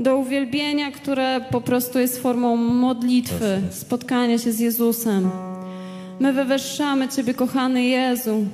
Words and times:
do 0.00 0.16
uwielbienia, 0.16 0.90
które 0.90 1.40
po 1.50 1.60
prostu 1.60 1.98
jest 1.98 2.22
formą 2.22 2.56
modlitwy, 2.56 3.60
spotkania 3.70 4.38
się 4.38 4.52
z 4.52 4.60
Jezusem. 4.60 5.30
My 6.20 6.32
wywyższamy 6.32 7.08
Ciebie, 7.08 7.34
kochany 7.34 7.84
Jezu. 7.84 8.44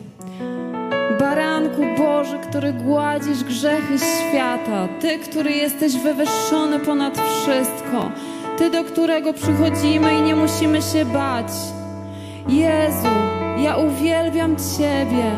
Baranku 1.21 1.83
Boży, 1.99 2.39
który 2.51 2.73
gładzisz 2.73 3.45
grzechy 3.45 3.99
świata, 3.99 4.89
Ty, 5.01 5.19
który 5.19 5.51
jesteś 5.51 5.93
wywyższony 5.97 6.79
ponad 6.79 7.19
wszystko, 7.19 8.11
Ty, 8.59 8.71
do 8.71 8.85
którego 8.85 9.33
przychodzimy 9.33 10.19
i 10.19 10.23
nie 10.23 10.37
musimy 10.37 10.83
się 10.83 11.05
bać. 11.05 11.49
Jezu, 12.49 13.09
ja 13.65 13.77
uwielbiam 13.77 14.57
Ciebie, 14.57 15.31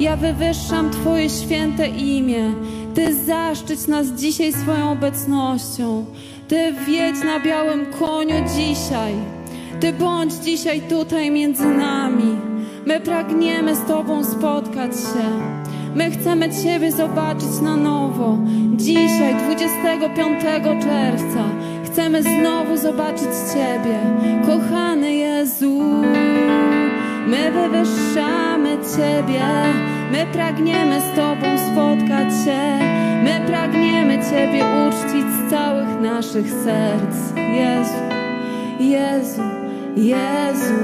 ja 0.00 0.16
wywyższam 0.16 0.90
Twoje 0.90 1.30
święte 1.30 1.88
imię. 1.88 2.52
Ty 2.96 3.14
zaszczyć 3.14 3.86
nas 3.86 4.06
dzisiaj 4.06 4.52
swoją 4.52 4.92
obecnością. 4.92 6.04
Ty 6.48 6.74
wiedź 6.86 7.16
na 7.24 7.40
białym 7.40 7.86
koniu 7.86 8.34
dzisiaj. 8.56 9.14
Ty 9.80 9.92
bądź 9.92 10.32
dzisiaj 10.34 10.80
tutaj 10.80 11.30
między 11.30 11.66
nami. 11.66 12.36
My 12.86 13.00
pragniemy 13.00 13.74
z 13.74 13.84
Tobą 13.84 14.24
spotkać 14.24 14.92
się. 14.92 15.28
My 15.94 16.10
chcemy 16.10 16.48
Ciebie 16.62 16.92
zobaczyć 16.92 17.60
na 17.62 17.76
nowo. 17.76 18.38
Dzisiaj, 18.76 19.34
25 19.34 20.42
czerwca, 20.82 21.44
chcemy 21.84 22.22
znowu 22.22 22.76
zobaczyć 22.76 23.28
Ciebie. 23.52 23.98
Kochany 24.46 25.14
Jezu, 25.14 25.82
my 27.26 27.52
wywyższamy 27.52 28.55
Ciebie. 28.96 29.44
My 30.12 30.26
pragniemy 30.32 31.00
z 31.00 31.16
Tobą 31.16 31.46
spotkać 31.72 32.44
się. 32.44 32.78
My 33.24 33.40
pragniemy 33.46 34.18
Ciebie 34.30 34.64
uczcić 34.88 35.26
z 35.32 35.50
całych 35.50 36.00
naszych 36.00 36.50
serc. 36.50 37.16
Jezu, 37.36 38.02
Jezu, 38.80 39.42
Jezu, 39.96 40.74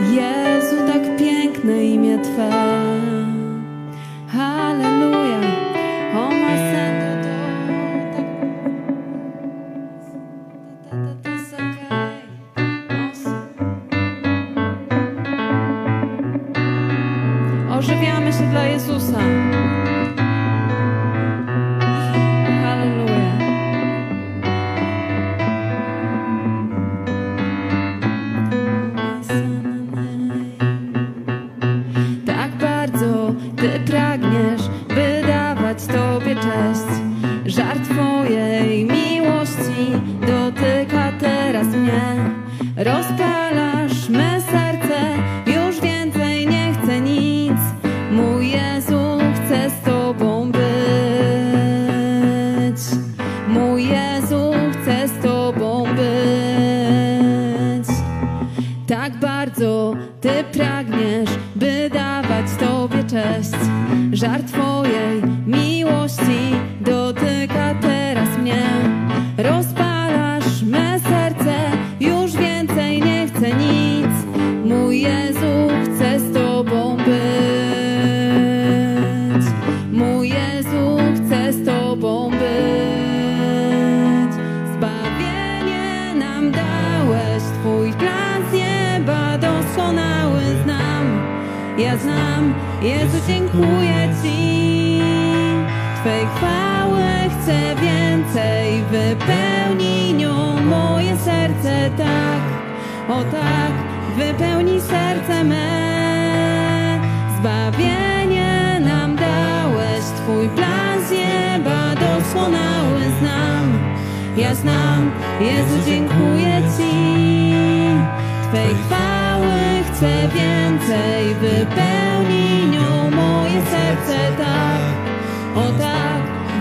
Jezu, 0.00 0.76
tak 0.92 1.16
piękne 1.18 1.84
imię 1.84 2.18
Twe. 2.18 3.29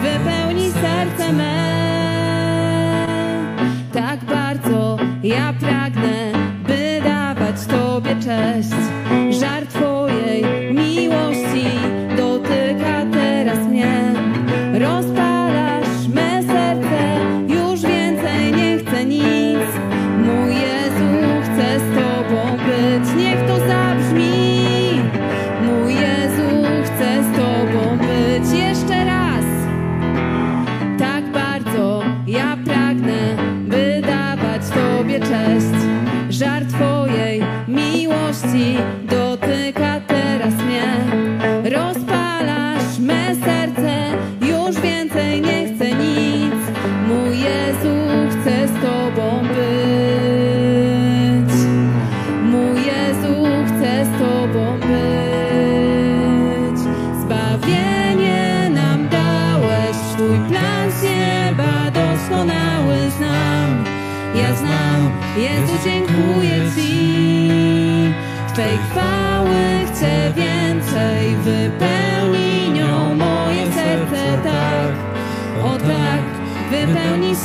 Wypełnij 0.02 0.72
serce 0.72 1.34
me. 1.34 1.79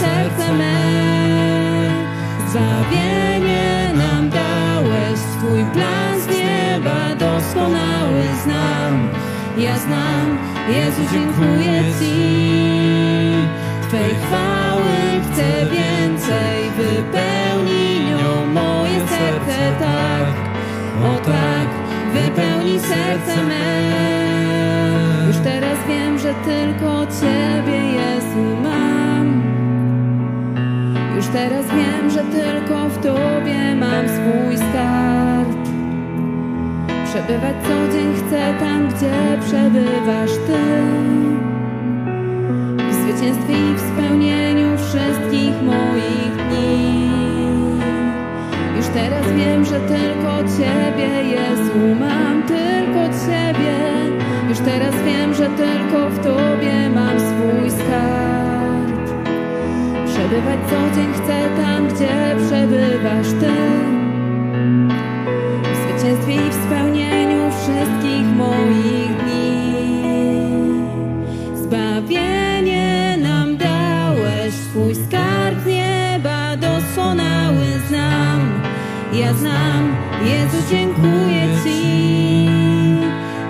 Serce 0.01 0.53
me. 0.53 0.77
Zbawienie 2.51 3.93
nam 3.95 4.31
dałeś, 4.31 5.21
Twój 5.39 5.65
plan 5.73 6.21
z 6.21 6.27
nieba 6.29 7.15
doskonały 7.15 8.23
znam. 8.45 9.09
Ja 9.59 9.79
znam, 9.79 10.39
Jezu, 10.69 11.03
dziękuję 11.13 11.83
Ci. 11.99 12.15
Twej 13.89 14.15
chwały 14.15 14.95
chcę 15.25 15.67
więcej, 15.77 16.57
wypełnij 16.77 18.05
nią 18.07 18.47
moje 18.47 18.99
serce 19.09 19.73
tak. 19.81 20.35
O 21.05 21.19
tak, 21.19 21.69
wypełnij 22.15 22.81
serce 22.81 23.45
me. 23.45 23.85
Już 25.27 25.37
teraz 25.37 25.79
wiem, 25.89 26.19
że 26.19 26.35
tylko 26.35 27.07
Ciebie, 27.21 27.77
Jezu, 27.77 28.63
mam. 28.63 28.94
Teraz 31.35 31.67
wiem, 31.67 32.11
że 32.11 32.19
tylko 32.19 32.89
w 32.89 32.99
Tobie 32.99 33.75
mam 33.75 34.09
swój 34.09 34.57
skarb. 34.57 35.59
Przebywać 37.05 37.57
co 37.63 37.93
dzień 37.93 38.15
chcę 38.15 38.55
tam, 38.61 38.89
gdzie 38.89 39.15
przebywasz 39.47 40.31
Ty. 40.47 40.63
W 42.91 42.95
zwycięstwie 42.95 43.53
i 43.53 43.75
w 43.75 43.81
spełnieniu 43.81 44.79
wszystkich 44.79 45.63
moich 45.63 46.35
dni. 46.49 47.11
Już 48.77 48.87
teraz 48.87 49.33
wiem, 49.37 49.65
że 49.65 49.81
tylko 49.81 50.39
Ciebie, 50.59 51.31
Jezu, 51.31 51.79
mam 52.01 52.43
tylko 52.43 53.01
Ciebie. 53.27 53.77
Już 54.49 54.59
teraz 54.59 54.95
wiem, 55.07 55.35
że 55.35 55.47
tylko 55.47 56.11
w 56.11 56.19
Tobie 56.19 56.91
mam 56.95 57.21
swój 57.21 57.71
skarb. 57.71 58.34
Przebywać 60.25 60.59
co 60.71 60.97
dzień 60.97 61.13
chcę 61.15 61.63
tam, 61.63 61.89
gdzie 61.89 62.37
przebywasz 62.47 63.27
Ty. 63.41 63.53
W 65.73 65.77
zwycięstwie 65.77 66.35
i 66.35 66.51
w 66.51 66.55
spełnieniu 66.55 67.51
wszystkich 67.51 68.27
moich 68.37 69.17
dni. 69.25 69.75
Zbawienie 71.55 73.17
nam 73.23 73.57
dałeś, 73.57 74.55
Twój 74.71 74.95
skarb 74.95 75.67
nieba 75.67 76.57
doskonały 76.57 77.67
znam. 77.89 78.63
Ja 79.13 79.35
znam, 79.35 79.97
Jezu, 80.25 80.57
dziękuję 80.71 81.49
Ci. 81.65 82.49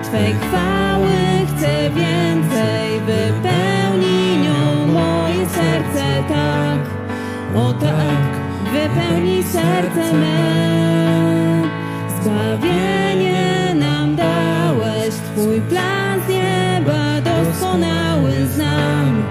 Twej 0.02 0.34
chwały 0.34 1.10
chcę 1.46 1.90
więcej, 1.90 3.00
serce 3.06 3.73
tak. 6.28 6.94
O 7.54 7.72
tak, 7.72 8.30
wypełnij 8.72 9.42
serce 9.42 10.12
me. 10.12 10.64
Zbawienie 12.22 13.74
nam 13.74 14.16
dałeś, 14.16 15.14
Twój 15.36 15.60
plan 15.60 16.20
z 16.26 16.28
nieba 16.28 17.20
doskonały 17.20 18.32
znam. 18.54 19.22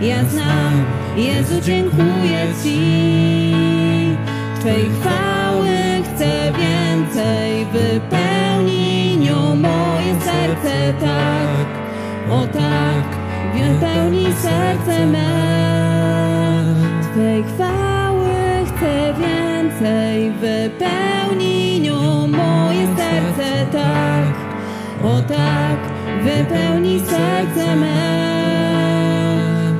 Ja 0.00 0.24
znam, 0.24 0.84
Jezu, 1.16 1.60
dziękuję 1.62 2.46
Ci. 2.62 3.54
Twej 4.60 4.90
chwały 5.00 5.68
chcę 6.04 6.52
więcej, 6.58 7.66
wypełnij 7.72 9.18
nią 9.18 9.54
moje 9.56 10.20
serce 10.20 10.94
tak. 11.00 11.66
O 12.30 12.46
tak, 12.46 13.04
wypełnij 13.54 14.32
serce 14.32 15.06
me. 15.06 16.21
Twej 17.12 17.44
chwały 17.44 18.30
chcę 18.66 19.14
więcej, 19.14 20.30
wypełnij 20.30 21.80
nią 21.80 22.26
moje 22.26 22.86
serce 22.96 23.66
tak. 23.72 24.34
O 25.04 25.22
tak, 25.22 25.78
wypełnij 26.24 27.00
serce 27.00 27.76
me. 27.76 27.96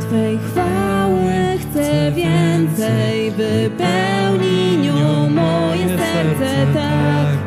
Twej 0.00 0.38
chwały 0.38 1.32
chcę 1.60 2.12
więcej, 2.12 3.30
wypełnij 3.30 4.78
nią 4.78 5.30
moje 5.30 5.88
serce 5.88 6.66
tak. 6.74 7.38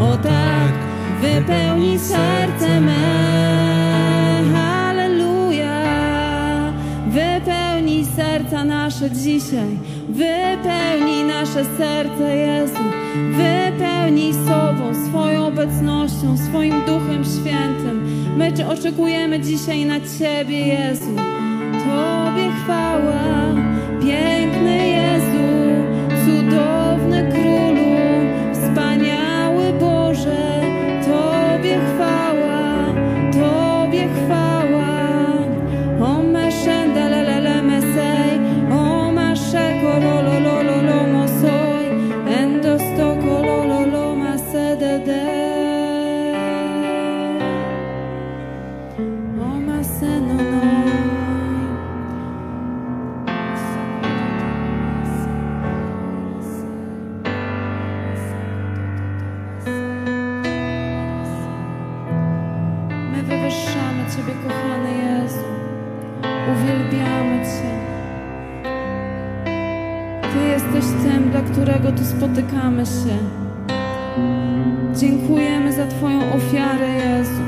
O 0.00 0.16
tak, 0.16 0.72
wypełnij 1.22 1.98
serce 1.98 2.80
me. 2.80 3.33
Nasze 8.64 9.10
dzisiaj. 9.10 9.78
Wypełnij 10.08 11.24
nasze 11.24 11.64
serce, 11.78 12.36
Jezu. 12.36 12.84
Wypełnij 13.30 14.32
sobą, 14.32 15.08
swoją 15.08 15.46
obecnością, 15.46 16.36
swoim 16.36 16.84
Duchem 16.86 17.24
Świętym. 17.24 18.04
My 18.36 18.52
oczekujemy 18.68 19.40
dzisiaj 19.40 19.84
na 19.84 20.00
Ciebie, 20.18 20.58
Jezu. 20.66 21.16
Tobie 21.72 22.52
chwała, 22.64 23.54
piękny 24.02 24.43
którego 71.84 71.98
tu 71.98 72.04
spotykamy 72.04 72.86
się. 72.86 73.18
Dziękujemy 74.94 75.72
za 75.72 75.86
Twoją 75.86 76.18
ofiarę, 76.34 76.88
Jezu. 76.88 77.42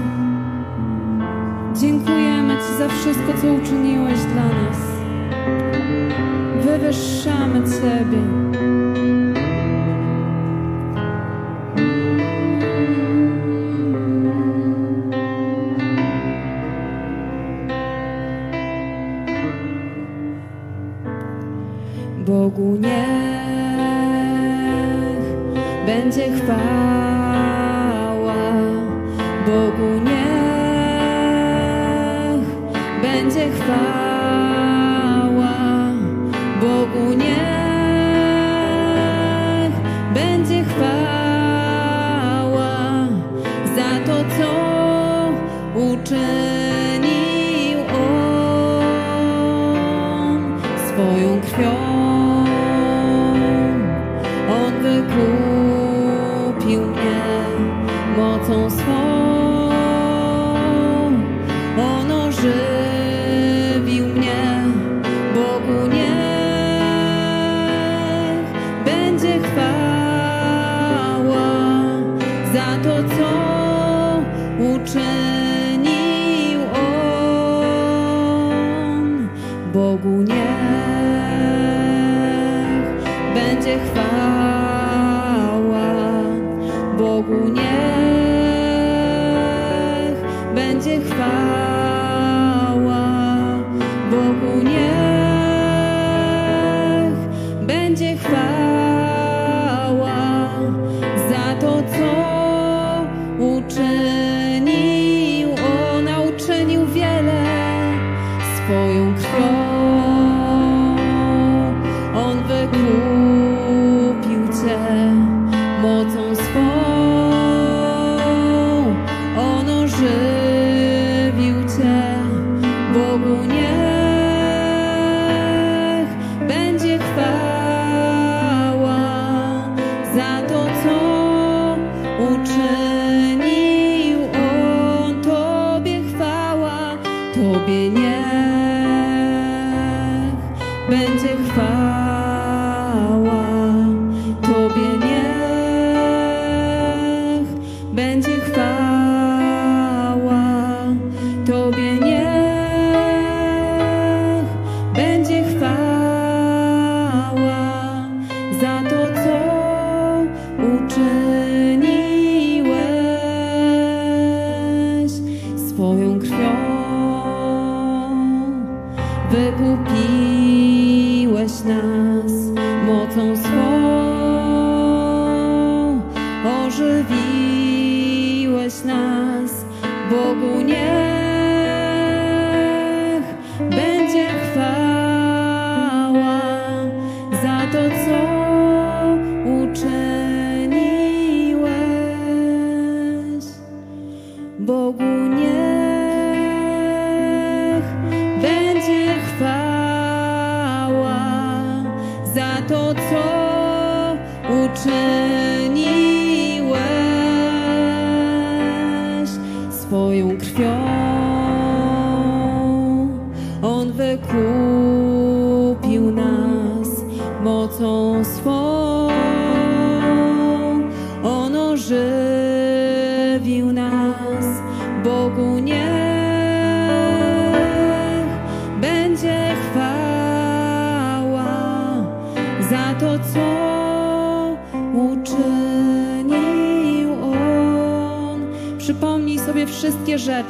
Dziękujemy 1.81 2.55
Ci 2.55 2.79
za 2.79 2.89
wszystko, 2.89 3.33
co 3.41 3.53
uczyniłeś 3.53 4.19
dla 4.19 4.45
nas. 4.45 4.79
Wywyższamy 6.65 7.63
Ciebie. 7.65 8.19
Będzie 26.47 26.86
będzie 90.87 91.11
chwała. 91.11 91.46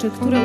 rzeczy, 0.06 0.20
które 0.20 0.35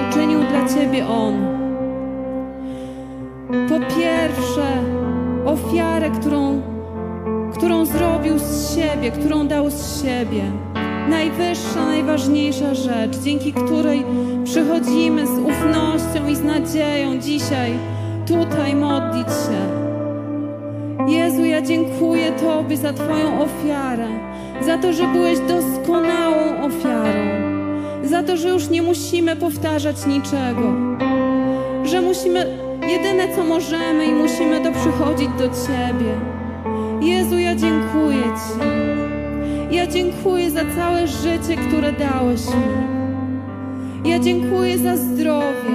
życie, 41.22 41.62
które 41.68 41.94
dałeś 41.94 42.46
mi. 42.48 44.10
Ja 44.10 44.20
dziękuję 44.20 44.78
za 44.78 44.98
zdrowie, 44.98 45.72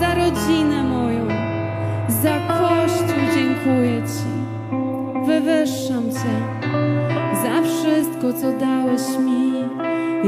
za 0.00 0.14
rodzinę 0.14 0.82
moją, 0.82 1.26
za 2.22 2.38
Kościół 2.38 3.22
dziękuję 3.34 4.02
Ci. 4.02 4.36
Wywyższam 5.26 6.10
Cię 6.10 6.66
za 7.42 7.62
wszystko, 7.62 8.32
co 8.40 8.58
dałeś 8.58 9.18
mi. 9.18 9.52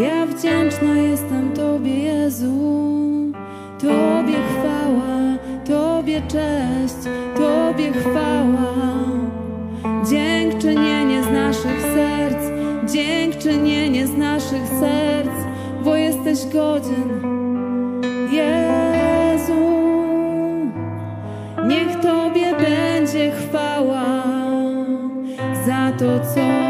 Ja 0.03 0.27
wdzięczna 0.27 0.95
jestem 0.97 1.53
Tobie, 1.53 1.99
Jezu. 1.99 2.79
Tobie 3.79 4.39
chwała, 4.51 5.37
Tobie 5.65 6.23
cześć, 6.29 6.97
Tobie 7.37 7.93
chwała. 7.93 9.18
dziękczynienie 12.99 14.07
z 14.07 14.17
naszych 14.17 14.69
serc, 14.69 15.31
bo 15.85 15.97
jesteś 15.97 16.39
godzien, 16.53 17.23
Jezu. 18.33 19.55
Niech 21.69 22.01
Tobie 22.01 22.55
będzie 22.57 23.33
chwała 23.33 24.23
za 25.67 25.93
to, 25.99 26.21
co. 26.35 26.68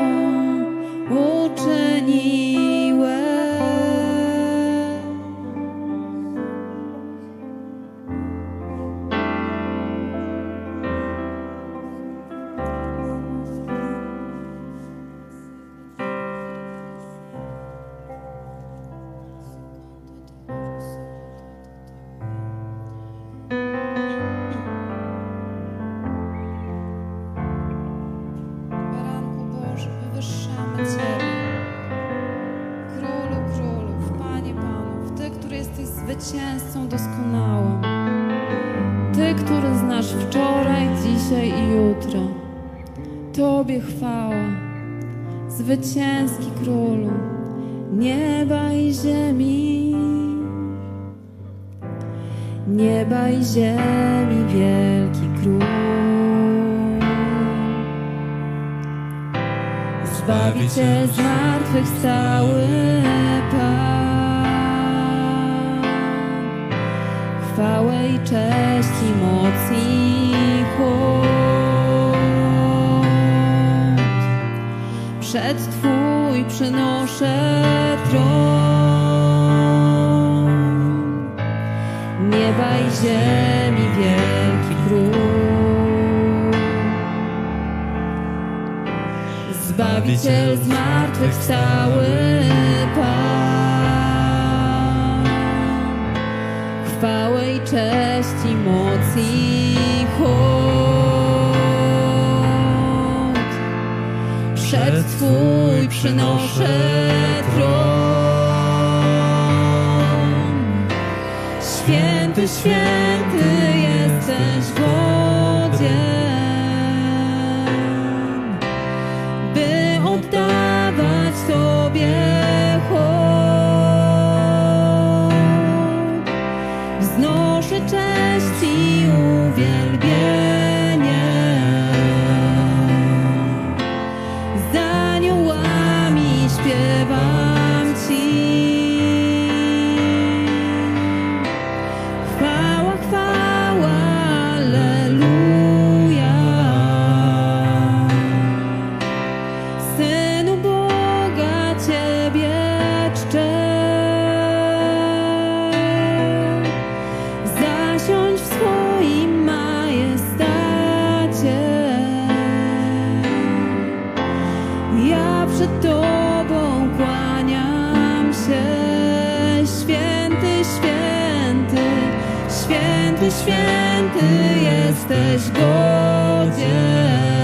święty 173.49 174.26
jesteś 174.61 175.50
godzien. 175.50 177.38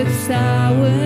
Zmartwychwstały, 0.00 0.90
Pan 0.90 0.99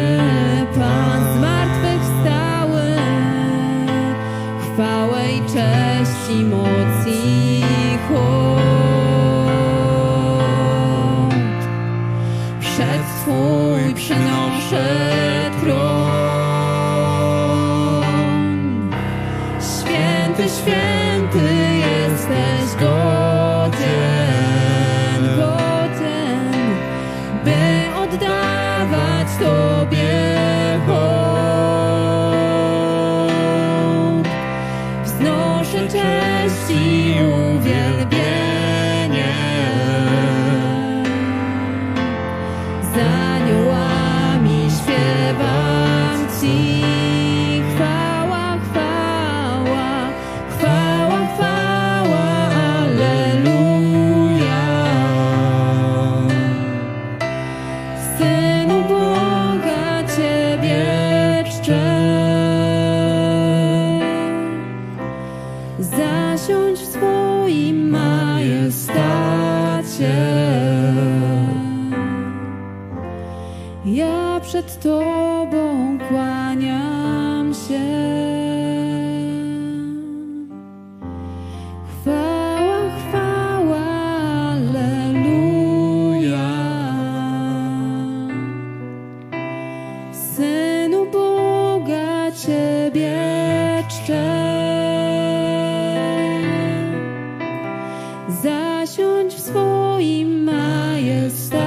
Zasiądź 98.28 99.34
w 99.34 99.40
swoim 99.40 100.44
majestacie. 100.44 101.64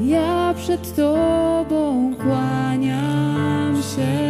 Ja 0.00 0.54
przed 0.56 0.96
Tobą 0.96 2.14
kłaniam 2.14 3.76
się. 3.76 4.22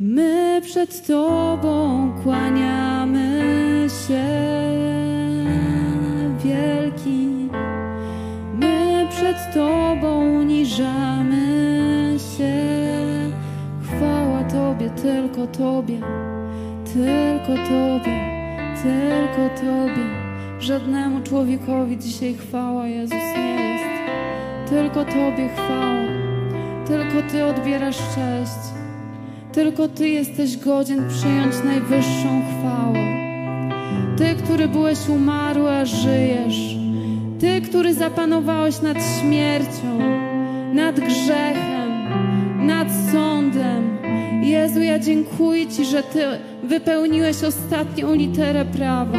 My 0.00 0.60
przed 0.64 1.06
Tobą 1.06 2.12
kłaniamy 2.22 3.86
się, 4.08 4.24
wielki. 6.44 7.48
My 8.54 9.06
przed 9.10 9.54
Tobą 9.54 10.38
uniżamy 10.40 11.17
tylko 15.02 15.46
Tobie, 15.46 16.00
tylko 16.92 17.62
Tobie, 17.68 18.20
tylko 18.82 19.48
Tobie. 19.60 20.28
Żadnemu 20.60 21.20
człowiekowi 21.20 21.98
dzisiaj 21.98 22.34
chwała 22.34 22.86
Jezus 22.86 23.18
nie 23.36 23.54
jest. 23.54 23.84
Tylko 24.70 25.04
Tobie 25.04 25.48
chwała. 25.48 26.08
Tylko 26.86 27.30
Ty 27.30 27.44
odbierasz 27.44 27.98
cześć. 27.98 28.78
Tylko 29.52 29.88
Ty 29.88 30.08
jesteś 30.08 30.56
godzien 30.56 31.08
przyjąć 31.08 31.54
najwyższą 31.64 32.42
chwałę. 32.42 32.98
Ty, 34.16 34.42
który 34.44 34.68
byłeś 34.68 35.08
umarły, 35.08 35.70
a 35.70 35.84
żyjesz. 35.84 36.76
Ty, 37.40 37.60
który 37.60 37.94
zapanowałeś 37.94 38.82
nad 38.82 38.98
śmiercią, 39.20 39.98
nad 40.74 41.00
grzechem, 41.00 41.90
nad 42.66 42.88
sądem. 43.12 43.97
Jezu, 44.42 44.80
ja 44.80 44.98
dziękuję 44.98 45.66
Ci, 45.66 45.84
że 45.84 46.02
Ty 46.02 46.22
wypełniłeś 46.62 47.44
ostatnią 47.44 48.14
literę 48.14 48.64
prawa. 48.64 49.18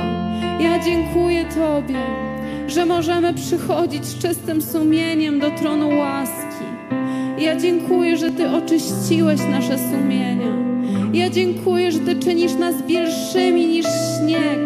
Ja 0.60 0.79
dziękuję 0.86 1.45
Tobie, 1.45 1.99
że 2.67 2.86
możemy 2.86 3.34
przychodzić 3.34 4.05
z 4.05 4.19
czystym 4.19 4.62
sumieniem 4.62 5.39
do 5.39 5.51
tronu 5.51 5.97
łaski. 5.97 6.65
Ja 7.39 7.55
dziękuję, 7.55 8.17
że 8.17 8.32
Ty 8.32 8.49
oczyściłeś 8.49 9.39
nasze 9.51 9.77
sumienia. 9.77 10.53
Ja 11.13 11.29
dziękuję, 11.29 11.91
że 11.91 11.99
Ty 11.99 12.15
czynisz 12.15 12.53
nas 12.55 12.82
bielszymi 12.82 13.67
niż 13.67 13.86
śnieg. 13.86 14.60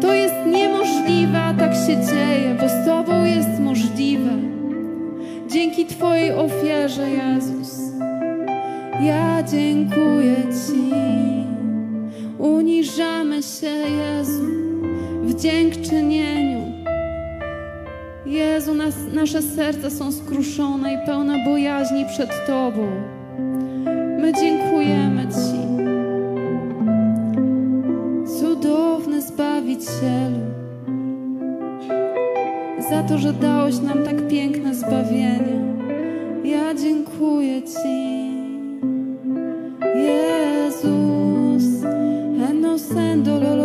To 0.00 0.14
jest 0.14 0.34
niemożliwe, 0.46 1.40
a 1.42 1.54
tak 1.54 1.72
się 1.74 2.06
dzieje, 2.06 2.56
bo 2.60 2.68
z 2.68 2.86
Tobą 2.86 3.24
jest 3.24 3.60
możliwe. 3.60 4.30
Dzięki 5.48 5.86
Twojej 5.86 6.32
ofierze, 6.32 7.06
Jezus. 7.10 7.84
Ja 9.00 9.42
dziękuję 9.42 10.36
Ci. 10.36 10.94
Uniżamy 12.38 13.42
się, 13.42 13.66
Jezu, 13.66 14.44
w 15.22 15.34
dziękczynieniu. 15.40 16.72
Jezu, 18.26 18.74
nas, 18.74 18.94
nasze 19.14 19.42
serca 19.42 19.90
są 19.90 20.12
skruszone 20.12 20.94
i 20.94 21.06
pełne 21.06 21.44
bojaźni 21.44 22.04
przed 22.06 22.46
Tobą. 22.46 22.86
My 24.20 24.32
dziękujemy 24.32 25.26
Ci. 25.26 25.64
Cudowny 28.40 29.22
Zbawicielu, 29.22 30.40
za 32.90 33.02
to, 33.02 33.18
że 33.18 33.32
dałeś 33.32 33.80
nam 33.80 34.04
tak 34.04 34.28
piękne 34.28 34.74
zbawienie. 34.74 35.64
Ja 36.44 36.74
dziękuję 36.74 37.62
Ci. 37.62 38.33
Jezus, 39.94 41.84
enos 42.50 42.90
endololo 42.90 43.63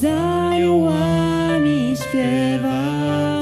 Za 0.00 0.14
aniołami 0.50 1.96
śpiewam 1.96 3.37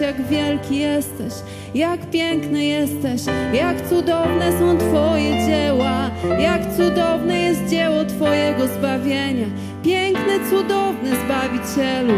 jak 0.00 0.26
wielki 0.26 0.78
jesteś, 0.78 1.32
jak 1.74 2.10
piękny 2.10 2.64
jesteś, 2.64 3.20
jak 3.52 3.88
cudowne 3.88 4.58
są 4.58 4.78
Twoje 4.78 5.46
dzieła, 5.46 6.10
jak 6.40 6.76
cudowne 6.76 7.40
jest 7.40 7.66
dzieło 7.66 8.04
Twojego 8.04 8.66
zbawienia. 8.66 9.46
Piękny, 9.84 10.50
cudowny 10.50 11.10
Zbawicielu, 11.24 12.12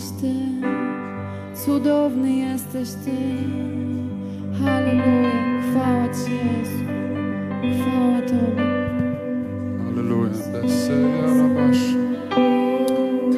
jesteś 0.00 0.20
Ty, 0.20 0.34
cudowny 1.64 2.32
jesteś 2.32 2.88
Ty. 2.88 3.10
Halleluja, 4.64 5.30
chwała 5.70 6.08
Ci 6.08 6.32
Jezu, 6.32 6.84
chwała 7.80 8.20
Tobie. 8.20 8.62
Halleluja. 9.84 10.30
Beseja 10.52 11.26
rabash. 11.26 11.84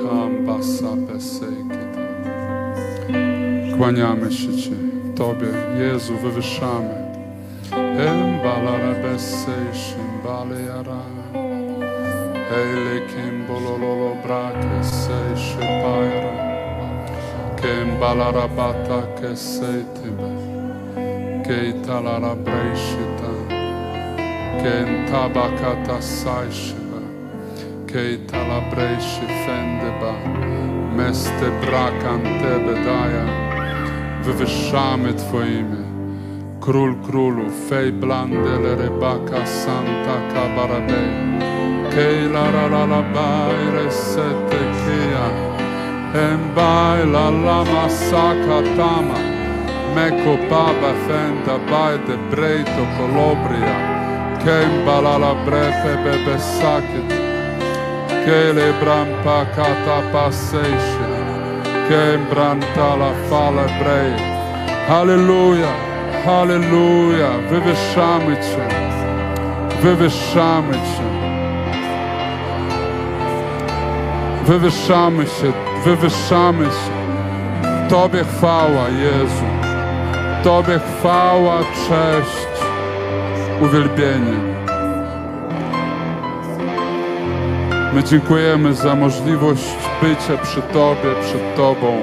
Kambasa 0.03 0.97
besekita. 0.97 2.03
Kłaniamy 3.79 4.33
się 4.33 4.57
Ci, 4.57 4.73
Tobie, 5.15 5.49
Jezu, 5.79 6.15
wywyższamy. 6.17 7.03
Embalara 7.99 8.95
besej 9.03 9.67
shimbale 9.73 10.63
yara. 10.63 11.03
Hele 12.51 13.01
kimbolololo 13.09 14.17
brake 14.23 14.85
sej 14.85 15.37
shipayara. 15.37 16.42
que 17.63 17.71
embalarabata 17.83 19.15
que 19.21 19.37
setebe 19.37 20.53
que 21.45 21.69
italarabreshita, 21.69 23.31
que 24.61 24.73
entabakata 24.87 26.01
saishiba, 26.01 27.03
que 27.87 28.15
italabreshi 28.15 29.27
fendeba 29.45 30.15
meste 30.97 31.51
brakante 31.61 32.59
bedaja, 32.67 33.27
wywyższamy 34.25 35.15
Twoje 35.15 35.61
imię. 35.61 35.83
Król 36.61 36.95
królów, 36.95 37.53
fej 37.69 37.93
blandele 37.93 38.77
rebaka 38.77 39.47
santa 39.47 40.17
kabarabej, 40.35 41.11
kej 41.95 42.29
la 42.33 42.51
la 42.51 42.67
la 42.67 42.87
la 42.87 43.03
bajre 43.03 43.91
sete 43.91 44.59
kija, 44.83 45.52
Embai 46.15 47.07
la 47.11 47.31
lama 47.31 47.89
saka 47.89 48.63
tama, 48.77 49.19
Meko 49.95 50.37
baba 50.49 50.93
fenda 51.07 51.57
baide 51.71 52.17
breito 52.31 52.85
colobria, 52.97 53.77
Kembala 54.45 55.19
la 55.19 55.35
brepe 55.45 55.93
bebe 56.05 56.37
sakit. 56.39 57.09
Kele 58.25 58.73
brampa 58.81 59.47
kata 59.55 59.99
passeisce. 60.13 61.09
Kembranta 61.89 62.91
la 63.01 63.13
fala 63.29 63.67
brei. 63.79 64.13
Halleluja, 64.89 65.73
halleluja. 66.25 67.31
Wywyższamy 67.51 68.37
Cię. 68.37 68.67
Wywyższamy 74.47 75.27
wywyższamy 75.85 76.65
się. 76.65 76.93
Tobie 77.89 78.25
chwała, 78.25 78.89
Jezu. 78.89 79.45
Tobie 80.45 80.79
chwała, 80.79 81.59
cześć 81.59 82.63
uwielbienie. 83.61 84.53
My 87.95 88.05
dziękujemy 88.05 88.75
za 88.75 88.95
możliwość 88.95 89.77
bycia 90.03 90.43
przy 90.43 90.63
Tobie, 90.63 91.15
przed 91.23 91.57
Tobą. 91.57 91.97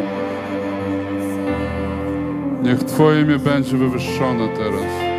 Niech 2.63 2.83
Twoje 2.83 3.21
imię 3.21 3.39
będzie 3.39 3.77
wywyższone 3.77 4.47
teraz. 4.47 5.09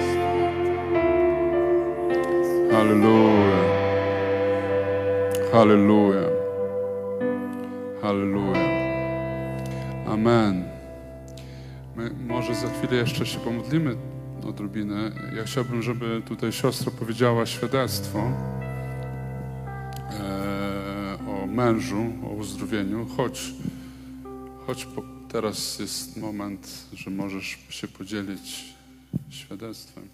Halleluja. 2.73 3.61
Halleluja. 5.53 6.39
Amen. 10.20 10.64
My 11.96 12.11
może 12.11 12.54
za 12.54 12.70
chwilę 12.70 12.96
jeszcze 12.96 13.26
się 13.26 13.38
pomodlimy 13.38 13.96
odrobinę. 14.44 15.12
Ja 15.37 15.44
chciałbym, 15.44 15.83
żeby 15.83 16.22
tutaj 16.26 16.52
siostra 16.52 16.92
powiedziała 16.98 17.46
świadectwo 17.46 18.18
e, 20.11 21.18
o 21.28 21.46
mężu, 21.46 22.12
o 22.24 22.28
uzdrowieniu. 22.28 23.06
Chodź, 23.16 23.54
chodź 24.66 24.85
po, 24.85 25.02
teraz 25.28 25.78
jest 25.78 26.16
moment, 26.16 26.87
że 26.92 27.11
możesz 27.11 27.59
się 27.68 27.88
podzielić 27.88 28.74
świadectwem. 29.30 30.04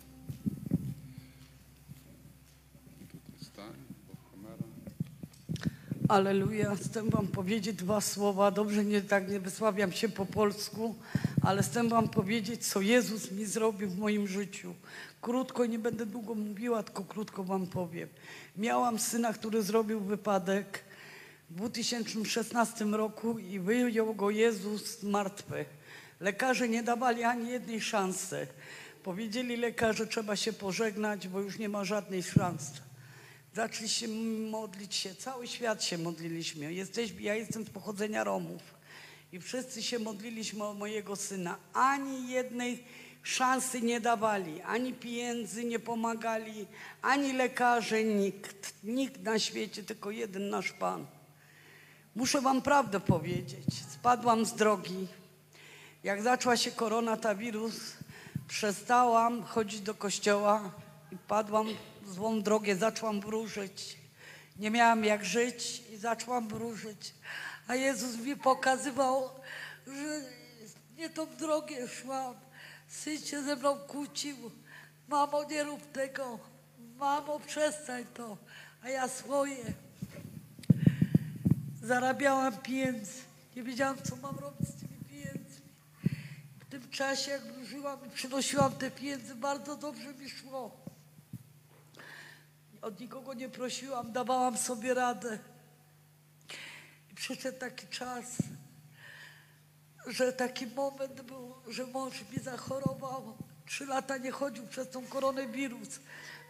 Tutaj 2.99 3.21
stań, 3.40 3.75
bo 4.09 4.14
kamera. 4.31 4.64
Aleluja. 6.09 6.77
Chcę 6.77 7.03
wam 7.03 7.27
powiedzieć 7.29 7.77
dwa 7.77 8.01
słowa. 8.01 8.51
Dobrze, 8.51 8.85
nie 8.85 9.03
tak 9.03 9.29
nie 9.29 9.40
wysławiam 9.40 9.92
się 9.92 10.09
po 10.09 10.27
polsku, 10.27 10.95
ale 11.42 11.62
chcę 11.62 11.88
wam 11.88 12.09
powiedzieć, 12.09 12.66
co 12.66 12.81
Jezus 12.81 13.31
mi 13.31 13.45
zrobił 13.45 13.90
w 13.90 13.99
moim 13.99 14.29
życiu. 14.29 14.75
Krótko, 15.21 15.66
nie 15.66 15.79
będę 15.79 16.07
długo 16.07 16.35
mówiła, 16.35 16.83
tylko 16.83 17.05
krótko 17.05 17.45
wam 17.45 17.66
powiem. 17.66 18.09
Miałam 18.57 18.99
syna, 18.99 19.33
który 19.33 19.62
zrobił 19.62 20.01
wypadek 20.01 20.85
w 21.51 21.55
2016 21.55 22.85
roku 22.85 23.38
i 23.38 23.59
wyjął 23.59 24.14
go 24.14 24.31
Jezus 24.31 25.03
martwy. 25.03 25.64
Lekarze 26.21 26.69
nie 26.69 26.83
dawali 26.83 27.25
ani 27.25 27.51
jednej 27.51 27.81
szansy. 27.81 28.47
Powiedzieli 29.03 29.57
lekarze, 29.57 30.07
trzeba 30.07 30.37
się 30.37 30.53
pożegnać, 30.53 31.29
bo 31.29 31.40
już 31.40 31.59
nie 31.59 31.69
ma 31.69 31.85
żadnej 31.85 32.23
szans. 32.23 32.73
Zaczęliśmy 33.57 34.09
modlić 34.51 34.95
się, 34.95 35.14
cały 35.14 35.47
świat 35.47 35.85
się 35.85 35.99
modliliśmy. 35.99 36.75
Ja 37.21 37.35
jestem 37.35 37.64
z 37.64 37.71
pochodzenia 37.71 38.25
Romów 38.25 38.62
i 39.33 39.40
wszyscy 39.40 39.83
się 39.83 39.99
modliliśmy 39.99 40.64
o 40.64 40.75
mojego 40.75 41.16
syna. 41.16 41.59
Ani 41.73 42.31
jednej 42.31 42.85
szansy 43.23 43.83
nie 43.83 44.01
dawali, 44.01 44.62
ani 44.62 44.92
pieniędzy 44.92 45.64
nie 45.64 45.79
pomagali, 45.79 46.66
ani 47.03 47.33
lekarze, 47.33 48.05
nikt. 48.05 48.75
Nikt 48.85 49.23
na 49.23 49.38
świecie, 49.38 49.83
tylko 49.83 50.11
jeden 50.11 50.51
nasz 50.51 50.73
Pan. 50.73 51.07
Muszę 52.14 52.40
wam 52.40 52.62
prawdę 52.62 53.01
powiedzieć. 53.01 53.66
Spadłam 53.92 54.47
z 54.47 54.55
drogi. 54.55 55.07
Jak 56.05 56.23
zaczęła 56.23 56.57
się 56.57 56.71
koronawirus, 56.71 57.92
przestałam 58.49 59.42
chodzić 59.42 59.81
do 59.81 59.95
kościoła 59.95 60.71
i 61.12 61.16
padłam 61.16 61.66
złą 62.07 62.42
drogę, 62.42 62.77
zaczęłam 62.77 63.21
wróżyć. 63.21 63.97
Nie 64.59 64.71
miałam 64.71 65.05
jak 65.05 65.25
żyć 65.25 65.83
i 65.92 65.97
zaczęłam 65.97 66.49
wróżyć. 66.49 67.14
A 67.69 67.75
Jezus 67.75 68.16
mi 68.16 68.37
pokazywał, 68.37 69.31
że 69.87 70.21
nie 70.99 71.11
tą 71.11 71.37
drogę 71.37 71.88
szłam. 71.88 72.35
Syn 72.88 73.19
się 73.19 73.42
ze 73.42 73.57
mną 73.57 73.79
kłócił. 73.79 74.37
Mamo, 75.09 75.45
nie 75.45 75.64
rób 75.64 75.92
tego. 75.92 76.38
Mamo, 76.97 77.40
przestań 77.40 78.05
to. 78.14 78.37
A 78.83 78.88
ja 78.88 79.09
swoje. 79.09 79.64
Zarabiałam 81.83 82.57
pieniędzy. 82.57 83.12
Nie 83.57 83.62
wiedziałam, 83.62 83.97
co 84.03 84.16
mam 84.16 84.38
robić 84.38 84.69
z 84.69 84.75
tymi 84.75 84.99
pieniędzmi. 85.11 85.71
W 86.61 86.71
tym 86.71 86.90
czasie, 86.90 87.31
jak 87.31 87.42
wróżyłam 87.42 88.07
i 88.07 88.11
przynosiłam 88.11 88.73
te 88.73 88.90
pieniądze, 88.90 89.35
bardzo 89.35 89.77
dobrze 89.77 90.14
mi 90.14 90.31
szło. 90.31 90.86
Od 92.87 93.01
nikogo 93.01 93.35
nie 93.35 93.49
prosiłam, 93.49 94.12
dawałam 94.12 94.59
sobie 94.59 94.94
radę. 94.94 95.38
I 97.12 97.14
przyszedł 97.14 97.59
taki 97.59 97.87
czas, 97.87 98.25
że 100.07 100.33
taki 100.33 100.66
moment 100.66 101.22
był, 101.22 101.55
że 101.68 101.87
mąż 101.87 102.14
mi 102.33 102.38
zachorował. 102.38 103.37
Trzy 103.66 103.87
lata 103.87 104.16
nie 104.16 104.31
chodził 104.31 104.66
przez 104.66 104.90
tą 104.90 105.07
koronawirus. 105.07 105.88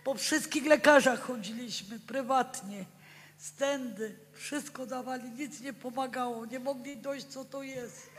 Po 0.04 0.14
wszystkich 0.14 0.66
lekarzach 0.66 1.20
chodziliśmy, 1.20 2.00
prywatnie. 2.00 2.84
Stędy, 3.38 4.18
wszystko 4.32 4.86
dawali, 4.86 5.30
nic 5.30 5.60
nie 5.60 5.72
pomagało. 5.72 6.46
Nie 6.46 6.60
mogli 6.60 6.96
dojść, 6.96 7.26
co 7.26 7.44
to 7.44 7.62
jest. 7.62 8.10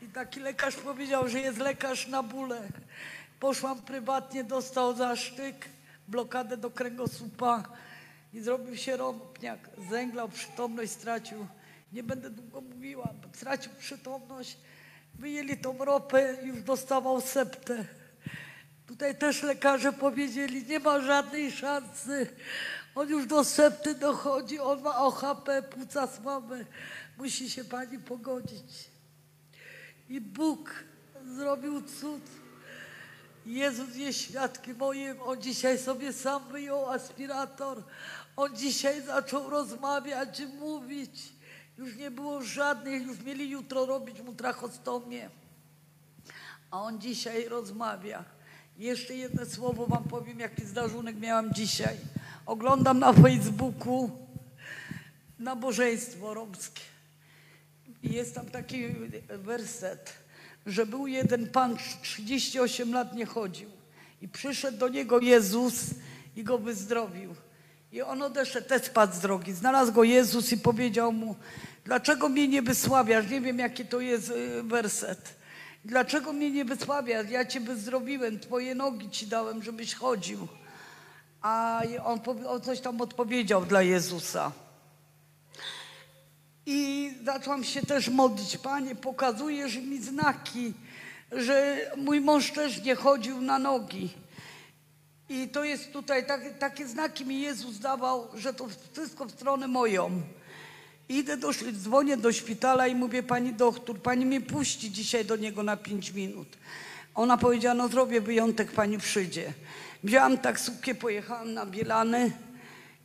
I 0.00 0.08
taki 0.08 0.40
lekarz 0.40 0.76
powiedział, 0.76 1.28
że 1.28 1.40
jest 1.40 1.58
lekarz 1.58 2.06
na 2.06 2.22
bóle. 2.22 2.68
Poszłam 3.40 3.82
prywatnie, 3.82 4.44
dostał 4.44 4.96
zasztyk, 4.96 5.68
blokadę 6.08 6.56
do 6.56 6.70
kręgosłupa 6.70 7.62
i 8.32 8.40
zrobił 8.40 8.76
się 8.76 8.96
rąbniak. 8.96 9.70
Zęglał, 9.90 10.28
przytomność 10.28 10.92
stracił. 10.92 11.46
Nie 11.92 12.02
będę 12.02 12.30
długo 12.30 12.60
mówiła, 12.60 13.08
stracił 13.32 13.72
przytomność. 13.78 14.56
Wyjęli 15.14 15.56
tą 15.56 15.84
ropę, 15.84 16.36
już 16.42 16.62
dostawał 16.62 17.20
septę. 17.20 17.84
Tutaj 18.86 19.18
też 19.18 19.42
lekarze 19.42 19.92
powiedzieli, 19.92 20.66
nie 20.66 20.80
ma 20.80 21.00
żadnej 21.00 21.52
szansy. 21.52 22.26
On 22.94 23.08
już 23.08 23.26
do 23.26 23.44
septy 23.44 23.94
dochodzi, 23.94 24.58
on 24.58 24.82
ma 24.82 24.96
OHP, 24.98 25.62
płuca 25.62 26.06
słabe. 26.06 26.64
Musi 27.18 27.50
się 27.50 27.64
pani 27.64 27.98
pogodzić. 27.98 28.90
I 30.08 30.20
Bóg 30.20 30.84
zrobił 31.36 31.82
cud. 31.82 32.41
Jezus 33.46 33.96
jest 33.96 34.20
świadkiem 34.20 34.76
moim. 34.76 35.22
On 35.22 35.42
dzisiaj 35.42 35.78
sobie 35.78 36.12
sam 36.12 36.48
wyjął 36.48 36.90
aspirator. 36.90 37.82
On 38.36 38.56
dzisiaj 38.56 39.02
zaczął 39.02 39.50
rozmawiać, 39.50 40.42
mówić. 40.58 41.32
Już 41.78 41.96
nie 41.96 42.10
było 42.10 42.42
żadnych, 42.42 43.06
już 43.06 43.20
mieli 43.20 43.50
jutro 43.50 43.86
robić 43.86 44.20
mu 44.20 44.34
trachostomię. 44.34 45.30
A 46.70 46.82
on 46.82 47.00
dzisiaj 47.00 47.48
rozmawia. 47.48 48.24
Jeszcze 48.78 49.14
jedno 49.14 49.46
słowo 49.46 49.86
wam 49.86 50.04
powiem, 50.04 50.40
jaki 50.40 50.64
zdarzunek 50.66 51.16
miałam 51.20 51.54
dzisiaj. 51.54 51.96
Oglądam 52.46 52.98
na 52.98 53.12
Facebooku 53.12 54.10
nabożeństwo 55.38 56.34
romskie. 56.34 56.82
I 58.02 58.12
jest 58.12 58.34
tam 58.34 58.46
taki 58.46 58.84
werset, 59.28 60.12
że 60.66 60.86
był 60.86 61.06
jeden 61.06 61.46
pan, 61.48 61.76
38 62.02 62.94
lat 62.94 63.14
nie 63.14 63.26
chodził. 63.26 63.70
I 64.22 64.28
przyszedł 64.28 64.78
do 64.78 64.88
niego 64.88 65.20
Jezus 65.20 65.74
i 66.36 66.44
go 66.44 66.58
wyzdrowił. 66.58 67.34
I 67.92 68.02
on 68.02 68.22
odeszedł, 68.22 68.68
też 68.68 68.82
spadł 68.82 69.14
z 69.14 69.20
drogi. 69.20 69.52
Znalazł 69.52 69.92
go 69.92 70.04
Jezus 70.04 70.52
i 70.52 70.58
powiedział 70.58 71.12
mu, 71.12 71.36
dlaczego 71.84 72.28
mnie 72.28 72.48
nie 72.48 72.62
wysławiasz? 72.62 73.30
Nie 73.30 73.40
wiem, 73.40 73.58
jaki 73.58 73.86
to 73.86 74.00
jest 74.00 74.30
y, 74.30 74.62
werset. 74.62 75.34
Dlaczego 75.84 76.32
mnie 76.32 76.50
nie 76.50 76.64
wysławiasz? 76.64 77.30
Ja 77.30 77.44
cię 77.44 77.60
wyzdrowiłem, 77.60 78.40
twoje 78.40 78.74
nogi 78.74 79.10
ci 79.10 79.26
dałem, 79.26 79.62
żebyś 79.62 79.94
chodził. 79.94 80.48
A 81.42 81.82
on, 82.04 82.20
on 82.46 82.60
coś 82.60 82.80
tam 82.80 83.00
odpowiedział 83.00 83.66
dla 83.66 83.82
Jezusa. 83.82 84.52
I 86.66 87.10
zaczęłam 87.24 87.64
się 87.64 87.82
też 87.82 88.08
modlić. 88.08 88.56
Panie, 88.56 88.94
pokazujesz 88.94 89.76
mi 89.76 90.02
znaki, 90.02 90.72
że 91.32 91.78
mój 91.96 92.20
mąż 92.20 92.50
też 92.50 92.84
nie 92.84 92.94
chodził 92.94 93.40
na 93.40 93.58
nogi. 93.58 94.08
I 95.28 95.48
to 95.48 95.64
jest 95.64 95.92
tutaj, 95.92 96.26
tak, 96.26 96.58
takie 96.58 96.88
znaki 96.88 97.26
mi 97.26 97.40
Jezus 97.40 97.78
dawał, 97.78 98.28
że 98.34 98.54
to 98.54 98.68
wszystko 98.92 99.24
w 99.24 99.30
stronę 99.30 99.68
moją. 99.68 100.22
Idę 101.08 101.36
do, 101.36 101.52
dzwonię 101.72 102.16
do 102.16 102.32
szpitala 102.32 102.86
i 102.86 102.94
mówię, 102.94 103.22
pani 103.22 103.52
doktor, 103.52 103.98
pani 103.98 104.26
mnie 104.26 104.40
puści 104.40 104.90
dzisiaj 104.90 105.24
do 105.24 105.36
niego 105.36 105.62
na 105.62 105.76
pięć 105.76 106.10
minut. 106.10 106.48
Ona 107.14 107.36
powiedziała, 107.36 107.74
no 107.74 107.88
zrobię 107.88 108.20
wyjątek, 108.20 108.72
pani 108.72 108.98
przyjdzie. 108.98 109.52
Wzięłam 110.04 110.38
taksówkę, 110.38 110.94
pojechałam 110.94 111.54
na 111.54 111.66
Bielany 111.66 112.30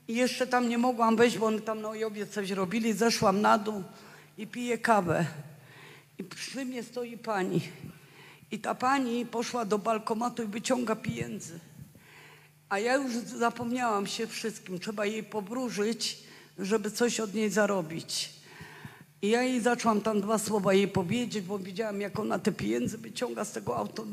i 0.08 0.16
jeszcze 0.16 0.48
tam 0.48 0.70
nie 0.70 0.78
mogłam 0.78 1.16
wejść, 1.16 1.38
bo 1.38 1.46
oni 1.46 1.62
tam 1.62 1.82
na 1.82 1.90
Ojowie 1.90 2.28
coś 2.28 2.52
robili. 2.52 2.94
Zeszłam 2.94 3.42
na 3.42 3.58
dół 3.58 3.84
i 4.38 4.48
piję 4.48 4.78
kawę. 4.78 5.26
I 6.18 6.24
przy 6.24 6.66
mnie 6.66 6.84
stoi 6.84 7.18
pani. 7.18 7.62
I 8.52 8.60
ta 8.60 8.76
pani 8.76 9.26
poszła 9.26 9.66
do 9.66 9.80
balkomatu 9.80 10.44
i 10.44 10.48
wyciąga 10.48 10.96
pieniędzy. 10.96 11.60
A 12.70 12.80
ja 12.80 12.96
już 12.96 13.14
zapomniałam 13.14 14.08
się 14.08 14.28
wszystkim. 14.28 14.80
Trzeba 14.80 15.06
jej 15.06 15.24
powróżyć, 15.24 16.18
żeby 16.60 16.92
coś 16.92 17.20
od 17.20 17.34
niej 17.34 17.50
zarobić. 17.50 18.38
I 19.22 19.30
ja 19.30 19.44
jej 19.44 19.62
zaczęłam 19.62 20.02
tam 20.02 20.22
dwa 20.22 20.38
słowa 20.38 20.74
jej 20.74 20.88
powiedzieć, 20.88 21.46
bo 21.46 21.60
widziałam, 21.60 22.02
jak 22.02 22.20
ona 22.20 22.40
te 22.40 22.52
pieniądze 22.52 22.98
wyciąga 22.98 23.46
z 23.46 23.52
tego, 23.52 23.78
auto, 23.78 24.06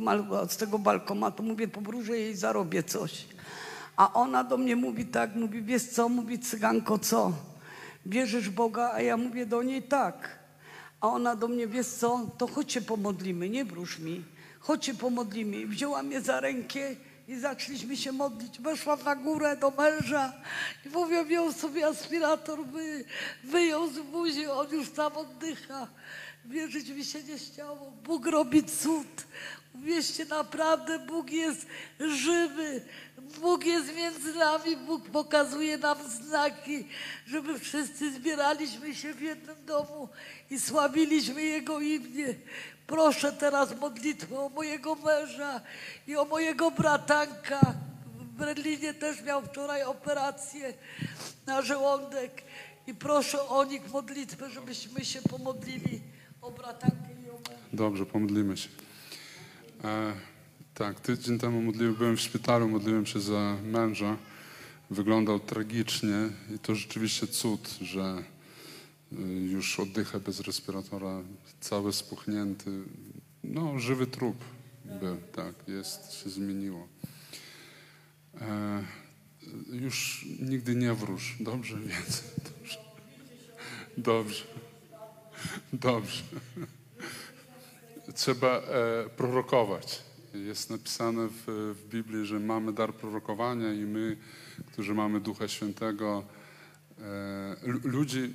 z 0.49 0.57
tego 0.57 0.79
balkomatu. 0.79 1.43
Mówię, 1.43 1.69
powróżę 1.69 2.19
jej, 2.19 2.37
zarobię 2.37 2.83
coś. 2.83 3.25
A 3.97 4.13
ona 4.13 4.45
do 4.45 4.57
mnie 4.57 4.77
mówi 4.77 5.07
tak, 5.07 5.35
mówi, 5.35 5.63
wiesz 5.63 5.87
co, 5.87 6.09
mówi 6.09 6.39
cyganko, 6.39 6.99
co? 6.99 7.33
wierzysz 8.07 8.51
Boga? 8.51 8.91
A 8.95 9.01
ja 9.01 9.17
mówię 9.17 9.47
do 9.47 9.63
niej 9.63 9.83
tak. 9.83 10.39
A 11.01 11.09
ona 11.09 11.37
do 11.37 11.49
mnie, 11.49 11.67
wiesz 11.67 11.87
co, 11.87 12.31
to 12.39 12.47
chodź 12.47 12.73
się 12.73 12.81
pomodlimy, 12.81 13.49
nie 13.49 13.65
wróż 13.65 13.99
mi. 13.99 14.25
Chodź 14.61 14.87
się 14.87 14.95
pomodlimy. 14.95 15.57
I 15.57 15.67
wzięła 15.67 16.03
mnie 16.03 16.21
za 16.21 16.41
rękę 16.41 16.81
i 17.29 17.39
zaczęliśmy 17.39 17.97
się 17.97 18.13
modlić. 18.13 18.61
Weszłam 18.61 19.03
na 19.05 19.17
górę 19.17 19.57
do 19.57 19.71
męża 19.71 20.33
i 20.87 20.89
mówię, 20.89 21.25
wziął 21.25 21.53
sobie 21.53 21.87
aspirator, 21.87 22.67
wy, 22.67 23.05
wyjął 23.45 23.89
z 23.89 23.99
buzi, 23.99 24.47
on 24.47 24.71
już 24.71 24.91
tam 24.91 25.17
oddycha. 25.17 25.89
Wierzyć 26.45 26.89
mi 26.89 27.05
się 27.05 27.23
nie 27.23 27.39
chciało. 27.39 27.91
Bóg 28.05 28.27
robi 28.27 28.65
cud. 28.65 29.25
Uwierzcie, 29.75 30.25
naprawdę 30.25 30.99
Bóg 30.99 31.31
jest 31.31 31.67
żywy. 32.01 32.83
Bóg 33.41 33.67
jest 33.67 33.95
między 33.97 34.35
nami. 34.35 34.77
Bóg 34.77 35.09
pokazuje 35.09 35.79
nam 35.79 35.99
znaki, 36.11 36.89
żeby 37.27 37.59
wszyscy 37.59 38.13
zbieraliśmy 38.13 38.95
się 38.95 39.15
w 39.15 39.21
jednym 39.21 39.65
domu 39.67 40.09
i 40.51 40.61
sławiliśmy 40.61 41.43
Jego 41.43 41.81
imię. 41.81 42.35
Proszę 42.87 43.33
teraz 43.33 43.81
modlitwę 43.81 44.39
o 44.41 44.49
mojego 44.49 44.95
męża 44.95 45.61
i 46.07 46.17
o 46.17 46.25
mojego 46.25 46.71
bratanka. 46.71 47.75
W 48.19 48.25
Berlinie 48.25 48.95
też 48.95 49.23
miał 49.23 49.43
wczoraj 49.43 49.83
operację 49.83 50.75
na 51.47 51.63
żołądek. 51.63 52.43
I 52.87 52.95
proszę 52.95 53.49
o 53.49 53.65
nich 53.65 53.93
modlitwę, 53.93 54.51
żebyśmy 54.51 55.05
się 55.05 55.23
pomodlili 55.23 56.01
o 56.43 56.51
bratankę 56.51 57.09
i 57.27 57.31
o 57.31 57.33
męża. 57.33 57.63
Dobrze, 57.73 58.07
pomodlimy 58.07 58.57
się. 58.57 58.69
E, 59.85 60.13
tak, 60.75 61.01
tydzień 61.01 61.39
temu 61.39 61.63
modliłem, 61.63 61.95
byłem 61.95 62.17
w 62.17 62.21
szpitalu, 62.21 62.69
modliłem 62.69 63.07
się 63.07 63.21
za 63.21 63.57
męża. 63.65 64.17
Wyglądał 64.91 65.41
tragicznie 65.41 66.29
i 66.55 66.59
to 66.59 66.75
rzeczywiście 66.75 67.27
cud, 67.27 67.79
że 67.81 68.23
y, 69.13 69.17
już 69.51 69.81
oddycha 69.81 70.21
bez 70.21 70.41
respiratora, 70.41 71.23
cały 71.61 71.93
spuchnięty. 71.93 72.71
No, 73.45 73.79
żywy 73.79 74.07
trup 74.07 74.37
był, 75.01 75.17
tak, 75.33 75.55
jest, 75.69 76.13
się 76.13 76.31
zmieniło. 76.31 76.89
E, 78.41 78.83
już 79.73 80.27
nigdy 80.41 80.75
nie 80.75 80.95
wróż, 80.95 81.37
dobrze, 81.41 81.79
więc 81.81 82.23
dobrze. 82.45 82.79
Dobrze. 83.99 84.45
Dobrze. 85.73 86.23
Trzeba 88.15 88.49
e, 88.49 88.63
prorokować. 89.17 90.03
Jest 90.35 90.71
napisane 90.71 91.29
w, 91.29 91.45
w 91.47 91.89
Biblii, 91.89 92.27
że 92.27 92.41
mamy 92.41 92.73
dar 92.73 92.95
prorokowania 92.95 93.73
i 93.73 93.81
my, 93.85 94.17
którzy 94.73 94.95
mamy 94.95 95.21
Ducha 95.21 95.49
Świętego, 95.49 96.25
e, 97.01 97.57
lu- 97.63 97.81
ludzi, 97.85 98.35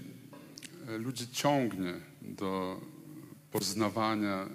e, 0.88 0.98
ludzi 0.98 1.28
ciągnie 1.32 1.94
do 2.22 2.82
poznawania 3.52 4.48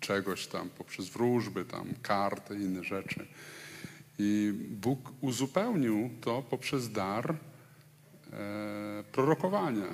czegoś 0.00 0.46
tam 0.46 0.70
poprzez 0.70 1.08
wróżby, 1.08 1.64
tam 1.64 1.86
karty 2.02 2.54
inne 2.54 2.84
rzeczy. 2.84 3.26
I 4.18 4.52
Bóg 4.70 5.12
uzupełnił 5.20 6.10
to 6.20 6.42
poprzez 6.42 6.92
dar 6.92 7.30
e, 7.30 7.36
prorokowania. 9.12 9.86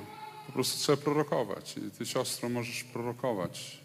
Po 0.47 0.53
prostu 0.53 0.79
trzeba 0.79 1.03
prorokować. 1.03 1.77
I 1.77 1.91
ty, 1.91 2.07
siostro, 2.07 2.49
możesz 2.49 2.85
prorokować. 2.85 3.81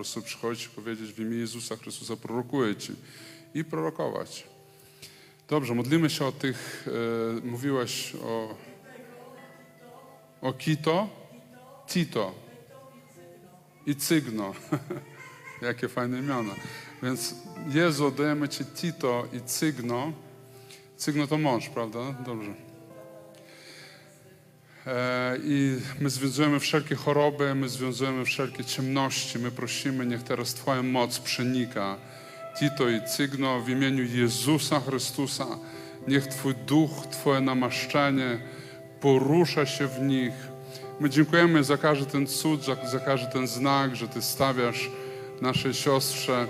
Prostu 0.00 0.22
przychodzić 0.22 0.68
powiedzieć 0.68 1.12
w 1.12 1.20
imię 1.20 1.36
Jezusa 1.36 1.76
Chrystusa 1.76 2.16
prorokuję 2.16 2.76
ci. 2.76 2.92
I 3.54 3.64
prorokować. 3.64 4.46
Dobrze, 5.48 5.74
modlimy 5.74 6.10
się 6.10 6.26
o 6.26 6.32
tych, 6.32 6.88
e, 7.42 7.46
mówiłeś 7.46 8.14
o, 8.24 8.56
o 10.40 10.52
Kito, 10.52 11.08
Tito 11.86 12.34
i 13.86 13.96
Cygno. 13.96 14.54
Jakie 15.62 15.88
fajne 15.88 16.18
imiona. 16.18 16.54
Więc 17.02 17.34
Jezu, 17.68 18.06
oddajemy 18.06 18.48
Ci 18.48 18.64
Tito 18.64 19.26
i 19.32 19.40
Cygno. 19.40 20.12
Cygno 20.96 21.26
to 21.26 21.38
mąż, 21.38 21.68
prawda? 21.68 22.12
Dobrze. 22.12 22.69
E, 24.86 25.36
I 25.44 25.76
my 26.00 26.10
związujemy 26.10 26.60
wszelkie 26.60 26.94
choroby, 26.94 27.54
my 27.54 27.68
związujemy 27.68 28.24
wszelkie 28.24 28.64
ciemności. 28.64 29.38
My 29.38 29.50
prosimy, 29.50 30.06
niech 30.06 30.22
teraz 30.22 30.54
Twoja 30.54 30.82
moc 30.82 31.18
przenika 31.18 31.96
Tito 32.58 32.88
i 32.88 33.00
Cygno 33.16 33.60
w 33.60 33.68
imieniu 33.68 34.04
Jezusa 34.04 34.80
Chrystusa. 34.80 35.46
Niech 36.08 36.26
Twój 36.26 36.54
duch, 36.54 37.06
Twoje 37.10 37.40
namaszczenie 37.40 38.40
porusza 39.00 39.66
się 39.66 39.86
w 39.86 40.00
nich. 40.00 40.32
My 41.00 41.10
dziękujemy 41.10 41.64
za 41.64 41.76
każdy 41.76 42.06
ten 42.06 42.26
cud, 42.26 42.64
za, 42.64 43.00
każdy 43.00 43.32
ten 43.32 43.46
znak, 43.46 43.96
że 43.96 44.08
Ty 44.08 44.22
stawiasz 44.22 44.90
naszej 45.40 45.74
siostrze 45.74 46.46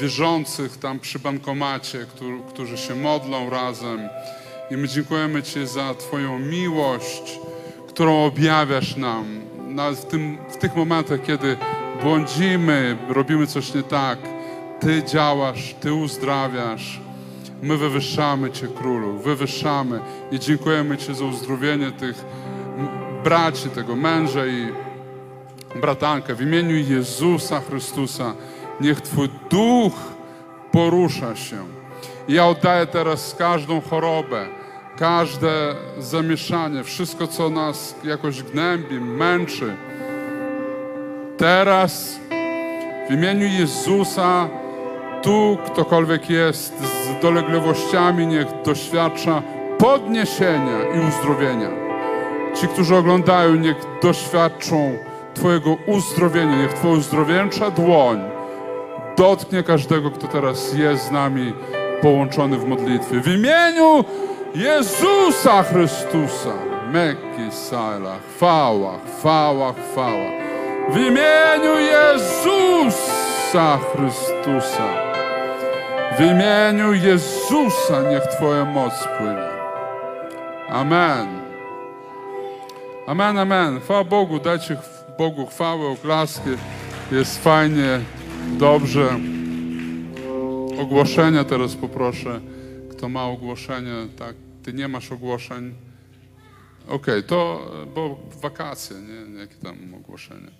wierzących 0.00 0.76
tam 0.76 1.00
przy 1.00 1.18
bankomacie, 1.18 2.06
którzy, 2.08 2.38
którzy 2.48 2.78
się 2.78 2.94
modlą 2.94 3.50
razem. 3.50 4.08
I 4.70 4.76
my 4.76 4.88
dziękujemy 4.88 5.42
Ci 5.42 5.66
za 5.66 5.94
Twoją 5.94 6.38
miłość, 6.38 7.38
którą 7.96 8.24
objawiasz 8.24 8.96
nam 8.96 9.24
nawet 9.68 9.98
w, 9.98 10.04
tym, 10.04 10.38
w 10.48 10.56
tych 10.56 10.76
momentach, 10.76 11.22
kiedy 11.22 11.56
błądzimy, 12.02 12.96
robimy 13.08 13.46
coś 13.46 13.74
nie 13.74 13.82
tak. 13.82 14.18
Ty 14.80 15.02
działasz, 15.04 15.74
Ty 15.80 15.94
uzdrawiasz. 15.94 17.00
My 17.62 17.76
wywyższamy 17.76 18.50
Cię, 18.50 18.68
Królu, 18.68 19.18
wywyższamy 19.18 20.00
i 20.30 20.38
dziękujemy 20.38 20.96
Ci 20.96 21.14
za 21.14 21.24
uzdrowienie 21.24 21.92
tych 21.92 22.24
braci, 23.24 23.70
tego 23.70 23.96
męża 23.96 24.46
i 24.46 24.68
bratankę. 25.80 26.34
W 26.34 26.42
imieniu 26.42 26.76
Jezusa 26.76 27.60
Chrystusa 27.60 28.34
niech 28.80 29.00
Twój 29.00 29.28
duch 29.50 29.94
porusza 30.72 31.36
się. 31.36 31.58
Ja 32.28 32.46
oddaję 32.46 32.86
teraz 32.86 33.34
każdą 33.38 33.80
chorobę, 33.80 34.46
każde 34.98 35.74
zamieszanie, 35.98 36.84
wszystko, 36.84 37.26
co 37.26 37.50
nas 37.50 37.94
jakoś 38.04 38.42
gnębi, 38.42 39.00
męczy. 39.00 39.76
Teraz 41.36 42.20
w 43.08 43.12
imieniu 43.12 43.46
Jezusa 43.46 44.48
tu 45.22 45.58
ktokolwiek 45.66 46.30
jest 46.30 46.72
z 46.80 47.22
dolegliwościami, 47.22 48.26
niech 48.26 48.46
doświadcza 48.64 49.42
podniesienia 49.78 50.78
i 50.94 51.08
uzdrowienia. 51.08 51.70
Ci, 52.54 52.68
którzy 52.68 52.96
oglądają, 52.96 53.54
niech 53.54 53.76
doświadczą 54.02 54.98
Twojego 55.34 55.76
uzdrowienia. 55.86 56.56
Niech 56.56 56.72
Twoja 56.72 56.94
uzdrowieńcza 56.94 57.70
dłoń 57.70 58.20
dotknie 59.16 59.62
każdego, 59.62 60.10
kto 60.10 60.26
teraz 60.26 60.74
jest 60.74 61.04
z 61.04 61.10
nami 61.10 61.52
połączony 62.02 62.58
w 62.58 62.68
modlitwie. 62.68 63.20
W 63.20 63.28
imieniu 63.28 64.04
Jezusa 64.54 65.62
Chrystusa. 65.62 66.54
Meki 66.92 67.52
Sala. 67.52 68.16
Chwała, 68.36 68.98
chwała, 69.18 69.72
chwała. 69.72 70.30
W 70.90 70.96
imieniu 70.96 71.74
Jezusa 71.78 72.98
Chrystusa. 73.78 74.88
W 76.18 76.20
imieniu 76.20 76.92
Jezusa 76.92 78.02
niech 78.10 78.22
Twoja 78.26 78.64
moc 78.64 78.92
płynie. 79.18 79.48
Amen. 80.68 81.26
Amen, 83.06 83.38
amen. 83.38 83.80
Chwała 83.80 84.04
Bogu, 84.04 84.38
dajcie 84.38 84.76
Bogu 85.18 85.46
chwałę, 85.46 85.86
oklaski. 85.88 86.50
Jest 87.12 87.44
fajnie, 87.44 88.00
dobrze. 88.58 89.08
Ogłoszenia 90.80 91.44
teraz 91.44 91.74
poproszę. 91.74 92.40
Kto 92.96 93.08
ma 93.08 93.24
ogłoszenie, 93.24 94.08
tak? 94.18 94.36
Ty 94.62 94.72
nie 94.72 94.88
masz 94.88 95.12
ogłoszeń. 95.12 95.74
Okej, 96.88 97.24
to, 97.24 97.70
e, 97.82 97.86
bo 97.86 98.20
wakacje, 98.42 98.96
nie? 98.96 99.38
Jakie 99.40 99.54
tam 99.54 99.94
ogłoszenia? 99.94 100.50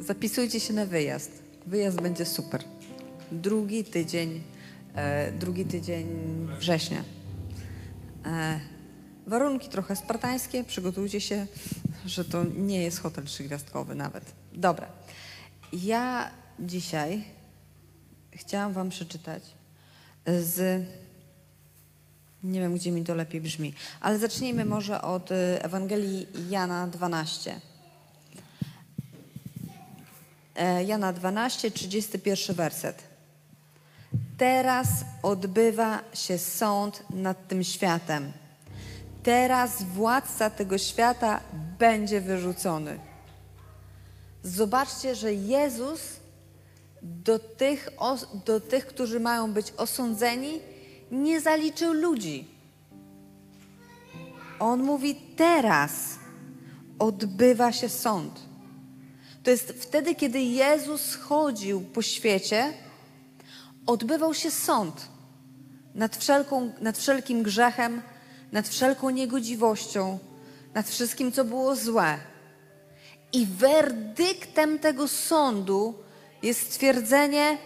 Zapisujcie 0.00 0.60
się 0.60 0.72
na 0.72 0.86
wyjazd. 0.86 1.42
Wyjazd 1.66 2.00
będzie 2.00 2.26
super. 2.26 2.64
Drugi 3.32 3.84
tydzień, 3.84 4.40
e, 4.94 5.32
drugi 5.32 5.64
tydzień 5.64 6.06
września. 6.58 7.04
E, 8.26 8.60
warunki 9.26 9.68
trochę 9.68 9.96
spartańskie, 9.96 10.64
przygotujcie 10.64 11.20
się, 11.20 11.46
że 12.06 12.24
to 12.24 12.44
nie 12.56 12.82
jest 12.82 13.00
hotel 13.00 13.24
trzygwiazdkowy 13.24 13.94
nawet. 13.94 14.32
Dobra. 14.52 14.88
Ja 15.72 16.30
dzisiaj 16.60 17.24
chciałam 18.32 18.72
wam 18.72 18.90
przeczytać 18.90 19.61
z... 20.26 20.84
Nie 22.42 22.60
wiem, 22.60 22.74
gdzie 22.74 22.92
mi 22.92 23.04
to 23.04 23.14
lepiej 23.14 23.40
brzmi, 23.40 23.74
ale 24.00 24.18
zacznijmy 24.18 24.64
może 24.64 25.02
od 25.02 25.32
e, 25.32 25.64
Ewangelii 25.64 26.26
Jana 26.50 26.86
12. 26.86 27.60
E, 30.56 30.84
Jana 30.84 31.12
12, 31.12 31.70
31 31.70 32.56
werset. 32.56 33.02
Teraz 34.38 34.88
odbywa 35.22 36.00
się 36.14 36.38
sąd 36.38 37.04
nad 37.10 37.48
tym 37.48 37.64
światem. 37.64 38.32
teraz 39.22 39.82
władca 39.82 40.50
tego 40.50 40.78
świata 40.78 41.40
będzie 41.78 42.20
wyrzucony. 42.20 42.98
Zobaczcie, 44.42 45.14
że 45.14 45.34
Jezus 45.34 46.00
do 47.02 47.38
tych, 47.38 47.88
do 48.44 48.60
tych, 48.60 48.86
którzy 48.86 49.20
mają 49.20 49.52
być 49.52 49.72
osądzeni, 49.76 50.60
nie 51.10 51.40
zaliczył 51.40 51.92
ludzi. 51.92 52.48
On 54.58 54.82
mówi 54.82 55.14
teraz 55.36 56.18
odbywa 56.98 57.72
się 57.72 57.88
sąd. 57.88 58.40
To 59.42 59.50
jest 59.50 59.68
wtedy, 59.68 60.14
kiedy 60.14 60.40
Jezus 60.40 61.14
chodził 61.14 61.80
po 61.80 62.02
świecie, 62.02 62.72
odbywał 63.86 64.34
się 64.34 64.50
sąd 64.50 65.08
nad, 65.94 66.16
wszelką, 66.16 66.72
nad 66.80 66.98
wszelkim 66.98 67.42
grzechem, 67.42 68.02
nad 68.52 68.68
wszelką 68.68 69.10
niegodziwością, 69.10 70.18
nad 70.74 70.88
wszystkim, 70.88 71.32
co 71.32 71.44
było 71.44 71.76
złe. 71.76 72.18
I 73.32 73.46
werdyktem 73.46 74.78
tego 74.78 75.08
sądu 75.08 76.01
jest 76.42 76.72
stwierdzenie: 76.72 77.58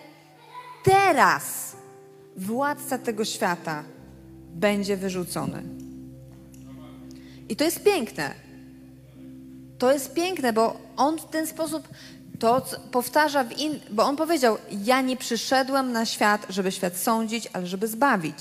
teraz 0.84 1.76
władca 2.36 2.98
tego 2.98 3.24
świata 3.24 3.84
będzie 4.54 4.96
wyrzucony. 4.96 5.62
I 7.48 7.56
to 7.56 7.64
jest 7.64 7.82
piękne. 7.82 8.34
To 9.78 9.92
jest 9.92 10.14
piękne, 10.14 10.52
bo 10.52 10.76
on 10.96 11.18
w 11.18 11.24
ten 11.24 11.46
sposób 11.46 11.88
to 12.38 12.66
powtarza 12.90 13.44
w 13.44 13.58
in... 13.58 13.80
bo 13.90 14.04
on 14.04 14.16
powiedział: 14.16 14.58
Ja 14.84 15.00
nie 15.00 15.16
przyszedłem 15.16 15.92
na 15.92 16.06
świat, 16.06 16.46
żeby 16.48 16.72
świat 16.72 16.96
sądzić, 16.96 17.48
ale 17.52 17.66
żeby 17.66 17.88
zbawić. 17.88 18.38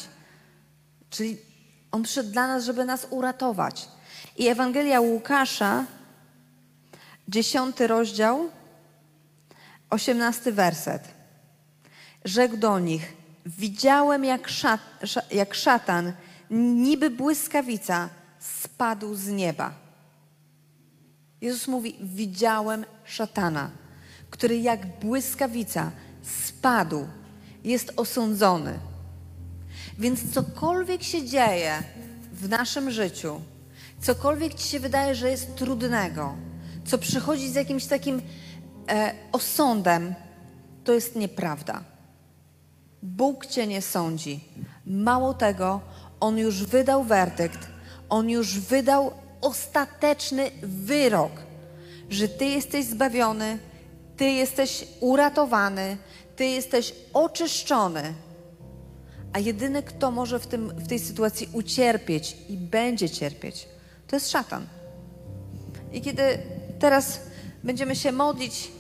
Czyli 1.10 1.38
on 1.92 2.04
przyszedł 2.04 2.32
dla 2.32 2.48
nas, 2.48 2.64
żeby 2.64 2.86
nas 2.86 3.08
uratować. 3.10 3.88
I 4.38 4.48
Ewangelia 4.48 5.02
Łukasza, 5.02 5.86
dziesiąty 7.28 7.88
rozdział, 7.88 8.50
osiemnasty 9.90 10.52
werset. 10.52 11.04
Rzekł 12.26 12.58
do 12.58 12.80
nich: 12.80 13.14
Widziałem, 13.46 14.26
jak, 14.26 14.48
szat, 14.48 14.82
jak 15.32 15.54
szatan, 15.54 16.14
niby 16.50 17.10
błyskawica, 17.10 18.10
spadł 18.40 19.16
z 19.16 19.28
nieba. 19.28 19.74
Jezus 21.42 21.68
mówi: 21.68 21.96
Widziałem 22.02 22.86
szatana, 23.06 23.72
który 24.30 24.58
jak 24.58 25.00
błyskawica 25.00 25.92
spadł, 26.22 27.08
jest 27.64 27.94
osądzony. 27.96 28.80
Więc 30.00 30.34
cokolwiek 30.34 31.04
się 31.04 31.26
dzieje 31.26 31.84
w 32.34 32.50
naszym 32.50 32.92
życiu, 32.92 33.42
cokolwiek 34.02 34.54
ci 34.54 34.68
się 34.68 34.80
wydaje, 34.80 35.16
że 35.16 35.30
jest 35.30 35.56
trudnego, 35.56 36.36
co 36.86 36.98
przychodzi 36.98 37.50
z 37.50 37.56
jakimś 37.56 37.86
takim 37.86 38.22
e, 38.90 39.12
osądem, 39.32 40.16
to 40.84 40.94
jest 40.94 41.16
nieprawda. 41.16 41.84
Bóg 43.04 43.46
cię 43.46 43.68
nie 43.68 43.82
sądzi. 43.82 44.44
Mało 44.86 45.34
tego, 45.34 45.82
On 46.20 46.38
już 46.38 46.64
wydał 46.64 47.04
werdykt, 47.04 47.68
On 48.10 48.30
już 48.30 48.60
wydał 48.60 49.12
ostateczny 49.42 50.52
wyrok, 50.64 51.32
że 52.10 52.28
Ty 52.28 52.46
jesteś 52.46 52.86
zbawiony, 52.86 53.58
Ty 54.18 54.26
jesteś 54.26 54.88
uratowany, 55.00 55.98
Ty 56.36 56.46
jesteś 56.46 56.94
oczyszczony. 57.14 58.14
A 59.34 59.40
jedyny, 59.40 59.84
kto 59.84 60.12
może 60.12 60.40
w, 60.40 60.48
tym, 60.48 60.70
w 60.70 60.88
tej 60.88 61.00
sytuacji 61.00 61.50
ucierpieć 61.54 62.38
i 62.50 62.58
będzie 62.58 63.10
cierpieć, 63.10 63.68
to 64.08 64.16
jest 64.16 64.32
szatan. 64.32 64.68
I 65.94 66.02
kiedy 66.02 66.24
teraz 66.80 67.20
będziemy 67.64 67.96
się 67.96 68.12
modlić, 68.12 68.72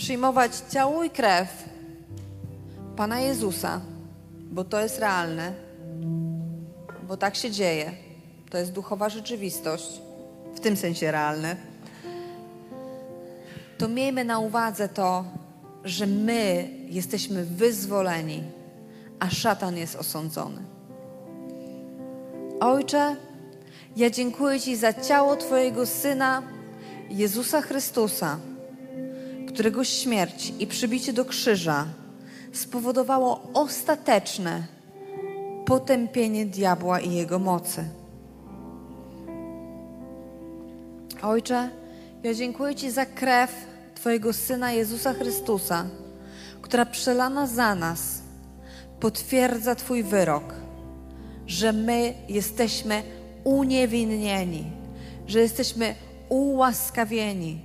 przyjmować 0.00 0.52
ciało 0.70 1.04
i 1.04 1.10
krew 1.10 1.48
Pana 2.96 3.20
Jezusa, 3.20 3.80
bo 4.50 4.64
to 4.64 4.80
jest 4.80 4.98
realne, 4.98 5.52
bo 7.08 7.16
tak 7.16 7.36
się 7.36 7.50
dzieje, 7.50 7.92
to 8.50 8.58
jest 8.58 8.72
duchowa 8.72 9.08
rzeczywistość, 9.08 10.00
w 10.54 10.60
tym 10.60 10.76
sensie 10.76 11.10
realne, 11.10 11.56
to 13.78 13.88
miejmy 13.88 14.24
na 14.24 14.38
uwadze 14.38 14.88
to, 14.88 15.24
że 15.84 16.06
my 16.06 16.68
jesteśmy 16.88 17.44
wyzwoleni, 17.44 18.42
a 19.18 19.30
szatan 19.30 19.76
jest 19.76 19.96
osądzony. 19.96 20.62
Ojcze, 22.60 23.16
ja 23.96 24.10
dziękuję 24.10 24.60
Ci 24.60 24.76
za 24.76 24.92
ciało 24.92 25.36
Twojego 25.36 25.86
Syna, 25.86 26.42
Jezusa 27.10 27.62
Chrystusa, 27.62 28.38
którego 29.52 29.84
śmierć 29.84 30.52
i 30.58 30.66
przybicie 30.66 31.12
do 31.12 31.24
krzyża 31.24 31.86
spowodowało 32.52 33.42
ostateczne 33.54 34.66
potępienie 35.66 36.46
diabła 36.46 37.00
i 37.00 37.14
jego 37.14 37.38
mocy. 37.38 37.84
Ojcze, 41.22 41.70
ja 42.22 42.34
dziękuję 42.34 42.74
Ci 42.74 42.90
za 42.90 43.06
krew 43.06 43.50
Twojego 43.94 44.32
Syna 44.32 44.72
Jezusa 44.72 45.14
Chrystusa, 45.14 45.86
która 46.62 46.86
przelana 46.86 47.46
za 47.46 47.74
nas 47.74 48.22
potwierdza 49.00 49.74
Twój 49.74 50.02
wyrok, 50.02 50.54
że 51.46 51.72
my 51.72 52.14
jesteśmy 52.28 53.02
uniewinnieni, 53.44 54.64
że 55.26 55.40
jesteśmy 55.40 55.94
ułaskawieni, 56.28 57.60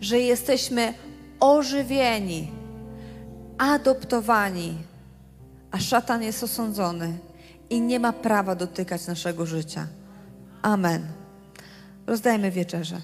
że 0.00 0.18
jesteśmy 0.18 0.94
ożywieni, 1.40 2.52
adoptowani, 3.58 4.78
a 5.70 5.78
szatan 5.78 6.22
jest 6.22 6.42
osądzony 6.42 7.18
i 7.70 7.80
nie 7.80 8.00
ma 8.00 8.12
prawa 8.12 8.54
dotykać 8.54 9.06
naszego 9.06 9.46
życia. 9.46 9.86
Amen. 10.62 11.06
Rozdajmy 12.06 12.50
wieczerze. 12.50 13.00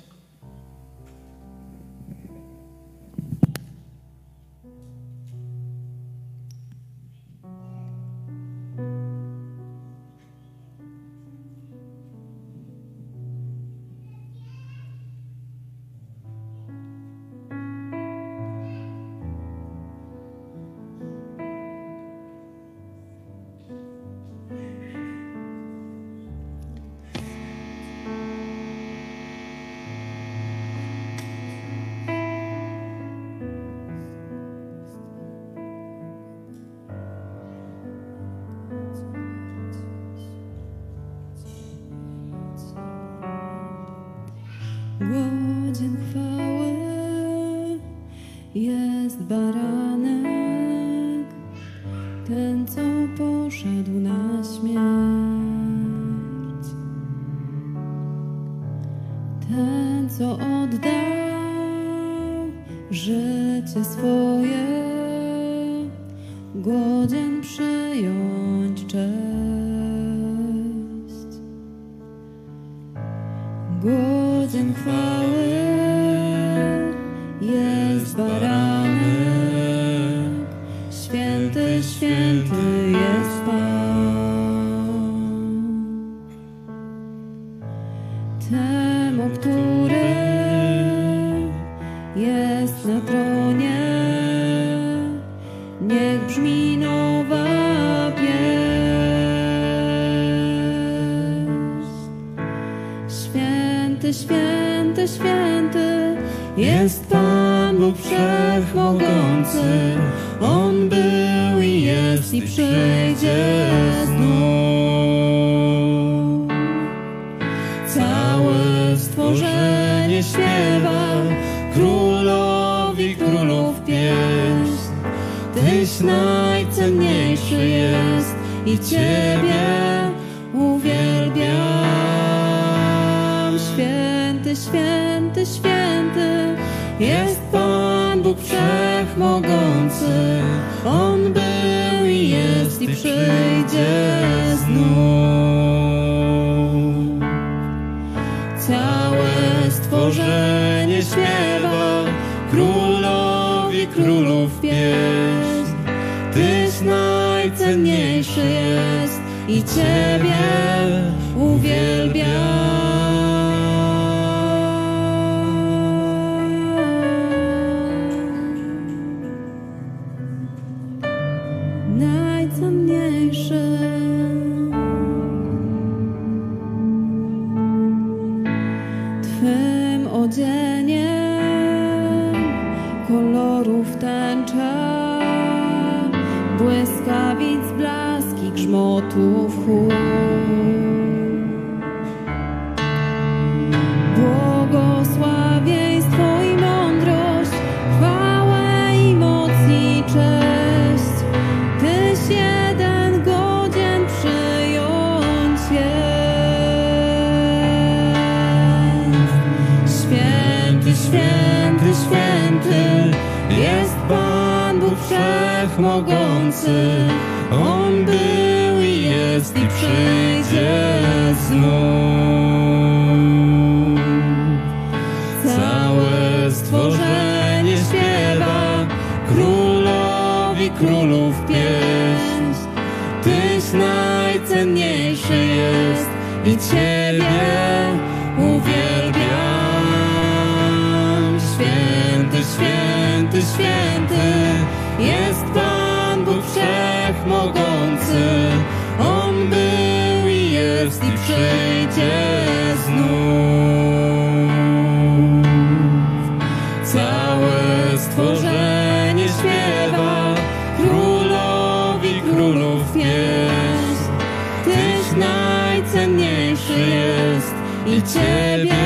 Jest 267.86 268.16
i 268.16 268.18
Ciebie 268.18 268.85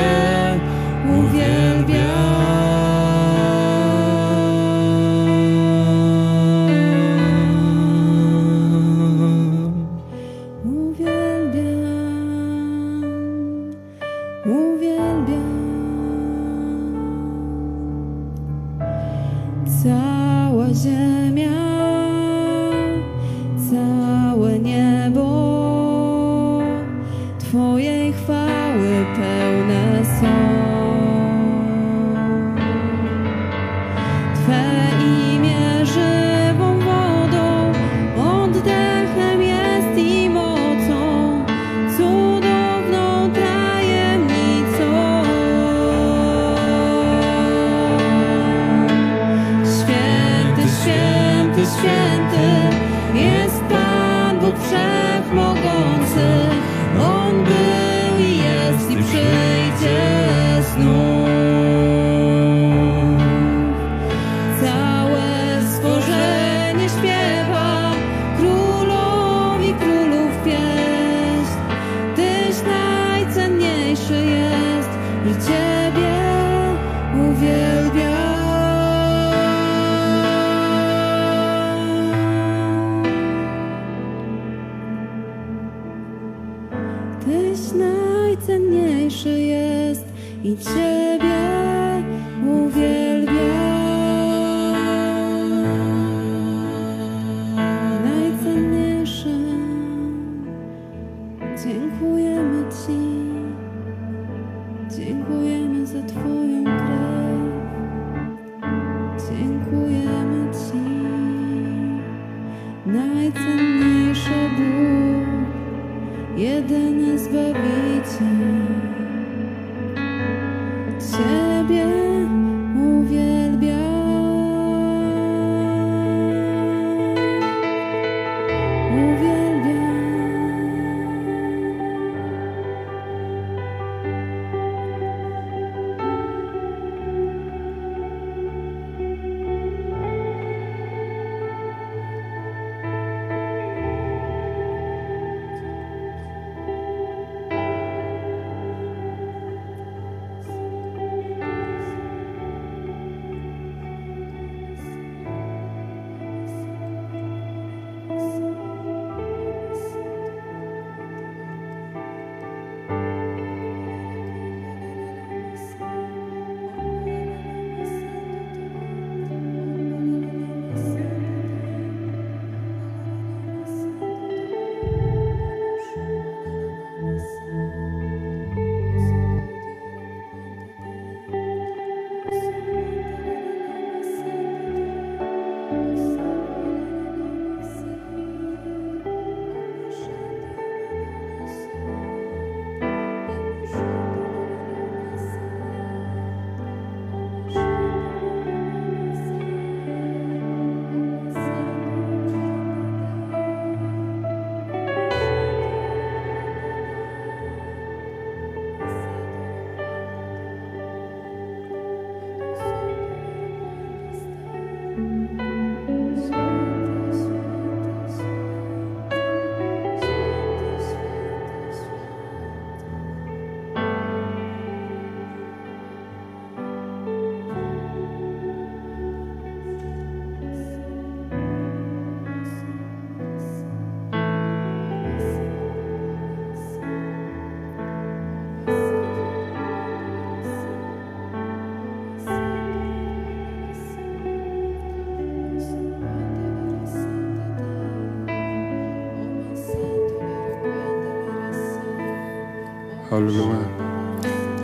Halleluja. 253.21 253.59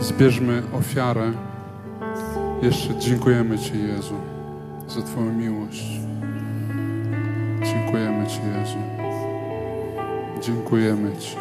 Zbierzmy 0.00 0.62
ofiarę. 0.72 1.32
Jeszcze 2.62 2.98
dziękujemy 2.98 3.58
Ci, 3.58 3.72
Jezu, 3.86 4.14
za 4.88 5.02
Twoją 5.02 5.32
miłość. 5.32 6.00
Dziękujemy 7.62 8.26
Ci, 8.26 8.40
Jezu. 8.58 8.78
Dziękujemy 10.40 11.16
Ci. 11.16 11.36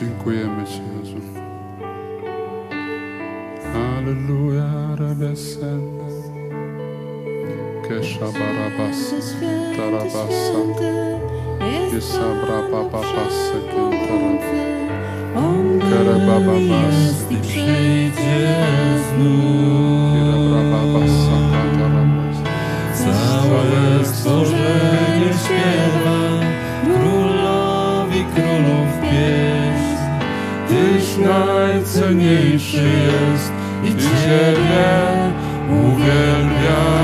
Dziękujemy 0.00 0.64
Ci, 0.64 0.80
Jezu. 0.98 1.16
Alleluja, 3.74 4.96
rebesende. 4.96 6.04
Kesha 7.88 8.26
barabas. 8.26 9.14
Tarabasa. 9.76 10.58
Yesa 11.94 12.28
brababasa 15.38 15.78
kentara. 15.80 15.88
Karabababas. 15.90 17.30
I 17.30 17.36
przyjdzie 17.36 18.56
znów. 19.08 19.58
Całe 22.94 24.04
stworzenie 24.04 25.30
śpiewa, 25.44 26.20
królowi 26.84 28.24
królów 28.34 28.90
pieśń. 29.02 30.02
Tyś 30.68 31.06
najcenniejszy 31.26 32.84
jest 33.06 33.52
i 33.84 33.90
Ciebie 33.90 34.88
uwielbiam. 35.70 36.98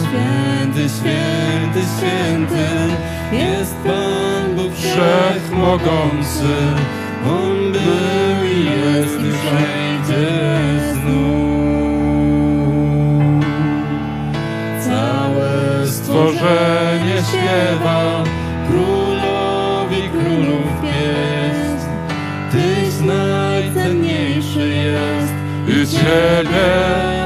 Święty, 0.00 0.82
święty, 0.88 1.80
święty 1.98 2.66
jest 3.32 3.74
Pan 3.74 4.56
Bóg 4.56 4.72
Wszechmogący. 4.74 6.09
On 7.26 7.72
był 7.72 8.44
i 8.44 8.64
jest 8.64 9.18
znów. 10.92 12.10
Całe 14.80 15.86
stworzenie 15.86 17.22
śpiewa 17.28 18.24
Królowi 18.68 20.08
królów 20.08 20.66
pieśń 20.82 21.88
Tyś 22.52 23.06
najcenniejszy 23.06 24.68
jest 24.68 25.32
I 25.68 25.86
Ciebie 25.86 27.19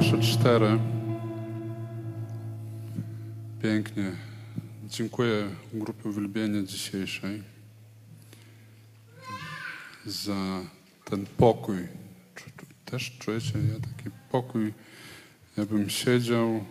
Łukasza 0.00 0.18
4. 0.18 0.78
Pięknie. 3.62 4.12
Dziękuję 4.88 5.48
grupie 5.72 6.08
uwielbienia 6.08 6.62
dzisiejszej 6.62 7.42
za 10.06 10.60
ten 11.04 11.26
pokój. 11.26 11.76
Czy, 12.34 12.44
czy, 12.44 12.66
też 12.84 13.16
czujecie, 13.18 13.52
ja 13.58 13.80
taki 13.80 14.16
pokój, 14.30 14.74
jakbym 15.56 15.90
siedział 15.90 16.64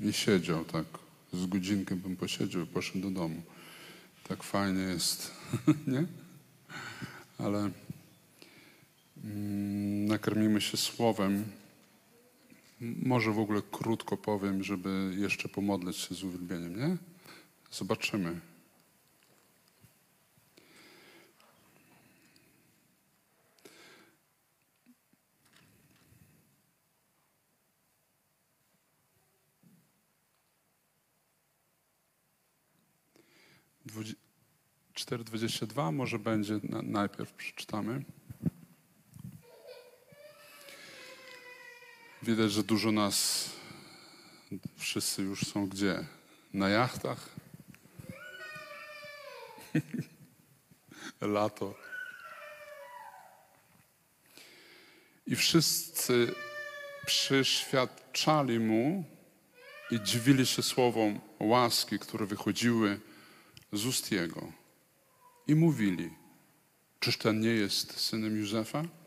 i 0.00 0.12
siedział 0.12 0.64
tak. 0.64 0.84
Z 1.32 1.46
godzinkę 1.46 1.96
bym 1.96 2.16
posiedział 2.16 2.62
i 2.62 2.66
poszedł 2.66 3.00
do 3.00 3.10
domu. 3.10 3.42
Tak 4.28 4.42
fajnie 4.42 4.82
jest, 4.82 5.30
nie? 5.92 6.04
Ale 7.38 7.70
nakarmimy 10.06 10.60
się 10.60 10.76
słowem. 10.76 11.44
Może 12.80 13.32
w 13.32 13.38
ogóle 13.38 13.62
krótko 13.70 14.16
powiem, 14.16 14.62
żeby 14.62 15.14
jeszcze 15.18 15.48
pomodlić 15.48 15.96
się 15.96 16.14
z 16.14 16.24
uwielbieniem, 16.24 16.76
nie? 16.76 16.96
Zobaczymy. 17.70 18.40
Dwudzi- 33.86 34.16
4.22 34.94 35.92
może 35.92 36.18
będzie 36.18 36.60
na, 36.62 36.82
najpierw 36.82 37.32
przeczytamy. 37.32 38.04
Widać, 42.22 42.52
że 42.52 42.62
dużo 42.62 42.92
nas, 42.92 43.50
wszyscy 44.76 45.22
już 45.22 45.46
są 45.46 45.66
gdzie? 45.66 46.04
Na 46.54 46.68
jachtach? 46.68 47.28
Lato. 51.20 51.74
I 55.26 55.36
wszyscy 55.36 56.34
przyświadczali 57.06 58.58
mu 58.58 59.04
i 59.90 60.00
dziwili 60.00 60.46
się 60.46 60.62
słowom 60.62 61.20
łaski, 61.40 61.98
które 61.98 62.26
wychodziły 62.26 63.00
z 63.72 63.86
ust 63.86 64.12
jego. 64.12 64.52
I 65.46 65.54
mówili, 65.54 66.10
czyż 67.00 67.18
ten 67.18 67.40
nie 67.40 67.50
jest 67.50 68.00
synem 68.00 68.36
Józefa? 68.36 69.01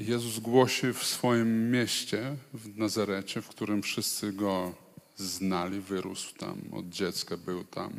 Jezus 0.00 0.38
głosi 0.38 0.92
w 0.92 1.04
swoim 1.04 1.70
mieście, 1.70 2.36
w 2.54 2.78
Nazarecie, 2.78 3.42
w 3.42 3.48
którym 3.48 3.82
wszyscy 3.82 4.32
go 4.32 4.74
znali, 5.16 5.80
wyrósł 5.80 6.34
tam, 6.34 6.60
od 6.72 6.88
dziecka 6.88 7.36
był 7.36 7.64
tam. 7.64 7.92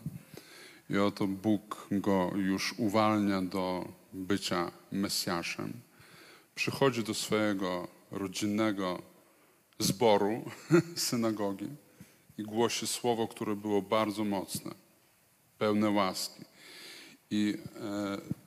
I 0.89 0.97
oto 0.97 1.27
Bóg 1.27 1.87
go 1.91 2.31
już 2.35 2.73
uwalnia 2.77 3.41
do 3.41 3.87
bycia 4.13 4.71
Mesjaszem. 4.91 5.73
Przychodzi 6.55 7.03
do 7.03 7.13
swojego 7.13 7.87
rodzinnego 8.11 9.01
zboru, 9.79 10.43
synagogi 10.95 11.67
i 12.37 12.43
głosi 12.43 12.87
słowo, 12.87 13.27
które 13.27 13.55
było 13.55 13.81
bardzo 13.81 14.23
mocne, 14.23 14.71
pełne 15.57 15.89
łaski. 15.89 16.43
I 17.31 17.57
e, 17.81 18.40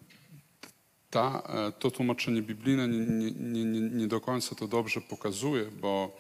ta, 1.15 1.43
e, 1.49 1.73
to 1.73 1.91
tłumaczenie 1.91 2.43
biblijne 2.43 2.89
nie, 2.89 3.31
nie, 3.31 3.65
nie, 3.65 3.81
nie- 3.81 4.07
do 4.07 4.21
końca 4.21 4.55
to 4.55 4.69
dobrze 4.69 5.01
pokazuje, 5.01 5.65
bo 5.81 6.17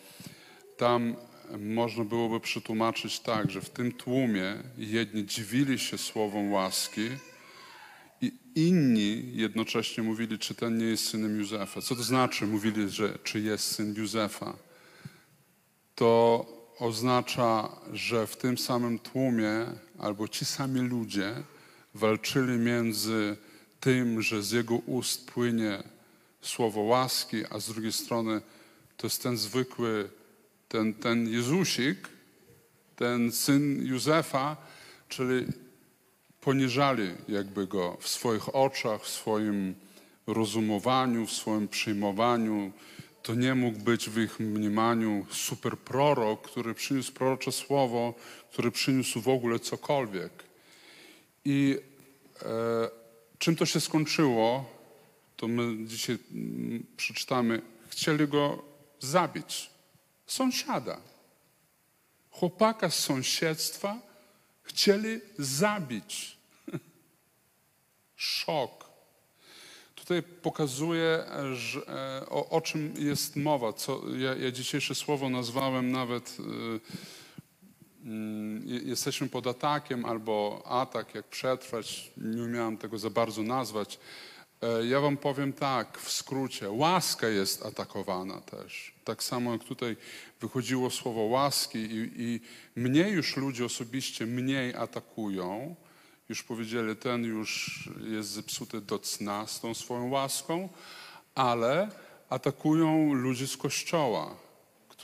tam 0.76 1.16
można 1.58 2.04
byłoby 2.04 2.40
przetłumaczyć 2.40 3.20
tak, 3.20 3.50
że 3.50 3.60
w 3.60 3.70
tym 3.70 3.92
tłumie 3.92 4.56
jedni 4.78 5.26
dziwili 5.26 5.78
się 5.78 5.98
słowom 5.98 6.52
łaski 6.52 7.08
i 8.20 8.32
inni 8.54 9.36
jednocześnie 9.36 10.02
mówili, 10.02 10.38
czy 10.38 10.54
ten 10.54 10.78
nie 10.78 10.84
jest 10.84 11.08
synem 11.08 11.38
Józefa. 11.38 11.80
Co 11.80 11.96
to 11.96 12.02
znaczy 12.02 12.46
mówili, 12.46 12.88
że 12.90 13.18
czy 13.24 13.40
jest 13.40 13.70
syn 13.74 13.94
Józefa? 13.94 14.56
To 15.94 16.46
oznacza, 16.78 17.68
że 17.92 18.26
w 18.26 18.36
tym 18.36 18.58
samym 18.58 18.98
tłumie 18.98 19.66
albo 19.98 20.28
ci 20.28 20.44
sami 20.44 20.80
ludzie 20.80 21.34
walczyli 21.94 22.58
między 22.58 23.36
tym, 23.84 24.22
że 24.22 24.42
z 24.42 24.50
jego 24.50 24.74
ust 24.74 25.30
płynie 25.30 25.82
słowo 26.42 26.80
łaski, 26.80 27.42
a 27.50 27.58
z 27.58 27.72
drugiej 27.72 27.92
strony 27.92 28.40
to 28.96 29.06
jest 29.06 29.22
ten 29.22 29.36
zwykły, 29.36 30.10
ten, 30.68 30.94
ten 30.94 31.28
Jezusik, 31.28 32.08
ten 32.96 33.32
syn 33.32 33.86
Józefa, 33.86 34.56
czyli 35.08 35.46
poniżali 36.40 37.10
jakby 37.28 37.66
go 37.66 37.96
w 38.00 38.08
swoich 38.08 38.54
oczach, 38.54 39.02
w 39.02 39.08
swoim 39.08 39.74
rozumowaniu, 40.26 41.26
w 41.26 41.32
swoim 41.32 41.68
przyjmowaniu. 41.68 42.72
To 43.22 43.34
nie 43.34 43.54
mógł 43.54 43.78
być 43.78 44.10
w 44.10 44.18
ich 44.18 44.40
mniemaniu 44.40 45.26
super 45.30 45.78
prorok, 45.78 46.42
który 46.42 46.74
przyniósł 46.74 47.12
prorocze 47.12 47.52
słowo, 47.52 48.14
który 48.52 48.70
przyniósł 48.70 49.20
w 49.20 49.28
ogóle 49.28 49.58
cokolwiek. 49.58 50.32
I 51.44 51.78
e, 52.42 53.03
czym 53.44 53.56
to 53.56 53.66
się 53.66 53.80
skończyło, 53.80 54.64
to 55.36 55.48
my 55.48 55.86
dzisiaj 55.86 56.18
mm, 56.32 56.86
przeczytamy. 56.96 57.62
Chcieli 57.88 58.28
go 58.28 58.62
zabić. 59.00 59.70
Sąsiada. 60.26 61.00
Chłopaka 62.30 62.90
z 62.90 62.98
sąsiedztwa 62.98 63.98
chcieli 64.62 65.20
zabić. 65.38 66.36
Szok. 68.16 68.84
Tutaj 69.94 70.22
pokazuje, 70.22 71.24
że, 71.54 71.80
e, 71.88 72.28
o, 72.28 72.48
o 72.48 72.60
czym 72.60 72.94
jest 72.98 73.36
mowa. 73.36 73.72
Co, 73.72 74.02
ja, 74.16 74.34
ja 74.34 74.50
dzisiejsze 74.50 74.94
słowo 74.94 75.28
nazwałem 75.28 75.92
nawet 75.92 76.36
y, 76.40 76.42
mm, 76.42 76.80
je- 76.80 76.80
jesteśmy 78.64 79.28
pod 79.28 79.46
atakiem 79.46 80.04
albo 80.04 80.62
atak, 80.66 81.14
jak 81.14 81.28
przetrwać. 81.28 82.12
Nie 82.16 82.42
umiałem 82.42 82.76
tego 82.78 82.98
za 82.98 83.10
bardzo 83.10 83.42
nazwać. 83.42 83.98
E, 84.62 84.86
Ja 84.86 85.00
wam 85.00 85.16
powiem 85.16 85.52
tak, 85.52 85.98
w 85.98 86.12
skrócie. 86.12 86.70
Łaska 86.70 87.28
jest 87.28 87.66
atakowana 87.66 88.40
też. 88.40 88.94
Tak 89.04 89.22
samo 89.22 89.52
jak 89.52 89.64
tutaj 89.64 89.96
wychodziło 90.40 90.90
słowo 90.90 91.20
łaski 91.20 91.78
i, 91.78 92.10
i 92.16 92.40
już 93.14 93.36
ludzie 93.36 93.64
osobiście 93.64 94.26
mniej 94.26 94.74
atakują. 94.74 95.76
Już 96.28 96.42
powiedzieli, 96.42 96.96
ten 96.96 97.24
już 97.24 97.80
jest 98.10 98.28
zepsuty 98.28 98.80
do 98.80 98.98
cna 98.98 99.46
z 99.46 99.60
tą 99.60 99.74
swoją 99.74 100.10
łaską, 100.10 100.68
ale 101.34 101.88
atakują 102.28 103.12
ludzi 103.12 103.48
z 103.48 103.56
kościoła 103.56 104.43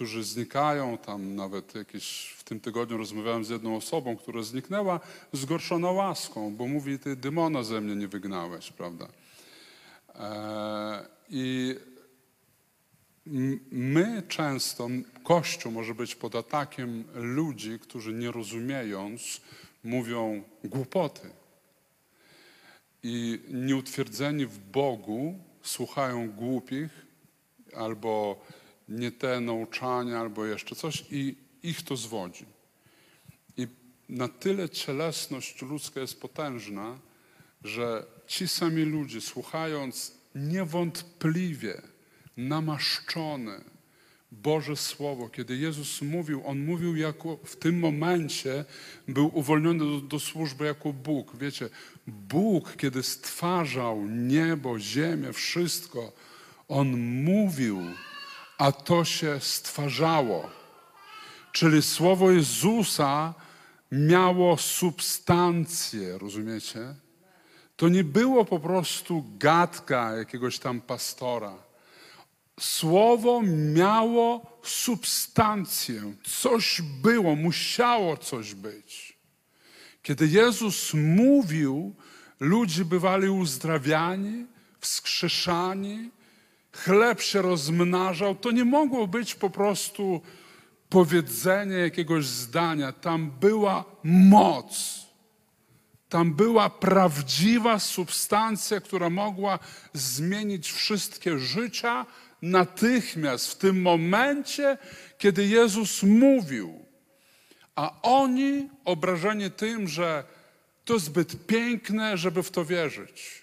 którzy 0.01 0.25
znikają, 0.25 0.99
tam 0.99 1.37
nawet 1.37 1.75
jakieś 1.75 2.35
w 2.39 2.45
tym 2.45 2.61
tygodniu 2.61 2.97
rozmawiałem 2.97 3.45
z 3.45 3.49
jedną 3.49 3.77
osobą, 3.77 4.17
która 4.17 4.43
zniknęła 4.43 5.01
zgorszona 5.33 5.91
łaską, 5.91 6.57
bo 6.57 6.67
mówi, 6.67 6.99
ty 6.99 7.17
demona 7.17 7.63
ze 7.63 7.81
mnie 7.81 7.97
nie 7.97 8.09
wygnałeś, 8.09 8.71
prawda? 8.73 9.09
E, 10.15 11.07
I 11.31 11.75
my 13.71 14.23
często, 14.29 14.89
Kościół 15.25 15.73
może 15.73 15.95
być 15.95 16.15
pod 16.15 16.35
atakiem 16.35 17.05
ludzi, 17.15 17.79
którzy 17.79 18.13
nie 18.13 18.31
rozumiejąc, 18.31 19.41
mówią 19.85 20.43
głupoty. 20.65 21.31
I 23.03 23.41
nieutwierdzeni 23.49 24.47
w 24.47 24.59
Bogu 24.59 25.39
słuchają 25.63 26.31
głupich 26.31 26.91
albo 27.77 28.41
nie 28.91 29.13
te 29.13 29.41
nauczania, 29.41 30.21
albo 30.21 30.47
jeszcze 30.47 30.77
coś 30.77 31.05
i 31.11 31.37
ich 31.63 31.83
to 31.83 31.97
zwodzi. 31.97 32.45
I 33.57 33.67
na 34.09 34.29
tyle 34.29 34.69
cielesność 34.69 35.63
ludzka 35.63 36.01
jest 36.01 36.21
potężna, 36.21 36.99
że 37.65 38.07
ci 38.27 38.49
sami 38.49 38.83
ludzie, 38.83 39.21
słuchając 39.21 40.15
niewątpliwie 40.35 41.83
namaszczone 42.37 43.65
Boże 44.33 44.77
Słowo, 44.77 45.29
kiedy 45.29 45.57
Jezus 45.57 46.03
mówił, 46.03 46.43
On 46.47 46.65
mówił 46.65 46.97
jako 46.97 47.39
w 47.45 47.57
tym 47.57 47.79
momencie 47.79 48.65
był 49.09 49.39
uwolniony 49.39 49.79
do, 49.79 50.01
do 50.01 50.21
służby 50.21 50.65
jako 50.65 50.93
Bóg. 50.93 51.37
Wiecie, 51.37 51.69
Bóg, 52.07 52.77
kiedy 52.77 53.03
stwarzał 53.03 54.07
niebo, 54.07 54.79
ziemię, 54.79 55.33
wszystko, 55.33 56.13
On 56.69 56.99
mówił, 57.23 57.81
a 58.61 58.73
to 58.73 59.05
się 59.05 59.41
stwarzało. 59.41 60.51
Czyli 61.53 61.83
słowo 61.83 62.31
Jezusa 62.31 63.35
miało 63.93 64.57
substancję, 64.57 66.19
rozumiecie? 66.19 66.95
To 67.77 67.89
nie 67.89 68.05
było 68.05 68.45
po 68.45 68.61
prostu 68.61 69.25
gadka 69.39 70.17
jakiegoś 70.17 70.59
tam 70.59 70.81
pastora. 70.81 71.55
Słowo 72.61 73.43
miało 73.75 74.59
substancję, 74.63 76.15
coś 76.43 76.83
było, 77.03 77.37
musiało 77.37 78.17
coś 78.17 78.55
być. 78.55 79.19
Kiedy 80.03 80.27
Jezus 80.27 80.95
mówił, 80.95 81.95
ludzie 82.41 82.85
bywali 82.85 83.29
uzdrawiani, 83.29 84.47
wskrzeszani, 84.81 86.11
chleb 86.73 87.21
się 87.21 87.43
rozmnażał, 87.43 88.35
to 88.35 88.51
nie 88.51 88.65
mogło 88.65 89.07
być 89.07 89.35
po 89.35 89.51
prostu 89.51 90.21
powiedzenie 90.89 91.75
jakiegoś 91.75 92.27
zdania. 92.27 92.93
Tam 92.93 93.31
była 93.31 93.85
moc. 94.05 95.01
Tam 96.09 96.35
była 96.35 96.71
prawdziwa 96.71 97.79
substancja, 97.79 98.81
która 98.81 99.11
mogła 99.11 99.59
zmienić 99.93 100.73
wszystkie 100.73 101.39
życia 101.39 102.07
natychmiast, 102.43 103.51
w 103.51 103.57
tym 103.57 103.83
momencie, 103.83 104.79
kiedy 105.19 105.47
Jezus 105.47 106.03
mówił. 106.03 106.85
A 107.77 108.03
oni, 108.03 108.69
obrażeni 108.85 109.51
tym, 109.51 109.89
że 109.89 110.25
to 110.85 110.99
zbyt 110.99 111.47
piękne, 111.47 112.19
żeby 112.19 112.43
w 112.43 112.51
to 112.51 112.65
wierzyć. 112.65 113.43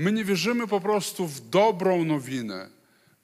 My 0.00 0.12
nie 0.12 0.24
wierzymy 0.24 0.66
po 0.66 0.80
prostu 0.80 1.26
w 1.26 1.40
dobrą 1.40 2.04
nowinę. 2.04 2.68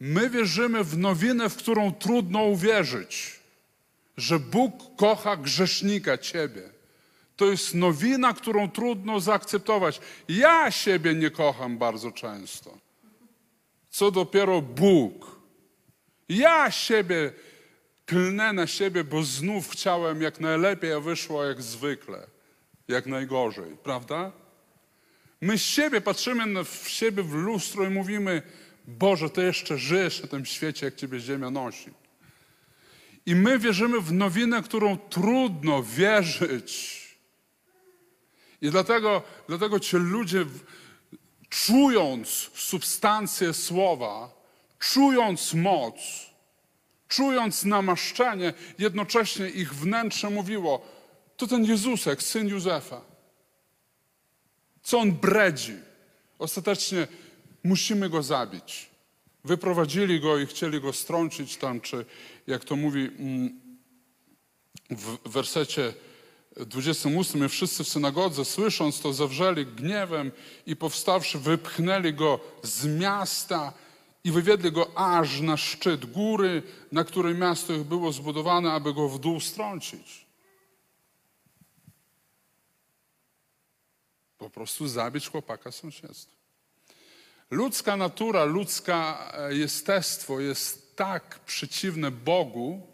My 0.01 0.31
wierzymy 0.31 0.85
w 0.85 0.99
nowinę, 0.99 1.49
w 1.49 1.57
którą 1.57 1.93
trudno 1.93 2.43
uwierzyć, 2.43 3.41
że 4.17 4.39
Bóg 4.39 4.97
kocha 4.97 5.37
grzesznika, 5.37 6.19
ciebie. 6.19 6.63
To 7.37 7.47
jest 7.47 7.75
nowina, 7.75 8.35
którą 8.35 8.71
trudno 8.71 9.21
zaakceptować. 9.21 10.01
Ja 10.29 10.71
siebie 10.71 11.15
nie 11.15 11.31
kocham 11.31 11.79
bardzo 11.79 12.13
często. 12.13 12.79
Co 13.91 14.11
dopiero 14.11 14.63
Bóg. 14.63 15.41
Ja 16.29 16.71
siebie 16.71 17.33
klnę 18.07 18.53
na 18.53 18.67
siebie, 18.67 19.05
bo 19.05 19.23
znów 19.23 19.69
chciałem 19.69 20.23
jak 20.23 20.41
najlepiej, 20.41 20.93
a 20.93 21.01
wyszło 21.01 21.45
jak 21.45 21.63
zwykle, 21.63 22.27
jak 22.89 23.07
najgorzej, 23.07 23.77
prawda? 23.83 24.46
My 25.47 25.59
siebie 25.59 26.01
patrzymy 26.01 26.65
w 26.65 26.89
siebie 26.89 27.23
w 27.23 27.33
lustro 27.33 27.85
i 27.85 27.91
mówimy, 27.91 28.43
Boże, 28.87 29.31
Ty 29.31 29.43
jeszcze 29.43 29.79
żyjesz 29.79 30.23
na 30.23 30.29
tym 30.29 30.47
świecie, 30.47 30.87
jak 30.87 30.95
Ciebie 30.95 31.21
ziemia 31.21 31.51
nosi. 31.51 31.91
I 33.27 33.35
my 33.35 33.59
wierzymy 33.59 34.01
w 34.01 34.13
nowinę, 34.13 34.63
którą 34.63 34.99
trudno 34.99 35.83
wierzyć. 35.83 37.03
I 38.63 38.71
dlatego, 38.71 39.23
dlatego 39.49 39.81
ci 39.81 39.97
ludzie, 39.97 40.45
czując 41.49 42.29
substancję 42.55 43.55
słowa, 43.55 44.31
czując 44.79 45.55
moc, 45.55 45.95
czując 47.09 47.65
namaszczenie, 47.65 48.55
jednocześnie 48.79 49.49
ich 49.49 49.75
wnętrze 49.75 50.31
mówiło, 50.31 50.87
to 51.37 51.47
ten 51.47 51.65
Jezusek, 51.65 52.23
syn 52.23 52.49
Józefa. 52.49 53.16
Co 54.87 54.99
on 54.99 55.13
bredzi? 55.13 55.75
Ostatecznie 56.39 57.09
musimy 57.65 58.11
go 58.11 58.23
zabić. 58.23 58.91
Wyprowadzili 59.45 60.21
go 60.21 60.39
i 60.39 60.47
chcieli 60.47 60.81
go 60.81 60.93
strącić 60.93 61.57
tam, 61.57 61.81
czy 61.81 62.05
jak 62.47 62.65
to 62.65 62.77
mówi 62.77 63.01
mm, 63.01 63.61
w 64.91 65.29
wersecie 65.29 65.95
28, 66.57 67.49
wszyscy 67.49 67.85
w 67.85 67.89
synagodze, 67.89 68.45
słysząc 68.45 69.01
to, 69.01 69.13
zawrzeli 69.13 69.67
gniewem 69.67 70.33
i 70.67 70.77
powstawszy, 70.77 71.39
wypchnęli 71.39 72.13
go 72.13 72.41
z 72.63 72.87
miasta 72.87 73.73
i 74.25 74.31
wywiedli 74.31 74.73
go 74.73 74.99
aż 74.99 75.41
na 75.41 75.57
szczyt 75.57 76.07
góry, 76.07 76.63
na 76.93 77.05
której 77.05 77.35
miasto 77.35 77.73
ich 77.73 77.85
było 77.85 78.13
zbudowane, 78.13 78.73
aby 78.73 78.95
go 78.95 79.09
w 79.09 79.19
dół 79.19 79.41
strącić. 79.41 80.26
Po 84.39 84.51
prostu 84.51 84.89
zabić 84.89 85.29
chłopaka 85.29 85.73
sąsiedztwa. 85.73 86.37
Ludzka 87.51 87.97
natura, 87.97 88.45
ludzka 88.45 89.33
e, 89.35 89.55
jestestwo 89.55 90.41
jest 90.41 90.97
tak 90.97 91.39
przeciwne 91.39 92.11
Bogu. 92.11 92.87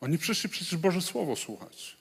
Oni 0.00 0.18
przyszli 0.18 0.50
przecież 0.50 0.76
Boże 0.76 1.02
Słowo 1.02 1.36
słuchać. 1.36 1.96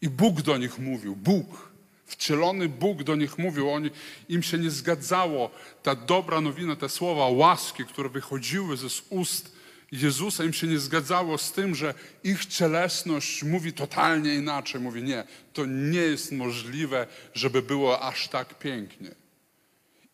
I 0.00 0.08
Bóg 0.08 0.42
do 0.42 0.58
nich 0.58 0.78
mówił, 0.78 1.16
Bóg, 1.16 1.72
wcielony 2.06 2.68
Bóg 2.68 3.02
do 3.02 3.16
nich 3.16 3.38
mówił. 3.38 3.70
Oni, 3.70 3.90
im 4.28 4.42
się 4.42 4.58
nie 4.58 4.70
zgadzało 4.70 5.50
ta 5.82 5.94
dobra 5.94 6.40
nowina, 6.40 6.76
te 6.76 6.88
słowa 6.88 7.28
łaski, 7.28 7.84
które 7.84 8.08
wychodziły 8.08 8.76
ze 8.76 8.86
ust 9.10 9.52
Jezusa 9.92 10.44
im 10.44 10.52
się 10.52 10.66
nie 10.66 10.78
zgadzało 10.78 11.38
z 11.38 11.52
tym, 11.52 11.74
że 11.74 11.94
ich 12.24 12.46
cielesność 12.46 13.42
mówi 13.42 13.72
totalnie 13.72 14.34
inaczej. 14.34 14.80
Mówi, 14.80 15.02
nie, 15.02 15.24
to 15.52 15.66
nie 15.66 16.00
jest 16.00 16.32
możliwe, 16.32 17.06
żeby 17.34 17.62
było 17.62 18.00
aż 18.00 18.28
tak 18.28 18.58
pięknie. 18.58 19.10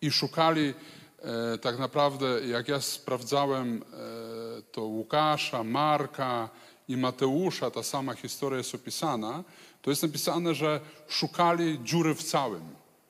I 0.03 0.11
szukali 0.11 0.75
e, 1.23 1.59
tak 1.59 1.79
naprawdę, 1.79 2.47
jak 2.47 2.69
ja 2.69 2.81
sprawdzałem, 2.81 3.83
e, 3.83 4.63
to 4.73 4.83
Łukasza, 4.83 5.65
Marka 5.65 6.49
i 6.89 6.97
Mateusza, 6.97 7.71
ta 7.71 7.83
sama 7.83 8.15
historia 8.15 8.59
jest 8.59 8.75
opisana, 8.75 9.45
to 9.83 9.91
jest 9.91 10.03
napisane, 10.03 10.55
że 10.55 10.81
szukali 11.09 11.81
dziury 11.85 12.15
w 12.15 12.23
całym. 12.23 12.63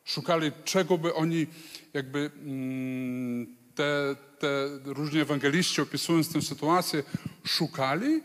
Szukali, 0.05 0.53
czego 0.65 0.99
by 0.99 1.15
oni 1.15 1.47
jakby 1.95 2.31
mm, 2.37 3.58
te, 3.79 4.17
te 4.39 4.69
różni 4.85 5.21
ewangeliści 5.21 5.81
opisując 5.81 6.33
tę 6.33 6.43
sytuację, 6.43 7.03
szukali 7.47 8.23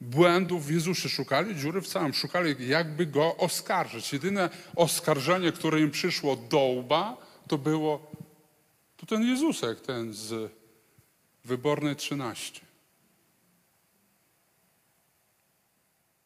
błędów 0.00 0.66
w 0.66 0.70
Jezusie, 0.70 1.08
szukali 1.08 1.56
dziury 1.56 1.80
w 1.80 1.88
całym, 1.88 2.14
szukali 2.14 2.68
jakby 2.68 3.06
Go 3.06 3.36
oskarżyć. 3.36 4.12
Jedyne 4.12 4.50
oskarżenie, 4.76 5.52
które 5.52 5.80
im 5.80 5.90
przyszło 5.90 6.36
do 6.36 6.58
łba, 6.58 7.16
to 7.48 7.58
było 7.58 8.10
to 8.96 9.06
ten 9.06 9.22
Jezusek, 9.22 9.80
ten 9.80 10.12
z 10.12 10.52
Wybornej 11.44 11.96
13. 11.96 12.60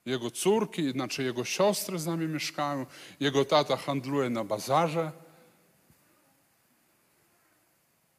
Jego 0.06 0.30
córki, 0.30 0.90
znaczy 0.90 1.22
jego 1.22 1.44
siostry 1.44 1.98
z 1.98 2.06
nami 2.06 2.28
mieszkają, 2.28 2.86
jego 3.20 3.44
tata 3.44 3.76
handluje 3.76 4.30
na 4.30 4.44
bazarze, 4.44 5.12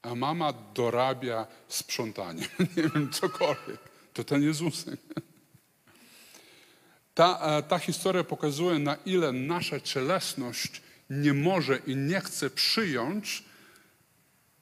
a 0.04 0.16
mama 0.16 0.54
dorabia 0.74 1.48
sprzątaniem. 1.68 2.48
Nie 2.78 2.84
wiem, 2.84 3.12
cokolwiek. 3.12 3.80
To 4.14 4.24
ten 4.24 4.44
Jezusek. 4.44 5.00
Ta, 7.14 7.40
e, 7.42 7.64
ta 7.64 7.80
historia 7.80 8.24
pokazuje, 8.24 8.80
na 8.80 8.98
ile 9.06 9.32
nasza 9.32 9.80
cielesność 9.80 10.82
nie 11.10 11.34
może 11.34 11.78
i 11.88 11.96
nie 11.96 12.22
chce 12.22 12.50
przyjąć 12.50 13.44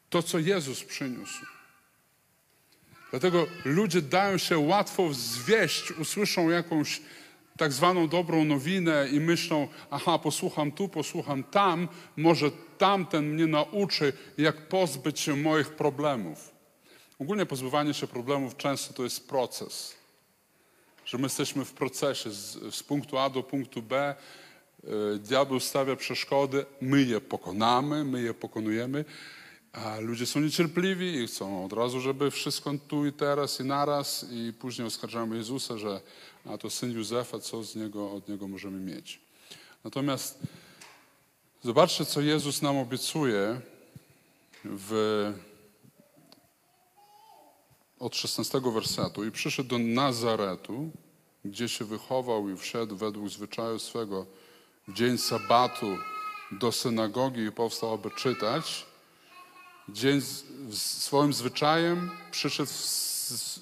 to, 0.10 0.24
co 0.24 0.40
Jezus 0.40 0.84
przyniósł. 0.84 1.46
Dlatego 3.12 3.48
ludzie 3.66 4.02
dają 4.02 4.38
się 4.38 4.58
łatwo 4.58 5.14
zwieść, 5.14 5.92
usłyszą 5.92 6.50
jakąś 6.50 7.02
tak 7.58 7.74
zwaną 7.74 8.08
dobrą 8.08 8.46
nowinę 8.46 9.08
i 9.12 9.20
myślą, 9.20 9.68
aha, 9.92 10.20
posłucham 10.20 10.72
tu, 10.72 10.88
posłucham 10.88 11.44
tam, 11.44 11.88
może 12.18 12.52
tamten 12.78 13.34
mnie 13.34 13.48
nauczy, 13.48 14.14
jak 14.38 14.68
pozbyć 14.68 15.20
się 15.20 15.36
moich 15.36 15.70
problemów. 15.70 16.52
Ogólnie 17.20 17.46
pozbywanie 17.46 17.94
się 17.94 18.08
problemów 18.08 18.58
często 18.58 18.94
to 18.94 19.04
jest 19.04 19.28
proces. 19.28 19.96
Że 21.06 21.18
my 21.18 21.24
jesteśmy 21.24 21.66
w 21.66 21.74
procesie 21.74 22.32
z, 22.32 22.76
z 22.76 22.84
punktu 22.84 23.18
A 23.18 23.30
do 23.30 23.44
punktu 23.44 23.82
B. 23.82 24.16
Yy, 24.84 25.20
diabeł 25.20 25.60
stawia 25.60 25.96
przeszkody, 25.96 26.66
my 26.82 27.02
je 27.02 27.22
pokonamy, 27.22 28.04
my 28.04 28.22
je 28.22 28.34
pokonujemy, 28.34 29.06
a 29.74 30.00
ludzie 30.00 30.26
są 30.26 30.40
niecierpliwi 30.40 31.16
i 31.16 31.28
chcą 31.28 31.66
od 31.66 31.74
razu, 31.74 32.00
żeby 32.00 32.32
wszystko 32.32 32.74
tu 32.88 33.06
i 33.06 33.14
teraz 33.14 33.60
i 33.60 33.64
naraz 33.64 34.26
i 34.32 34.54
później 34.54 34.88
oskarżamy 34.88 35.38
Jezusa, 35.38 35.78
że 35.78 36.02
a 36.46 36.58
to 36.58 36.70
syn 36.70 36.92
Józefa, 36.92 37.40
co 37.40 37.64
z 37.64 37.76
niego, 37.76 38.12
od 38.12 38.30
niego 38.30 38.48
możemy 38.48 38.80
mieć. 38.80 39.22
Natomiast 39.84 40.40
zobaczcie, 41.64 42.06
co 42.06 42.22
Jezus 42.22 42.62
nam 42.62 42.78
obiecuje 42.78 43.62
w, 44.66 45.34
od 48.00 48.16
16 48.16 48.62
wersetu. 48.74 49.26
I 49.26 49.32
przyszedł 49.32 49.70
do 49.70 49.80
Nazaretu, 49.80 50.90
gdzie 51.46 51.70
się 51.70 51.86
wychował 51.86 52.50
i 52.50 52.58
wszedł 52.58 52.96
według 52.96 53.30
zwyczaju 53.30 53.80
swego 53.80 54.26
w 54.88 54.94
dzień 54.94 55.18
sabatu 55.18 55.98
do 56.52 56.72
synagogi 56.72 57.42
i 57.42 57.52
powstał, 57.52 57.94
aby 57.94 58.12
czytać. 58.12 58.86
Dzień 59.90 60.22
z, 60.22 60.44
swoim 60.82 61.34
zwyczajem 61.34 62.12
przyszedł 62.32 62.70
w, 62.72 63.11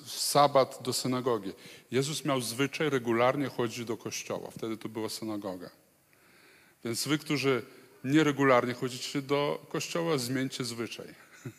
w 0.05 0.11
sabat 0.11 0.79
do 0.81 0.93
synagogi. 0.93 1.53
Jezus 1.91 2.25
miał 2.25 2.41
zwyczaj 2.41 2.89
regularnie 2.89 3.47
chodzić 3.47 3.85
do 3.85 3.97
kościoła. 3.97 4.51
Wtedy 4.51 4.77
to 4.77 4.89
była 4.89 5.09
synagoga. 5.09 5.69
Więc 6.85 7.07
wy, 7.07 7.17
którzy 7.17 7.65
nieregularnie 8.03 8.73
chodzicie 8.73 9.21
do 9.21 9.65
kościoła, 9.69 10.17
zmieńcie 10.17 10.63
zwyczaj. 10.63 11.07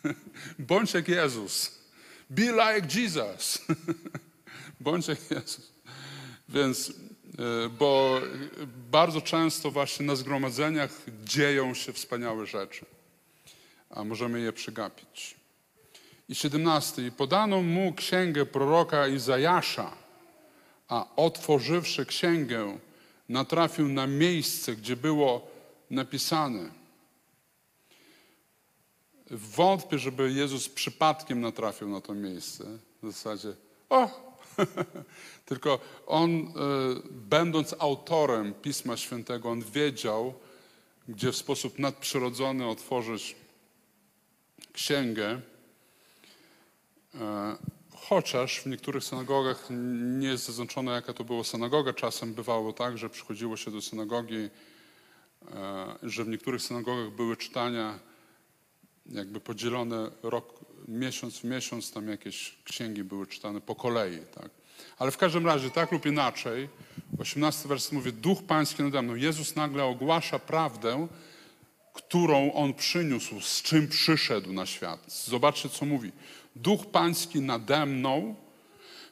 Bądź 0.59 0.93
jak 0.93 1.07
Jezus. 1.07 1.79
Be 2.29 2.43
like 2.43 2.99
Jesus. 3.01 3.65
Bądź 4.79 5.07
jak 5.07 5.31
Jezus. 5.31 5.71
Więc, 6.49 6.93
e, 7.39 7.69
bo 7.69 8.21
bardzo 8.91 9.21
często 9.21 9.71
właśnie 9.71 10.05
na 10.05 10.15
zgromadzeniach 10.15 10.91
dzieją 11.23 11.73
się 11.73 11.93
wspaniałe 11.93 12.45
rzeczy, 12.45 12.85
a 13.89 14.03
możemy 14.03 14.39
je 14.41 14.53
przegapić. 14.53 15.40
I 16.31 16.35
17. 16.35 17.07
I 17.07 17.11
podano 17.11 17.61
mu 17.61 17.93
księgę 17.93 18.45
proroka 18.45 19.07
Izajasza, 19.07 19.91
a 20.87 21.15
otworzywszy 21.15 22.05
księgę, 22.05 22.77
natrafił 23.29 23.87
na 23.87 24.07
miejsce, 24.07 24.75
gdzie 24.75 24.95
było 24.95 25.47
napisane. 25.89 26.71
Wątpię, 29.31 29.99
żeby 29.99 30.31
Jezus 30.31 30.69
przypadkiem 30.69 31.41
natrafił 31.41 31.89
na 31.89 32.01
to 32.01 32.13
miejsce. 32.13 32.63
W 33.03 33.11
zasadzie, 33.11 33.53
o! 33.89 34.09
Tylko 35.45 35.79
on, 36.07 36.29
e, 36.31 36.51
będąc 37.11 37.75
autorem 37.79 38.53
Pisma 38.53 38.97
Świętego, 38.97 39.49
on 39.49 39.61
wiedział, 39.61 40.33
gdzie 41.07 41.31
w 41.31 41.37
sposób 41.37 41.79
nadprzyrodzony 41.79 42.67
otworzyć 42.67 43.35
księgę. 44.73 45.41
E, 47.15 47.57
chociaż 47.91 48.59
w 48.59 48.65
niektórych 48.65 49.03
synagogach 49.03 49.67
nie 50.19 50.27
jest 50.27 50.45
zaznaczone, 50.45 50.91
jaka 50.91 51.13
to 51.13 51.23
była 51.23 51.43
synagoga. 51.43 51.93
Czasem 51.93 52.33
bywało 52.33 52.73
tak, 52.73 52.97
że 52.97 53.09
przychodziło 53.09 53.57
się 53.57 53.71
do 53.71 53.81
synagogi, 53.81 54.49
e, 55.51 55.95
że 56.03 56.23
w 56.23 56.27
niektórych 56.27 56.61
synagogach 56.61 57.09
były 57.09 57.37
czytania 57.37 57.99
jakby 59.05 59.39
podzielone 59.39 60.11
rok, 60.23 60.59
miesiąc 60.87 61.39
w 61.39 61.43
miesiąc, 61.43 61.91
tam 61.91 62.07
jakieś 62.07 62.57
księgi 62.63 63.03
były 63.03 63.27
czytane 63.27 63.61
po 63.61 63.75
kolei. 63.75 64.19
Tak? 64.35 64.49
Ale 64.97 65.11
w 65.11 65.17
każdym 65.17 65.45
razie, 65.45 65.69
tak 65.69 65.91
lub 65.91 66.05
inaczej, 66.05 66.69
18 67.19 67.69
werset 67.69 67.91
mówi, 67.91 68.13
Duch 68.13 68.43
Pański 68.43 68.83
nade 68.83 69.01
mną. 69.01 69.15
Jezus 69.15 69.55
nagle 69.55 69.83
ogłasza 69.83 70.39
prawdę, 70.39 71.07
którą 71.93 72.53
On 72.53 72.73
przyniósł, 72.73 73.41
z 73.41 73.61
czym 73.61 73.87
przyszedł 73.87 74.53
na 74.53 74.65
świat. 74.65 74.99
Zobaczcie, 75.07 75.69
co 75.69 75.85
mówi. 75.85 76.11
Duch 76.55 76.85
Pański 76.85 77.41
nade 77.41 77.85
mną, 77.85 78.35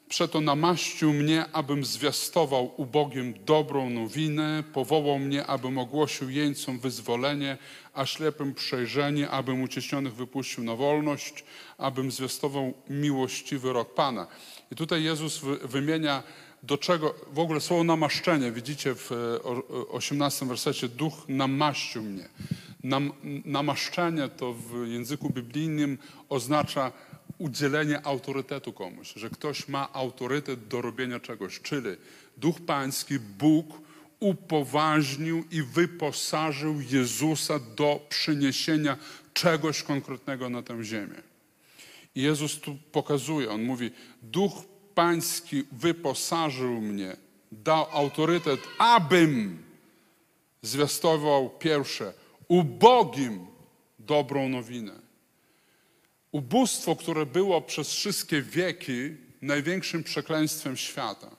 przeto 0.10 0.42
namaścił 0.42 1.14
mnie, 1.14 1.46
abym 1.54 1.86
zwiastował 1.86 2.72
ubogim 2.78 3.34
dobrą 3.46 3.90
nowinę, 3.90 4.64
powołał 4.74 5.20
mnie, 5.20 5.46
abym 5.46 5.78
ogłosił 5.78 6.30
jeńcom 6.30 6.80
wyzwolenie, 6.80 7.58
a 7.94 8.06
ślepym 8.06 8.54
przejrzenie, 8.54 9.30
abym 9.30 9.62
uciśnionych 9.62 10.16
wypuścił 10.16 10.64
na 10.64 10.76
wolność, 10.76 11.44
abym 11.78 12.12
zwiastował 12.12 12.74
miłościwy 12.90 13.74
rok 13.74 13.94
Pana. 13.94 14.28
I 14.72 14.76
tutaj 14.76 15.04
Jezus 15.04 15.42
wymienia 15.64 16.24
do 16.64 16.78
czego, 16.78 17.16
w 17.34 17.40
ogóle 17.40 17.62
słowo 17.62 17.84
namaszczenie, 17.84 18.52
widzicie 18.52 18.96
w 18.96 19.12
18 19.90 20.46
wersecie, 20.46 20.88
duch 20.88 21.14
namaścił 21.28 22.04
mnie. 22.04 22.30
Nam, 22.84 23.12
namaszczenie 23.46 24.30
to 24.30 24.54
w 24.54 24.88
języku 24.88 25.30
biblijnym 25.30 25.98
oznacza 26.30 26.92
udzielenie 27.40 28.06
autorytetu 28.06 28.74
komuś, 28.74 29.14
że 29.16 29.30
ktoś 29.30 29.68
ma 29.68 29.94
autorytet 29.94 30.68
do 30.68 30.82
robienia 30.82 31.20
czegoś, 31.20 31.60
czyli 31.60 31.90
Duch 32.38 32.62
Pański, 32.62 33.20
Bóg 33.20 33.82
upoważnił 34.20 35.44
i 35.52 35.62
wyposażył 35.64 36.82
Jezusa 36.82 37.60
do 37.60 38.00
przyniesienia 38.10 38.98
czegoś 39.34 39.84
konkretnego 39.84 40.50
na 40.50 40.62
tę 40.62 40.84
ziemię. 40.84 41.22
I 42.16 42.22
Jezus 42.22 42.60
tu 42.60 42.78
pokazuje, 42.92 43.52
on 43.52 43.64
mówi, 43.64 43.92
Duch 44.22 44.54
Pański 44.96 45.64
wyposażył 45.72 46.82
mnie, 46.82 47.18
dał 47.52 47.88
autorytet, 47.92 48.60
abym 48.78 49.64
zwiastował 50.62 51.50
pierwsze, 51.50 52.14
ubogim 52.48 53.48
dobrą 54.00 54.50
nowinę. 54.50 55.09
Ubóstwo, 56.32 56.96
które 56.96 57.26
było 57.26 57.62
przez 57.62 57.94
wszystkie 57.94 58.42
wieki 58.42 59.16
największym 59.42 60.04
przekleństwem 60.04 60.78
świata. 60.78 61.30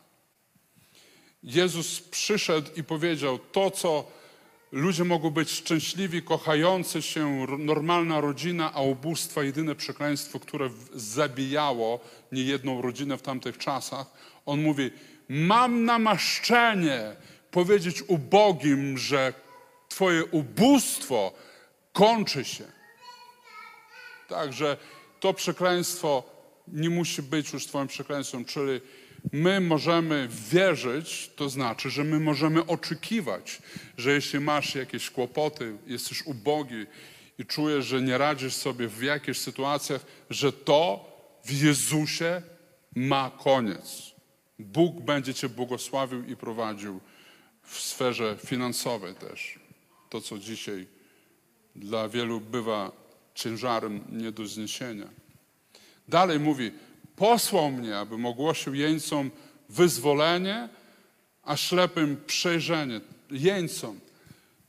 Jezus 1.43 2.01
przyszedł 2.01 2.71
i 2.77 2.85
powiedział: 2.85 3.39
To, 3.39 3.71
co 3.71 4.11
ludzie 4.73 5.05
mogą 5.05 5.31
być 5.31 5.51
szczęśliwi, 5.51 6.23
kochający 6.23 7.03
się, 7.03 7.47
normalna 7.59 8.21
rodzina, 8.21 8.73
a 8.73 8.81
ubóstwa 8.81 9.43
jedyne 9.43 9.75
przekleństwo, 9.75 10.41
które 10.41 10.71
zabijało 10.95 12.01
niejedną 12.33 12.83
rodzinę 12.83 13.19
w 13.19 13.23
tamtych 13.23 13.59
czasach. 13.59 14.07
On 14.47 14.63
mówi, 14.63 14.91
mam 15.29 15.85
namaszczenie 15.85 17.17
powiedzieć 17.51 18.03
ubogim, 18.07 18.99
że 18.99 19.35
twoje 19.89 20.25
ubóstwo 20.25 21.33
kończy 21.93 22.45
się. 22.45 22.80
Także 24.31 24.77
to 25.21 25.35
przekleństwo 25.35 26.23
nie 26.69 26.91
musi 26.91 27.23
być 27.23 27.53
już 27.53 27.67
Twoim 27.67 27.89
przekleństwem, 27.89 28.45
czyli 28.45 28.81
my 29.33 29.61
możemy 29.61 30.29
wierzyć, 30.51 31.31
to 31.37 31.49
znaczy, 31.49 31.91
że 31.91 32.05
my 32.05 32.21
możemy 32.21 32.67
oczekiwać, 32.67 33.63
że 33.97 34.13
jeśli 34.13 34.41
masz 34.41 34.75
jakieś 34.75 35.11
kłopoty, 35.11 35.77
jesteś 35.87 36.27
ubogi 36.27 36.87
i 37.39 37.47
czujesz, 37.47 37.87
że 37.87 38.03
nie 38.03 38.19
radzisz 38.19 38.55
sobie 38.55 38.89
w 38.89 39.03
jakichś 39.03 39.39
sytuacjach, 39.39 40.07
że 40.31 40.53
to 40.53 41.11
w 41.45 41.63
Jezusie 41.63 42.43
ma 42.95 43.31
koniec. 43.45 44.15
Bóg 44.59 45.01
będzie 45.01 45.35
Cię 45.35 45.49
błogosławił 45.49 46.25
i 46.25 46.37
prowadził 46.37 47.01
w 47.63 47.81
sferze 47.81 48.37
finansowej 48.47 49.15
też. 49.15 49.59
To, 50.11 50.21
co 50.21 50.39
dzisiaj 50.39 50.87
dla 51.77 52.09
wielu 52.09 52.41
bywa 52.41 53.00
ciężarem 53.41 54.01
nie 54.13 54.33
do 54.33 54.47
zniesienia. 54.47 55.09
Dalej 56.09 56.41
mówi, 56.41 56.73
posłał 57.17 57.71
mnie, 57.71 57.99
abym 57.99 58.27
ogłosił 58.27 58.75
jeńcom 58.75 59.31
wyzwolenie, 59.69 60.69
a 61.43 61.57
ślepym 61.57 62.17
przejrzenie. 62.27 63.01
Jeńcom, 63.31 64.01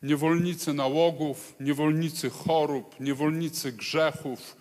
niewolnicy 0.03 0.73
nałogów, 0.73 1.55
niewolnicy 1.59 2.29
chorób, 2.29 2.99
niewolnicy 2.99 3.71
grzechów, 3.71 4.57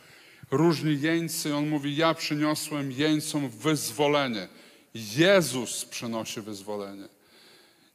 różni 0.51 1.01
jeńcy. 1.01 1.55
On 1.55 1.69
mówi, 1.69 1.97
ja 1.97 2.15
przyniosłem 2.15 2.93
jeńcom 2.93 3.49
wyzwolenie. 3.49 4.49
Jezus 4.95 5.85
przynosi 5.85 6.41
wyzwolenie. 6.41 7.09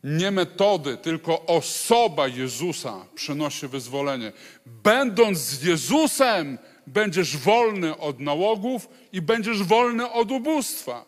Nie 0.06 0.32
metody, 0.32 0.98
tylko 0.98 1.46
osoba 1.46 2.28
Jezusa 2.28 3.06
przynosi 3.16 3.68
wyzwolenie. 3.68 4.32
Będąc 4.66 5.38
z 5.38 5.64
Jezusem, 5.64 6.58
będziesz 6.88 7.38
wolny 7.38 7.98
od 7.98 8.20
nałogów 8.20 8.90
i 9.12 9.22
będziesz 9.22 9.64
wolny 9.64 10.12
od 10.12 10.32
ubóstwa. 10.32 11.06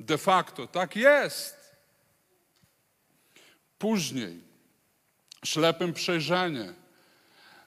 De 0.00 0.18
facto 0.18 0.66
tak 0.66 0.96
jest. 0.96 1.76
Później 3.78 4.40
ślepym 5.44 5.92
przejrzenie. 5.92 6.74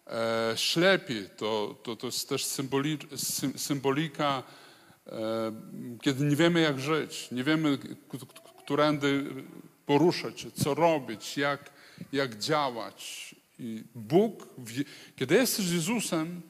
E, 0.08 0.54
ślepi 0.56 1.30
to, 1.38 1.76
to, 1.84 1.96
to 1.96 2.08
jest 2.08 2.30
też 2.30 2.46
symboli, 2.46 2.98
sym, 3.16 3.60
symbolika, 3.60 4.44
e, 5.08 5.12
kiedy 6.02 6.26
nie 6.26 6.36
wiemy 6.36 6.62
jak 6.62 6.80
żyć, 6.80 7.32
nie 7.32 7.44
wiemy 7.44 7.78
którędy 8.58 9.24
poruszać 9.86 10.42
się, 10.42 10.52
co 10.52 10.74
robić, 10.74 11.38
jak, 11.38 11.72
jak 12.12 12.40
działać. 12.40 13.36
I 13.60 13.84
Bóg, 13.96 14.48
kiedy 15.16 15.36
jesteś 15.36 15.66
z 15.66 15.72
Jezusem, 15.72 16.42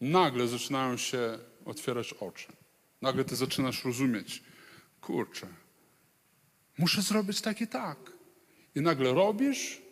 nagle 0.00 0.48
zaczynają 0.48 0.96
się 0.96 1.38
otwierać 1.64 2.12
oczy. 2.12 2.46
Nagle 3.02 3.24
ty 3.24 3.36
zaczynasz 3.36 3.84
rozumieć, 3.84 4.42
kurczę, 5.00 5.46
muszę 6.78 7.02
zrobić 7.02 7.40
tak 7.40 7.60
i 7.60 7.66
tak. 7.66 8.12
I 8.74 8.80
nagle 8.80 9.14
robisz 9.14 9.82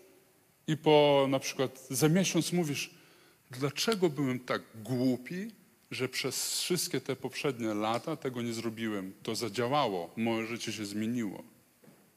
i 0.67 0.77
po 0.77 1.27
na 1.29 1.39
przykład 1.39 1.87
za 1.91 2.09
miesiąc 2.09 2.53
mówisz, 2.53 2.91
dlaczego 3.51 4.11
byłem 4.11 4.41
tak 4.41 4.63
głupi, 4.75 5.51
że 5.91 6.09
przez 6.09 6.61
wszystkie 6.61 7.01
te 7.01 7.17
poprzednie 7.17 7.75
lata 7.75 8.17
tego 8.17 8.43
nie 8.43 8.53
zrobiłem. 8.53 9.13
To 9.23 9.35
zadziałało, 9.35 10.11
moje 10.17 10.47
życie 10.47 10.73
się 10.73 10.87
zmieniło. 10.87 11.43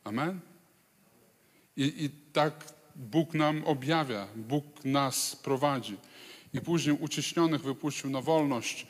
Amen? 0.03 0.39
I, 1.79 2.05
I 2.05 2.09
tak 2.33 2.53
Bóg 2.95 3.33
nam 3.33 3.63
objawia, 3.65 4.27
Bóg 4.35 4.85
nas 4.85 5.35
prowadzi. 5.35 5.97
I 6.53 6.61
później 6.61 6.97
uciśnionych 6.99 7.61
wypuścił 7.61 8.09
na 8.09 8.21
wolność. 8.21 8.87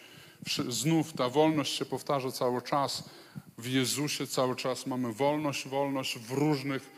Znów 0.70 1.14
ta 1.14 1.30
wolność 1.30 1.78
się 1.78 1.86
powtarza 1.86 2.32
cały 2.32 2.62
czas. 2.62 3.10
W 3.58 3.68
Jezusie 3.68 4.28
cały 4.28 4.56
czas 4.56 4.88
mamy 4.88 5.14
wolność, 5.14 5.68
wolność 5.68 6.18
w 6.18 6.32
różnych 6.32 6.90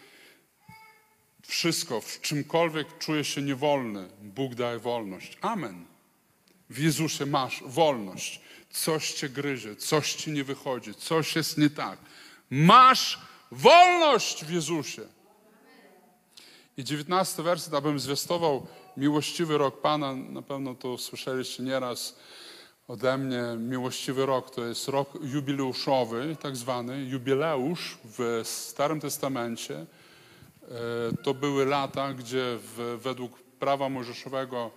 wszystko, 1.48 2.02
w 2.02 2.22
czymkolwiek 2.22 2.98
czujesz 2.98 3.28
się 3.28 3.42
niewolny, 3.42 4.10
Bóg 4.22 4.56
daje 4.56 4.80
wolność. 4.80 5.38
Amen. 5.42 5.86
W 6.70 6.80
Jezusie 6.80 7.26
masz 7.26 7.64
wolność. 7.66 8.42
Coś 8.70 9.14
cię 9.14 9.30
gryzie, 9.30 9.76
coś 9.76 10.14
ci 10.14 10.32
nie 10.32 10.44
wychodzi, 10.44 10.96
coś 10.96 11.36
jest 11.36 11.58
nie 11.58 11.70
tak. 11.70 12.00
Masz 12.50 13.20
wolność 13.52 14.46
w 14.46 14.52
Jezusie. 14.52 15.02
I 16.78 16.84
dziewiętnasty 16.84 17.44
werset, 17.44 17.74
abym 17.74 18.00
zwiastował 18.00 18.68
miłościwy 18.98 19.58
rok 19.58 19.82
Pana, 19.82 20.16
na 20.16 20.42
pewno 20.42 20.76
to 20.76 20.98
słyszeliście 20.98 21.64
nieraz 21.64 22.16
ode 22.88 23.18
mnie. 23.18 23.44
Miłościwy 23.58 24.26
rok 24.26 24.56
to 24.56 24.66
jest 24.66 24.88
rok 24.88 25.10
jubileuszowy, 25.22 26.38
tak 26.42 26.56
zwany, 26.56 27.06
jubileusz 27.06 27.98
w 28.18 28.42
Starym 28.44 29.00
Testamencie. 29.00 29.76
E, 29.80 31.24
To 31.24 31.34
były 31.34 31.66
lata, 31.66 32.14
gdzie 32.14 32.44
w, 32.60 33.00
według 33.02 33.40
prawa 33.40 33.90
mojżeszowego 33.90 34.72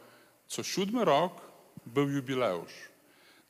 co 0.48 0.62
siódmy 0.62 1.04
rok 1.04 1.32
był 1.86 2.10
jubileusz. 2.10 2.72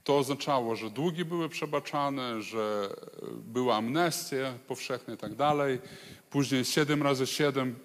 To 0.04 0.18
oznaczało, 0.18 0.76
że 0.76 0.90
długi 0.90 1.24
były 1.24 1.48
przebaczane, 1.48 2.42
że 2.42 2.88
była 3.32 3.76
amnestia 3.76 4.54
powszechna 4.66 5.14
i 5.14 5.16
tak 5.16 5.34
dalej. 5.34 5.78
Później 6.30 6.64
7 6.64 7.02
razy 7.02 7.26
7 7.26 7.78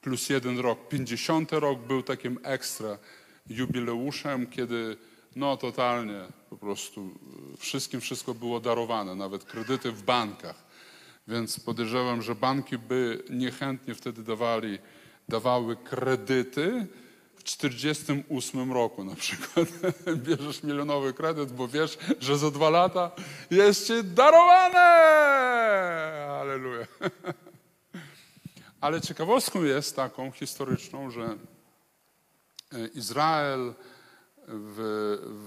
plus 0.00 0.28
jeden 0.28 0.58
rok, 0.58 0.88
50 0.88 1.52
rok 1.52 1.78
był 1.78 2.02
takim 2.02 2.38
ekstra 2.42 2.98
jubileuszem, 3.50 4.46
kiedy 4.46 4.96
no 5.36 5.56
totalnie 5.56 6.20
po 6.50 6.56
prostu 6.56 7.00
e, 7.00 7.56
wszystkim 7.56 8.00
wszystko 8.00 8.34
było 8.34 8.60
darowane, 8.60 9.14
nawet 9.14 9.44
kredyty 9.44 9.92
w 9.92 10.02
bankach. 10.02 10.64
Więc 11.28 11.60
podejrzewam, 11.60 12.22
że 12.22 12.34
banki 12.34 12.78
by 12.78 13.22
niechętnie 13.30 13.94
wtedy 13.94 14.22
dawali, 14.22 14.78
dawały 15.28 15.76
kredyty 15.76 16.86
w 17.36 17.44
48 17.44 18.72
roku 18.72 19.04
na 19.04 19.14
przykład. 19.14 19.68
Bierzesz 20.26 20.62
milionowy 20.62 21.12
kredyt, 21.12 21.52
bo 21.52 21.68
wiesz, 21.68 21.98
że 22.20 22.38
za 22.38 22.50
dwa 22.50 22.70
lata 22.70 23.10
jest 23.50 23.86
ci 23.86 24.04
darowane! 24.04 24.80
Aleluja. 26.40 26.86
Ale 28.82 29.00
ciekawostką 29.00 29.62
jest 29.64 29.96
taką 29.96 30.30
historyczną, 30.30 31.10
że 31.10 31.24
e, 32.72 32.86
Izrael 32.86 33.74
w, 34.48 34.78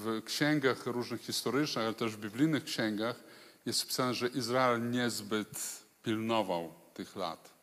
w 0.03 0.23
księgach 0.25 0.85
różnych 0.85 1.21
historycznych, 1.21 1.85
ale 1.85 1.93
też 1.93 2.15
w 2.15 2.19
biblijnych 2.19 2.63
księgach 2.63 3.23
jest 3.65 3.81
wpisane, 3.81 4.13
że 4.13 4.27
Izrael 4.27 4.91
niezbyt 4.91 5.83
pilnował 6.03 6.73
tych 6.93 7.15
lat. 7.15 7.53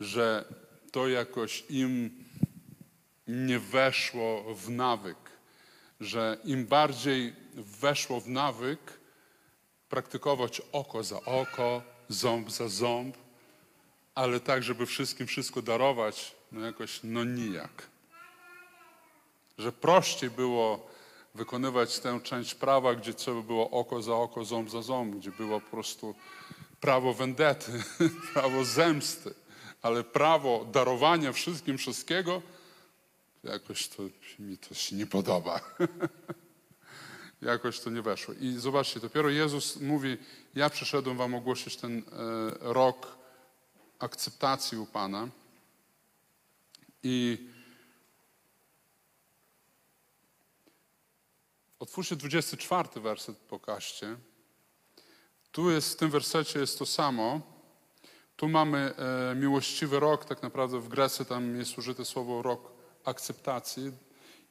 Że 0.00 0.44
to 0.92 1.08
jakoś 1.08 1.64
im 1.70 2.24
nie 3.26 3.58
weszło 3.58 4.54
w 4.54 4.70
nawyk. 4.70 5.18
Że 6.00 6.38
im 6.44 6.66
bardziej 6.66 7.34
weszło 7.54 8.20
w 8.20 8.28
nawyk 8.28 9.00
praktykować 9.88 10.62
oko 10.72 11.02
za 11.02 11.20
oko, 11.20 11.82
ząb 12.08 12.50
za 12.50 12.68
ząb, 12.68 13.27
ale 14.18 14.40
tak, 14.40 14.62
żeby 14.62 14.86
wszystkim 14.86 15.26
wszystko 15.26 15.62
darować, 15.62 16.34
no 16.52 16.60
jakoś 16.60 17.00
no 17.04 17.24
nijak. 17.24 17.86
Że 19.58 19.72
prościej 19.72 20.30
było 20.30 20.90
wykonywać 21.34 21.98
tę 21.98 22.20
część 22.22 22.54
prawa, 22.54 22.94
gdzie 22.94 23.14
trzeba 23.14 23.42
było 23.42 23.70
oko 23.70 24.02
za 24.02 24.14
oko, 24.14 24.44
ząb 24.44 24.70
za 24.70 24.82
ząb, 24.82 25.14
gdzie 25.14 25.30
było 25.30 25.60
po 25.60 25.70
prostu 25.70 26.14
prawo 26.80 27.14
wendety, 27.14 27.72
prawo 28.34 28.64
zemsty, 28.64 29.34
ale 29.82 30.04
prawo 30.04 30.66
darowania 30.72 31.32
wszystkim 31.32 31.78
wszystkiego, 31.78 32.42
jakoś 33.44 33.88
to 33.88 34.02
mi 34.38 34.58
to 34.58 34.74
się 34.74 34.96
nie 34.96 35.06
podoba. 35.06 35.60
jakoś 37.42 37.80
to 37.80 37.90
nie 37.90 38.02
weszło. 38.02 38.34
I 38.40 38.52
zobaczcie, 38.52 39.00
dopiero 39.00 39.28
Jezus 39.28 39.80
mówi, 39.80 40.16
ja 40.54 40.70
przyszedłem 40.70 41.16
wam 41.16 41.34
ogłosić 41.34 41.76
ten 41.76 41.98
e, 41.98 42.02
rok 42.60 43.17
akceptacji 43.98 44.78
u 44.78 44.86
Pana. 44.86 45.28
I 47.02 47.48
otwórzcie 51.78 52.16
24 52.16 53.00
werset 53.00 53.36
pokażcie. 53.36 54.16
Tu 55.52 55.70
jest, 55.70 55.92
w 55.92 55.96
tym 55.96 56.10
wersecie 56.10 56.58
jest 56.58 56.78
to 56.78 56.86
samo. 56.86 57.40
Tu 58.36 58.48
mamy 58.48 58.94
e, 58.96 59.34
miłościwy 59.34 60.00
rok, 60.00 60.24
tak 60.24 60.42
naprawdę 60.42 60.80
w 60.80 60.88
Grecji 60.88 61.26
tam 61.26 61.56
jest 61.56 61.78
użyte 61.78 62.04
słowo 62.04 62.42
rok 62.42 62.72
akceptacji. 63.04 63.92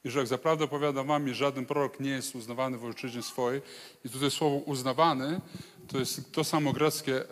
I 0.04 0.10
że 0.10 0.18
jak 0.18 0.28
zaprawdę 0.28 0.68
powiadam 0.68 1.06
wam, 1.06 1.34
żaden 1.34 1.66
prorok 1.66 2.00
nie 2.00 2.10
jest 2.10 2.34
uznawany 2.34 2.78
w 2.78 2.84
ojczyźnie 2.84 3.22
swojej. 3.22 3.62
I 4.04 4.08
tutaj 4.08 4.30
słowo 4.30 4.56
uznawany 4.56 5.40
to 5.88 5.98
jest 5.98 6.32
to 6.32 6.44
samo 6.44 6.72
greckie 6.72 7.24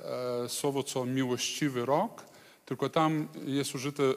e, 0.45 0.49
słowo, 0.49 0.83
co 0.83 1.05
miłościwy 1.07 1.87
rok, 1.87 2.23
tylko 2.66 2.89
tam 2.89 3.28
jest 3.45 3.74
użyte 3.74 4.03
e, 4.03 4.15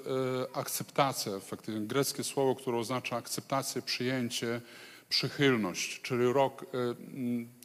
akceptacja, 0.54 1.32
efektywnie 1.36 1.82
greckie 1.88 2.24
słowo, 2.24 2.56
które 2.56 2.78
oznacza 2.78 3.16
akceptację, 3.16 3.82
przyjęcie, 3.82 4.62
przychylność, 5.10 6.02
czyli 6.02 6.34
rok, 6.34 6.64
e, 6.64 6.68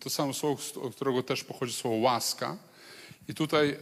to 0.00 0.10
samo 0.10 0.34
słowo, 0.34 0.62
z- 0.62 0.76
od 0.76 0.94
którego 0.94 1.22
też 1.22 1.44
pochodzi 1.44 1.72
słowo 1.72 1.96
łaska. 1.96 2.56
I 3.28 3.34
tutaj, 3.34 3.76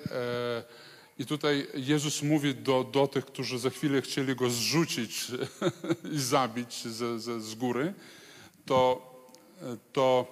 i 1.19 1.27
tutaj 1.27 1.67
Jezus 1.75 2.23
mówi 2.23 2.55
do, 2.55 2.85
do 2.85 3.07
tych, 3.07 3.27
którzy 3.27 3.59
za 3.59 3.71
chwilę 3.71 4.03
chcieli 4.03 4.37
go 4.37 4.51
zrzucić 4.51 5.27
i 6.15 6.19
zabić 6.19 6.83
ze, 6.87 7.21
ze, 7.21 7.41
z 7.41 7.55
góry, 7.55 7.95
to, 8.67 9.03
to 9.93 10.27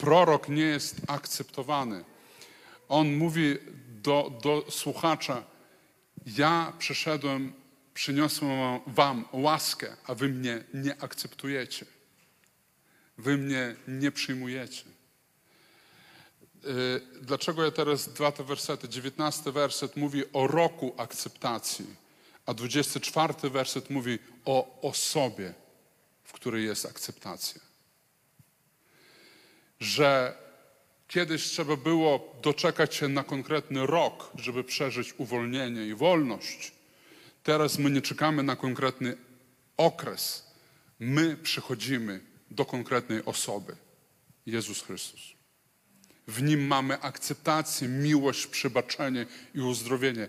prorok 0.00 0.48
nie 0.48 0.62
jest 0.62 0.96
akceptowany. 1.06 2.04
On 2.88 3.16
mówi 3.16 3.56
do, 4.02 4.38
do 4.42 4.70
słuchacza: 4.70 5.44
Ja 6.26 6.72
przyszedłem, 6.78 7.52
przyniosłem 7.94 8.80
wam 8.86 9.24
łaskę, 9.32 9.96
a 10.06 10.14
wy 10.14 10.28
mnie 10.28 10.64
nie 10.74 11.02
akceptujecie. 11.02 11.86
Wy 13.18 13.36
mnie 13.36 13.76
nie 13.88 14.12
przyjmujecie. 14.12 14.84
Y, 16.64 17.00
Dlaczego 17.22 17.64
ja 17.64 17.70
teraz 17.70 18.08
dwa 18.08 18.32
te 18.32 18.44
wersety? 18.44 18.88
19 18.88 19.52
werset 19.52 19.96
mówi 19.96 20.22
o 20.32 20.46
roku 20.46 20.94
akceptacji, 20.96 21.86
a 22.46 22.54
24 22.54 23.50
werset 23.50 23.90
mówi 23.90 24.18
o 24.44 24.80
osobie, 24.82 25.54
w 26.24 26.32
której 26.32 26.64
jest 26.64 26.86
akceptacja. 26.86 27.69
Że 29.80 30.36
kiedyś 31.08 31.44
trzeba 31.44 31.76
było 31.76 32.36
doczekać 32.42 32.94
się 32.94 33.08
na 33.08 33.24
konkretny 33.24 33.86
rok, 33.86 34.30
żeby 34.34 34.64
przeżyć 34.64 35.14
uwolnienie 35.18 35.86
i 35.86 35.94
wolność. 35.94 36.72
Teraz 37.42 37.78
my 37.78 37.90
nie 37.90 38.02
czekamy 38.02 38.42
na 38.42 38.56
konkretny 38.56 39.16
okres. 39.76 40.46
My 41.00 41.36
przychodzimy 41.36 42.20
do 42.50 42.64
konkretnej 42.64 43.24
osoby. 43.24 43.76
Jezus 44.46 44.82
Chrystus. 44.82 45.20
W 46.26 46.42
nim 46.42 46.66
mamy 46.66 47.00
akceptację, 47.00 47.88
miłość, 47.88 48.46
przebaczenie 48.46 49.26
i 49.54 49.60
uzdrowienie. 49.60 50.28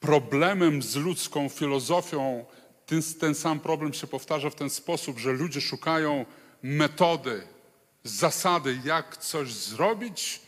Problemem 0.00 0.82
z 0.82 0.96
ludzką 0.96 1.48
filozofią, 1.48 2.44
ten, 2.86 3.02
ten 3.20 3.34
sam 3.34 3.60
problem 3.60 3.94
się 3.94 4.06
powtarza 4.06 4.50
w 4.50 4.54
ten 4.54 4.70
sposób, 4.70 5.18
że 5.18 5.32
ludzie 5.32 5.60
szukają 5.60 6.26
metody, 6.62 7.42
zasady, 8.04 8.80
jak 8.84 9.16
coś 9.16 9.52
zrobić, 9.52 10.40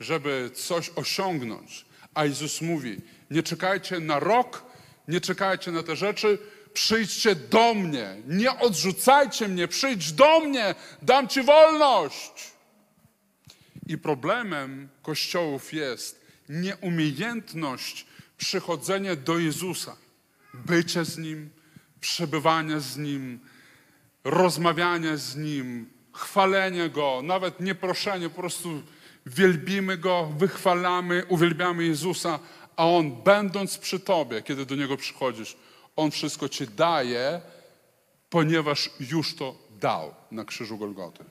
żeby 0.00 0.50
coś 0.54 0.90
osiągnąć. 0.96 1.86
A 2.14 2.24
Jezus 2.24 2.60
mówi: 2.60 3.00
Nie 3.30 3.42
czekajcie 3.42 4.00
na 4.00 4.20
rok, 4.20 4.64
nie 5.08 5.20
czekajcie 5.20 5.70
na 5.72 5.82
te 5.82 5.96
rzeczy, 5.96 6.38
przyjdźcie 6.72 7.34
do 7.34 7.74
mnie, 7.74 8.16
nie 8.26 8.58
odrzucajcie 8.58 9.48
mnie, 9.48 9.68
przyjdź 9.68 10.12
do 10.12 10.40
mnie, 10.40 10.74
dam 11.02 11.28
ci 11.28 11.42
wolność. 11.42 12.52
I 13.86 13.98
problemem 13.98 14.88
kościołów 15.02 15.72
jest 15.72 16.26
nieumiejętność 16.48 18.06
przychodzenia 18.36 19.16
do 19.16 19.38
Jezusa, 19.38 19.96
bycie 20.54 21.04
z 21.04 21.18
Nim, 21.18 21.50
przebywanie 22.00 22.80
z 22.80 22.96
Nim, 22.96 23.40
rozmawianie 24.24 25.16
z 25.16 25.36
Nim, 25.36 25.90
chwalenie 26.18 26.88
Go, 26.88 27.20
nawet 27.24 27.60
nie 27.60 27.74
proszenie, 27.74 28.28
po 28.28 28.40
prostu 28.40 28.82
wielbimy 29.26 29.96
Go, 29.96 30.32
wychwalamy, 30.38 31.24
uwielbiamy 31.28 31.84
Jezusa, 31.84 32.38
a 32.76 32.86
On 32.86 33.22
będąc 33.22 33.78
przy 33.78 34.00
Tobie, 34.00 34.42
kiedy 34.42 34.66
do 34.66 34.74
Niego 34.74 34.96
przychodzisz, 34.96 35.56
On 35.96 36.10
wszystko 36.10 36.48
Ci 36.48 36.66
daje, 36.66 37.40
ponieważ 38.30 38.90
już 39.00 39.34
to 39.34 39.54
dał 39.80 40.14
na 40.30 40.44
krzyżu 40.44 40.78
Golgoty. 40.78 41.24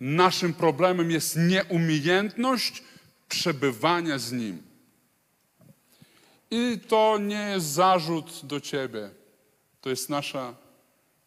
Naszym 0.00 0.54
problemem 0.54 1.10
jest 1.10 1.36
nieumiejętność 1.36 2.82
przebywania 3.28 4.18
z 4.18 4.32
Nim. 4.32 4.62
I 6.50 6.80
to 6.88 7.18
nie 7.18 7.48
jest 7.50 7.66
zarzut 7.66 8.40
do 8.42 8.60
Ciebie. 8.60 9.10
To 9.80 9.90
jest 9.90 10.10
nasza, 10.10 10.54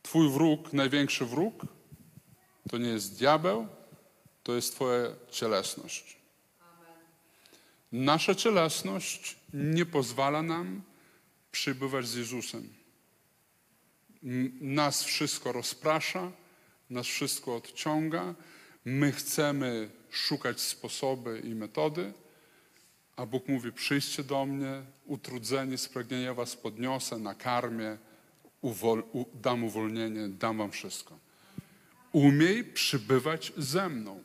Twój 0.03 0.29
wróg, 0.29 0.73
największy 0.73 1.25
wróg. 1.25 1.78
To 2.69 2.77
nie 2.77 2.89
jest 2.89 3.19
diabeł, 3.19 3.67
to 4.43 4.55
jest 4.55 4.75
Twoja 4.75 5.07
cielesność. 5.31 6.17
Nasza 7.91 8.35
cielesność 8.35 9.35
nie 9.53 9.85
pozwala 9.85 10.41
nam 10.41 10.81
przybywać 11.51 12.07
z 12.07 12.15
Jezusem. 12.15 12.69
Nas 14.61 15.03
wszystko 15.03 15.51
rozprasza, 15.51 16.31
nas 16.89 17.05
wszystko 17.05 17.55
odciąga. 17.55 18.35
My 18.85 19.11
chcemy 19.11 19.89
szukać 20.09 20.61
sposoby 20.61 21.41
i 21.45 21.55
metody, 21.55 22.13
a 23.15 23.25
Bóg 23.25 23.47
mówi: 23.47 23.71
Przyjdźcie 23.71 24.23
do 24.23 24.45
mnie, 24.45 24.81
utrudzeni, 25.05 25.77
spragnieni, 25.77 26.23
ja 26.23 26.33
was 26.33 26.55
podniosę, 26.55 27.17
nakarmię, 27.17 27.97
uwol- 28.63 29.25
dam 29.33 29.63
uwolnienie, 29.63 30.27
dam 30.27 30.57
wam 30.57 30.71
wszystko. 30.71 31.28
Umiej 32.11 32.63
przybywać 32.63 33.53
ze 33.57 33.89
mną. 33.89 34.23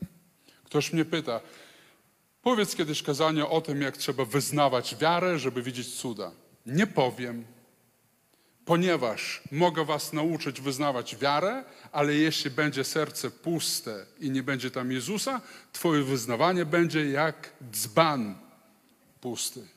Ktoś 0.64 0.92
mnie 0.92 1.04
pyta, 1.04 1.40
powiedz 2.42 2.74
kiedyś 2.74 3.02
kazanie 3.02 3.46
o 3.46 3.60
tym, 3.60 3.82
jak 3.82 3.96
trzeba 3.96 4.24
wyznawać 4.24 4.96
wiarę, 4.96 5.38
żeby 5.38 5.62
widzieć 5.62 5.94
cuda. 5.94 6.32
Nie 6.66 6.86
powiem, 6.86 7.44
ponieważ 8.64 9.42
mogę 9.50 9.84
was 9.84 10.12
nauczyć 10.12 10.60
wyznawać 10.60 11.16
wiarę, 11.16 11.64
ale 11.92 12.14
jeśli 12.14 12.50
będzie 12.50 12.84
serce 12.84 13.30
puste 13.30 14.06
i 14.20 14.30
nie 14.30 14.42
będzie 14.42 14.70
tam 14.70 14.92
Jezusa, 14.92 15.40
twoje 15.72 16.02
wyznawanie 16.02 16.64
będzie 16.64 17.10
jak 17.10 17.52
dzban 17.72 18.38
pusty. 19.20 19.68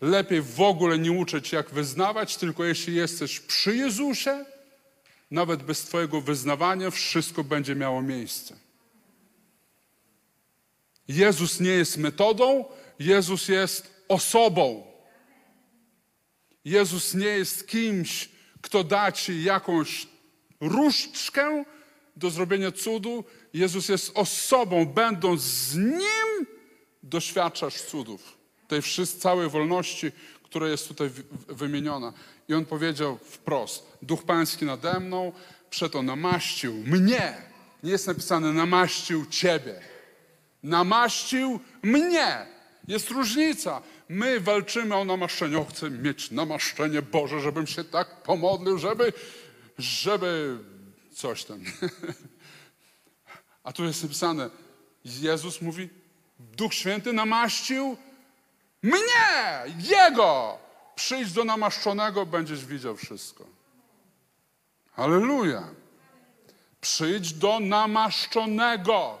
Lepiej 0.00 0.42
w 0.42 0.60
ogóle 0.60 0.98
nie 0.98 1.12
uczyć, 1.12 1.52
jak 1.52 1.70
wyznawać, 1.70 2.36
tylko 2.36 2.64
jeśli 2.64 2.94
jesteś 2.94 3.40
przy 3.40 3.76
Jezusie, 3.76 4.44
nawet 5.32 5.62
bez 5.62 5.82
Twojego 5.84 6.20
wyznawania, 6.20 6.90
wszystko 6.90 7.44
będzie 7.44 7.74
miało 7.74 8.02
miejsce. 8.02 8.56
Jezus 11.08 11.60
nie 11.60 11.70
jest 11.70 11.96
metodą, 11.96 12.64
Jezus 12.98 13.48
jest 13.48 14.04
osobą. 14.08 14.86
Jezus 16.64 17.14
nie 17.14 17.26
jest 17.26 17.68
kimś, 17.68 18.28
kto 18.60 18.84
da 18.84 19.12
Ci 19.12 19.42
jakąś 19.44 20.06
różdżkę 20.60 21.64
do 22.16 22.30
zrobienia 22.30 22.72
cudu. 22.72 23.24
Jezus 23.54 23.88
jest 23.88 24.10
osobą, 24.14 24.86
będąc 24.86 25.42
z 25.42 25.76
Nim, 25.76 26.46
doświadczasz 27.02 27.82
cudów. 27.82 28.38
Tej 28.68 28.82
wszyscy, 28.82 29.20
całej 29.20 29.48
wolności, 29.48 30.12
która 30.42 30.68
jest 30.68 30.88
tutaj 30.88 31.08
wy- 31.08 31.22
wy- 31.22 31.54
wymieniona. 31.54 32.12
I 32.48 32.54
on 32.54 32.64
powiedział 32.64 33.18
wprost: 33.18 33.96
Duch 34.02 34.24
Pański 34.24 34.64
nade 34.64 35.00
mną, 35.00 35.32
przeto 35.70 36.02
namaścił 36.02 36.74
mnie. 36.74 37.34
Nie 37.82 37.90
jest 37.90 38.06
napisane 38.06 38.52
namaścił 38.52 39.26
Ciebie. 39.26 39.80
Namaścił 40.62 41.60
mnie. 41.82 42.46
Jest 42.88 43.10
różnica. 43.10 43.82
My 44.08 44.40
walczymy 44.40 44.96
o 44.96 45.04
namaszczenie. 45.04 45.58
O, 45.58 45.64
chcę 45.64 45.90
mieć 45.90 46.30
namaszczenie 46.30 47.02
Boże, 47.02 47.40
żebym 47.40 47.66
się 47.66 47.84
tak 47.84 48.22
pomodlił, 48.22 48.78
żeby, 48.78 49.12
żeby 49.78 50.58
coś 51.14 51.44
tam. 51.44 51.64
A 53.64 53.72
tu 53.72 53.84
jest 53.84 54.02
napisane, 54.02 54.50
Jezus 55.04 55.62
mówi, 55.62 55.88
Duch 56.38 56.74
Święty 56.74 57.12
namaścił 57.12 57.96
mnie, 58.82 59.62
Jego. 59.78 60.58
Przyjdź 60.94 61.32
do 61.32 61.44
namaszczonego, 61.44 62.26
będziesz 62.26 62.66
widział 62.66 62.96
wszystko. 62.96 63.44
Halleluja. 64.92 65.68
Przyjdź 66.80 67.32
do 67.32 67.60
namaszczonego. 67.60 69.18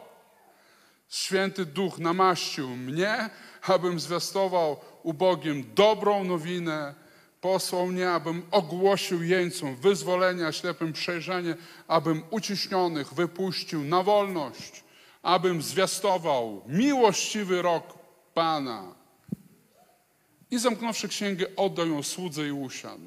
Święty 1.08 1.66
Duch 1.66 1.98
namaścił 1.98 2.68
mnie, 2.68 3.30
abym 3.62 4.00
zwiastował 4.00 4.80
ubogim 5.02 5.74
dobrą 5.74 6.24
nowinę, 6.24 6.94
posłał 7.40 7.86
mnie, 7.86 8.10
abym 8.10 8.46
ogłosił 8.50 9.22
jeńcom 9.22 9.76
wyzwolenie, 9.76 10.46
a 10.46 10.52
ślepym 10.52 10.92
przejrzenie, 10.92 11.56
abym 11.88 12.22
uciśnionych 12.30 13.14
wypuścił 13.14 13.84
na 13.84 14.02
wolność, 14.02 14.84
abym 15.22 15.62
zwiastował 15.62 16.62
miłościwy 16.66 17.62
rok 17.62 17.84
Pana. 18.34 19.01
I 20.52 20.58
zamknąwszy 20.58 21.08
księgę, 21.08 21.46
oddał 21.56 21.86
ją 21.86 22.02
słudze 22.02 22.48
i 22.48 22.52
usiadł. 22.52 23.06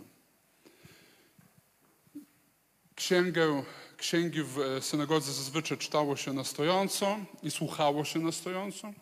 Księgę, 2.96 3.64
księgi 3.98 4.44
w 4.44 4.60
e, 4.60 4.82
synagodze 4.82 5.34
zazwyczaj 5.34 5.78
czytało 5.78 6.16
się 6.16 6.34
na 6.34 6.44
stojąco 6.44 7.18
i 7.44 7.52
słuchało 7.52 8.06
się 8.06 8.20
na 8.20 8.32
stojąco. 8.32 8.94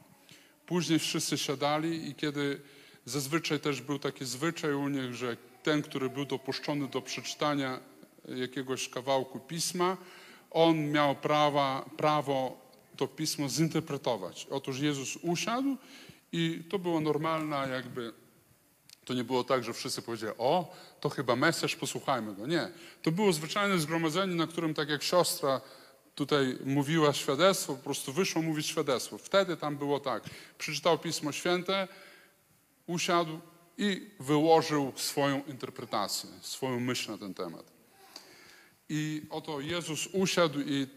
Później 0.65 0.99
wszyscy 0.99 1.37
siadali 1.37 2.09
i 2.09 2.15
kiedy 2.15 2.61
zazwyczaj 3.05 3.59
też 3.59 3.81
był 3.81 3.99
taki 3.99 4.25
zwyczaj 4.25 4.73
u 4.73 4.89
nich, 4.89 5.13
że 5.13 5.37
ten, 5.63 5.81
który 5.81 6.09
był 6.09 6.25
dopuszczony 6.25 6.87
do 6.87 7.01
przeczytania 7.01 7.79
jakiegoś 8.27 8.89
kawałku 8.89 9.39
pisma, 9.39 9.97
on 10.51 10.91
miał 10.91 11.15
prawa, 11.15 11.89
prawo 11.97 12.57
to 12.97 13.07
pismo 13.07 13.49
zinterpretować. 13.49 14.47
Otóż 14.49 14.79
Jezus 14.79 15.17
usiadł 15.21 15.77
i 16.31 16.63
to 16.69 16.79
było 16.79 17.01
normalne, 17.01 17.69
jakby 17.69 18.22
to 19.05 19.13
nie 19.13 19.23
było 19.23 19.43
tak, 19.43 19.63
że 19.63 19.73
wszyscy 19.73 20.01
powiedzieli, 20.01 20.33
o, 20.37 20.75
to 20.99 21.09
chyba 21.09 21.35
Mesjasz, 21.35 21.75
posłuchajmy 21.75 22.35
go. 22.35 22.47
Nie. 22.47 22.71
To 23.01 23.11
było 23.11 23.33
zwyczajne 23.33 23.79
zgromadzenie, 23.79 24.35
na 24.35 24.47
którym 24.47 24.73
tak 24.73 24.89
jak 24.89 25.03
siostra 25.03 25.61
tutaj 26.15 26.57
mówiła 26.65 27.13
świadectwo, 27.13 27.75
po 27.75 27.83
prostu 27.83 28.13
wyszło 28.13 28.41
mówić 28.41 28.67
świadectwo. 28.67 29.17
Wtedy 29.17 29.57
tam 29.57 29.77
było 29.77 29.99
tak, 29.99 30.23
przeczytał 30.57 30.99
Pismo 30.99 31.31
Święte, 31.31 31.87
usiadł 32.87 33.39
i 33.77 34.09
wyłożył 34.19 34.93
swoją 34.95 35.43
interpretację, 35.43 36.29
swoją 36.41 36.79
myśl 36.79 37.11
na 37.11 37.17
ten 37.17 37.33
temat. 37.33 37.71
I 38.89 39.21
oto 39.29 39.59
Jezus 39.59 40.07
usiadł 40.07 40.59
i 40.59 40.87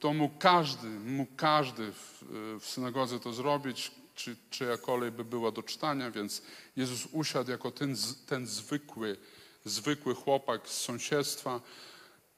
to 0.00 0.12
mógł 0.12 0.38
każdy, 0.38 0.88
mógł 0.88 1.32
każdy 1.36 1.92
w, 1.92 2.24
w 2.60 2.66
synagodze 2.66 3.20
to 3.20 3.32
zrobić, 3.32 3.90
czy, 4.14 4.36
czyja 4.50 4.76
kolej 4.76 5.10
by 5.10 5.24
była 5.24 5.50
do 5.50 5.62
czytania, 5.62 6.10
więc 6.10 6.42
Jezus 6.76 7.06
usiadł 7.12 7.50
jako 7.50 7.70
ten, 7.70 7.96
ten 8.26 8.46
zwykły, 8.46 9.16
zwykły 9.64 10.14
chłopak 10.14 10.68
z 10.68 10.80
sąsiedztwa, 10.80 11.60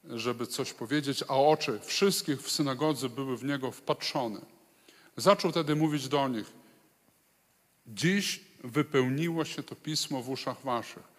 żeby 0.09 0.47
coś 0.47 0.73
powiedzieć, 0.73 1.23
a 1.27 1.35
oczy 1.35 1.79
wszystkich 1.83 2.41
w 2.41 2.51
synagodze 2.51 3.09
były 3.09 3.37
w 3.37 3.43
Niego 3.43 3.71
wpatrzone. 3.71 4.41
Zaczął 5.17 5.51
wtedy 5.51 5.75
mówić 5.75 6.07
do 6.07 6.27
nich, 6.27 6.51
dziś 7.87 8.41
wypełniło 8.63 9.45
się 9.45 9.63
to 9.63 9.75
pismo 9.75 10.21
w 10.21 10.29
uszach 10.29 10.61
waszych. 10.61 11.15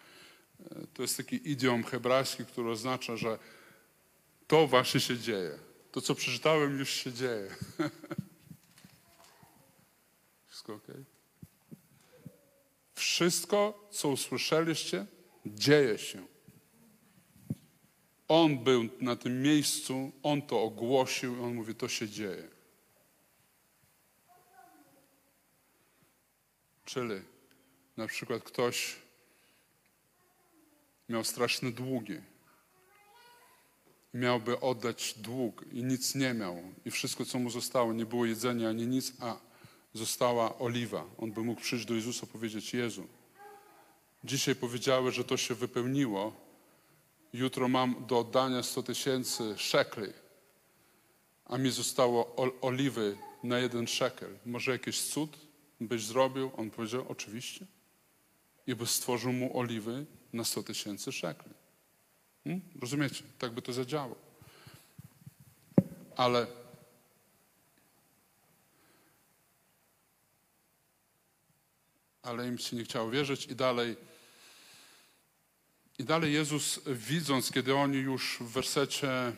To 0.93 1.01
jest 1.01 1.17
taki 1.17 1.51
idiom 1.51 1.83
hebrajski, 1.83 2.45
który 2.45 2.69
oznacza, 2.69 3.17
że 3.17 3.39
to 4.47 4.67
właśnie 4.67 4.99
się 4.99 5.17
dzieje. 5.17 5.59
To, 5.91 6.01
co 6.01 6.15
przeczytałem, 6.15 6.79
już 6.79 6.89
się 6.89 7.13
dzieje. 7.13 7.55
Wszystko 10.67 10.93
ok? 10.93 10.97
Wszystko, 12.95 13.87
co 13.91 14.09
usłyszeliście, 14.09 15.05
dzieje 15.45 15.97
się. 15.97 16.25
On 18.27 18.63
był 18.63 18.89
na 18.99 19.15
tym 19.15 19.41
miejscu, 19.41 20.11
on 20.23 20.41
to 20.41 20.63
ogłosił, 20.63 21.43
on 21.43 21.53
mówi, 21.53 21.75
to 21.75 21.87
się 21.87 22.09
dzieje. 22.09 22.47
Czyli 26.85 27.21
na 27.97 28.07
przykład 28.07 28.43
ktoś 28.43 28.95
miał 31.09 31.23
straszne 31.23 31.71
długi 31.71 32.21
miałby 34.13 34.59
oddać 34.59 35.13
dług 35.17 35.65
i 35.71 35.83
nic 35.83 36.15
nie 36.15 36.33
miał 36.33 36.73
i 36.85 36.91
wszystko, 36.91 37.25
co 37.25 37.39
mu 37.39 37.49
zostało, 37.49 37.93
nie 37.93 38.05
było 38.05 38.25
jedzenia 38.25 38.69
ani 38.69 38.87
nic, 38.87 39.13
a 39.19 39.46
została 39.93 40.59
oliwa. 40.59 41.05
On 41.17 41.31
by 41.31 41.41
mógł 41.41 41.61
przyjść 41.61 41.85
do 41.85 41.93
Jezusa 41.93 42.25
i 42.25 42.29
powiedzieć, 42.29 42.73
Jezu, 42.73 43.07
dzisiaj 44.23 44.55
powiedziałeś, 44.55 45.15
że 45.15 45.23
to 45.23 45.37
się 45.37 45.55
wypełniło, 45.55 46.33
jutro 47.33 47.67
mam 47.67 48.05
do 48.07 48.19
oddania 48.19 48.63
100 48.63 48.83
tysięcy 48.83 49.57
szekli, 49.57 50.07
a 51.45 51.57
mi 51.57 51.71
zostało 51.71 52.35
ol- 52.35 52.51
oliwy 52.61 53.17
na 53.43 53.59
jeden 53.59 53.87
szekel. 53.87 54.37
Może 54.45 54.71
jakiś 54.71 55.01
cud 55.01 55.37
byś 55.81 56.03
zrobił? 56.03 56.51
On 56.57 56.69
powiedział, 56.71 57.05
oczywiście. 57.09 57.65
I 58.67 58.75
by 58.75 58.87
stworzył 58.87 59.33
mu 59.33 59.59
oliwy 59.59 60.05
na 60.33 60.43
100 60.43 60.63
tysięcy 60.63 61.11
szekli. 61.11 61.51
Hmm? 62.43 62.61
Rozumiecie? 62.81 63.23
Tak 63.39 63.51
by 63.51 63.61
to 63.61 63.73
zadziałało. 63.73 64.15
Ale 66.15 66.47
ale 72.27 72.47
im 72.47 72.57
się 72.57 72.75
nie 72.75 72.83
chciało 72.83 73.09
wierzyć 73.09 73.45
i 73.45 73.55
dalej 73.55 73.95
i 75.99 76.03
dalej 76.03 76.33
Jezus 76.33 76.79
widząc, 76.85 77.51
kiedy 77.51 77.75
oni 77.75 77.97
już 77.97 78.37
w 78.39 78.51
wersecie 78.51 79.33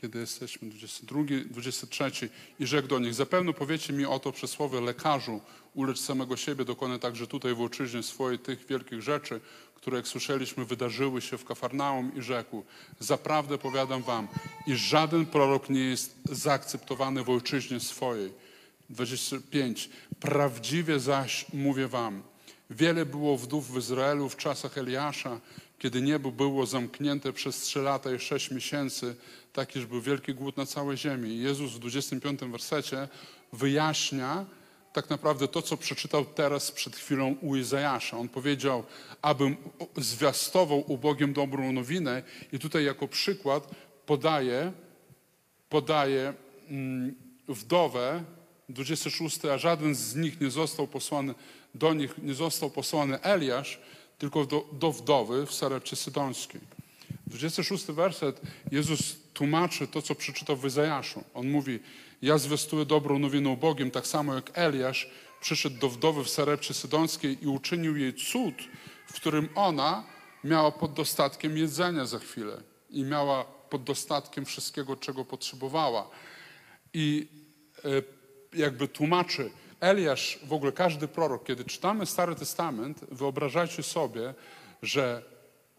kiedy 0.00 0.18
jesteśmy, 0.18 0.68
22, 0.68 1.20
23 1.50 2.30
i 2.60 2.66
rzekł 2.66 2.88
do 2.88 2.98
nich, 2.98 3.14
zapewne 3.14 3.52
powiecie 3.52 3.92
mi 3.92 4.04
oto 4.04 4.32
przysłowie 4.32 4.80
lekarzu, 4.80 5.40
ulecz 5.74 6.00
samego 6.00 6.36
siebie, 6.36 6.64
dokonaj 6.64 6.98
także 6.98 7.26
tutaj 7.26 7.54
w 7.54 7.60
ojczyźnie 7.60 8.02
swojej 8.02 8.38
tych 8.38 8.66
wielkich 8.66 9.02
rzeczy, 9.02 9.40
które 9.74 9.96
jak 9.96 10.08
słyszeliśmy 10.08 10.64
wydarzyły 10.64 11.20
się 11.20 11.38
w 11.38 11.44
Kafarnaum 11.44 12.14
i 12.16 12.22
rzekł, 12.22 12.64
zaprawdę 12.98 13.58
powiadam 13.58 14.02
wam, 14.02 14.28
iż 14.66 14.80
żaden 14.80 15.26
prorok 15.26 15.70
nie 15.70 15.84
jest 15.84 16.18
zaakceptowany 16.24 17.24
w 17.24 17.30
ojczyźnie 17.30 17.80
swojej. 17.80 18.47
25. 18.90 19.90
Prawdziwie 20.20 21.00
zaś 21.00 21.46
mówię 21.52 21.88
wam, 21.88 22.22
wiele 22.70 23.06
było 23.06 23.36
wdów 23.36 23.72
w 23.72 23.78
Izraelu 23.78 24.28
w 24.28 24.36
czasach 24.36 24.78
Eliasza, 24.78 25.40
kiedy 25.78 26.02
niebo 26.02 26.32
było 26.32 26.66
zamknięte 26.66 27.32
przez 27.32 27.56
trzy 27.60 27.82
lata 27.82 28.12
i 28.12 28.18
sześć 28.18 28.50
miesięcy, 28.50 29.16
tak 29.52 29.76
iż 29.76 29.86
był 29.86 30.00
wielki 30.00 30.34
głód 30.34 30.56
na 30.56 30.66
całej 30.66 30.96
ziemi. 30.96 31.38
Jezus 31.38 31.72
w 31.72 31.78
25 31.78 32.40
wersecie 32.40 33.08
wyjaśnia 33.52 34.46
tak 34.92 35.10
naprawdę 35.10 35.48
to, 35.48 35.62
co 35.62 35.76
przeczytał 35.76 36.24
teraz 36.24 36.72
przed 36.72 36.96
chwilą 36.96 37.36
u 37.40 37.56
Izajasza. 37.56 38.18
On 38.18 38.28
powiedział, 38.28 38.84
abym 39.22 39.56
zwiastował 39.96 40.92
ubogim 40.92 41.32
dobrą 41.32 41.72
nowinę 41.72 42.22
i 42.52 42.58
tutaj 42.58 42.84
jako 42.84 43.08
przykład 43.08 43.70
podaje, 44.06 44.72
podaje 45.68 46.34
mm, 46.68 47.14
wdowę, 47.48 48.24
26, 48.68 49.44
a 49.44 49.58
żaden 49.58 49.94
z 49.94 50.16
nich 50.16 50.40
nie 50.40 50.50
został 50.50 50.86
posłany, 50.86 51.34
do 51.74 51.94
nich 51.94 52.18
nie 52.18 52.34
został 52.34 52.70
posłany 52.70 53.20
Eliasz, 53.20 53.80
tylko 54.18 54.44
do, 54.44 54.66
do 54.72 54.92
wdowy 54.92 55.46
w 55.46 55.54
Sarepcie 55.54 55.96
Sydońskiej. 55.96 56.60
26 57.26 57.86
werset, 57.86 58.40
Jezus 58.72 59.16
tłumaczy 59.34 59.86
to, 59.86 60.02
co 60.02 60.14
przeczytał 60.14 60.56
w 60.56 60.64
Izajaszu. 60.64 61.24
On 61.34 61.50
mówi, 61.50 61.78
ja 62.22 62.38
zwiastuję 62.38 62.84
dobrą 62.84 63.18
nowinę 63.18 63.48
ubogim, 63.48 63.90
tak 63.90 64.06
samo 64.06 64.34
jak 64.34 64.50
Eliasz 64.54 65.10
przyszedł 65.40 65.78
do 65.78 65.88
wdowy 65.88 66.24
w 66.24 66.28
Sarepcie 66.28 66.74
Sydońskiej 66.74 67.44
i 67.44 67.46
uczynił 67.46 67.96
jej 67.96 68.14
cud, 68.14 68.54
w 69.06 69.12
którym 69.12 69.48
ona 69.54 70.04
miała 70.44 70.72
pod 70.72 70.92
dostatkiem 70.92 71.56
jedzenia 71.56 72.06
za 72.06 72.18
chwilę 72.18 72.62
i 72.90 73.04
miała 73.04 73.44
pod 73.44 73.84
dostatkiem 73.84 74.44
wszystkiego, 74.44 74.96
czego 74.96 75.24
potrzebowała. 75.24 76.10
I 76.94 77.28
e, 77.84 78.17
jakby 78.52 78.88
tłumaczy, 78.88 79.50
Eliasz, 79.80 80.38
w 80.44 80.52
ogóle 80.52 80.72
każdy 80.72 81.08
prorok, 81.08 81.44
kiedy 81.44 81.64
czytamy 81.64 82.06
Stary 82.06 82.34
Testament, 82.34 83.00
wyobrażajcie 83.10 83.82
sobie, 83.82 84.34
że 84.82 85.22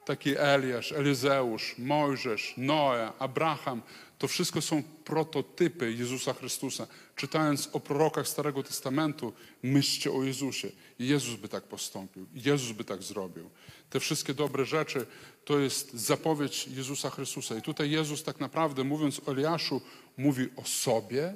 taki 0.06 0.38
Eliasz, 0.38 0.91
Elizeusz, 0.91 1.76
Mojżesz, 1.78 2.54
Noe, 2.58 3.12
Abraham, 3.20 3.82
to 4.18 4.28
wszystko 4.28 4.62
są 4.62 4.84
prototypy 4.84 5.94
Jezusa 5.94 6.34
Chrystusa. 6.34 6.88
Czytając 7.16 7.70
o 7.74 7.80
prorokach 7.80 8.28
Starego 8.28 8.64
Testamentu, 8.64 9.34
myślcie 9.64 10.12
o 10.12 10.24
Jezusie. 10.24 10.72
Jezus 11.00 11.36
by 11.36 11.50
tak 11.50 11.64
postąpił, 11.64 12.28
Jezus 12.34 12.72
by 12.72 12.84
tak 12.84 13.04
zrobił. 13.04 13.50
Te 13.90 14.00
wszystkie 14.00 14.34
dobre 14.34 14.66
rzeczy 14.66 15.06
to 15.46 15.60
jest 15.60 15.94
zapowiedź 15.94 16.68
Jezusa 16.68 17.10
Chrystusa. 17.10 17.56
I 17.56 17.62
tutaj 17.62 17.91
Jezus 17.91 18.24
tak 18.24 18.40
naprawdę, 18.40 18.84
mówiąc 18.84 19.22
o 19.26 19.32
Eliaszu, 19.32 19.82
mówi 20.18 20.48
o 20.56 20.64
sobie, 20.64 21.34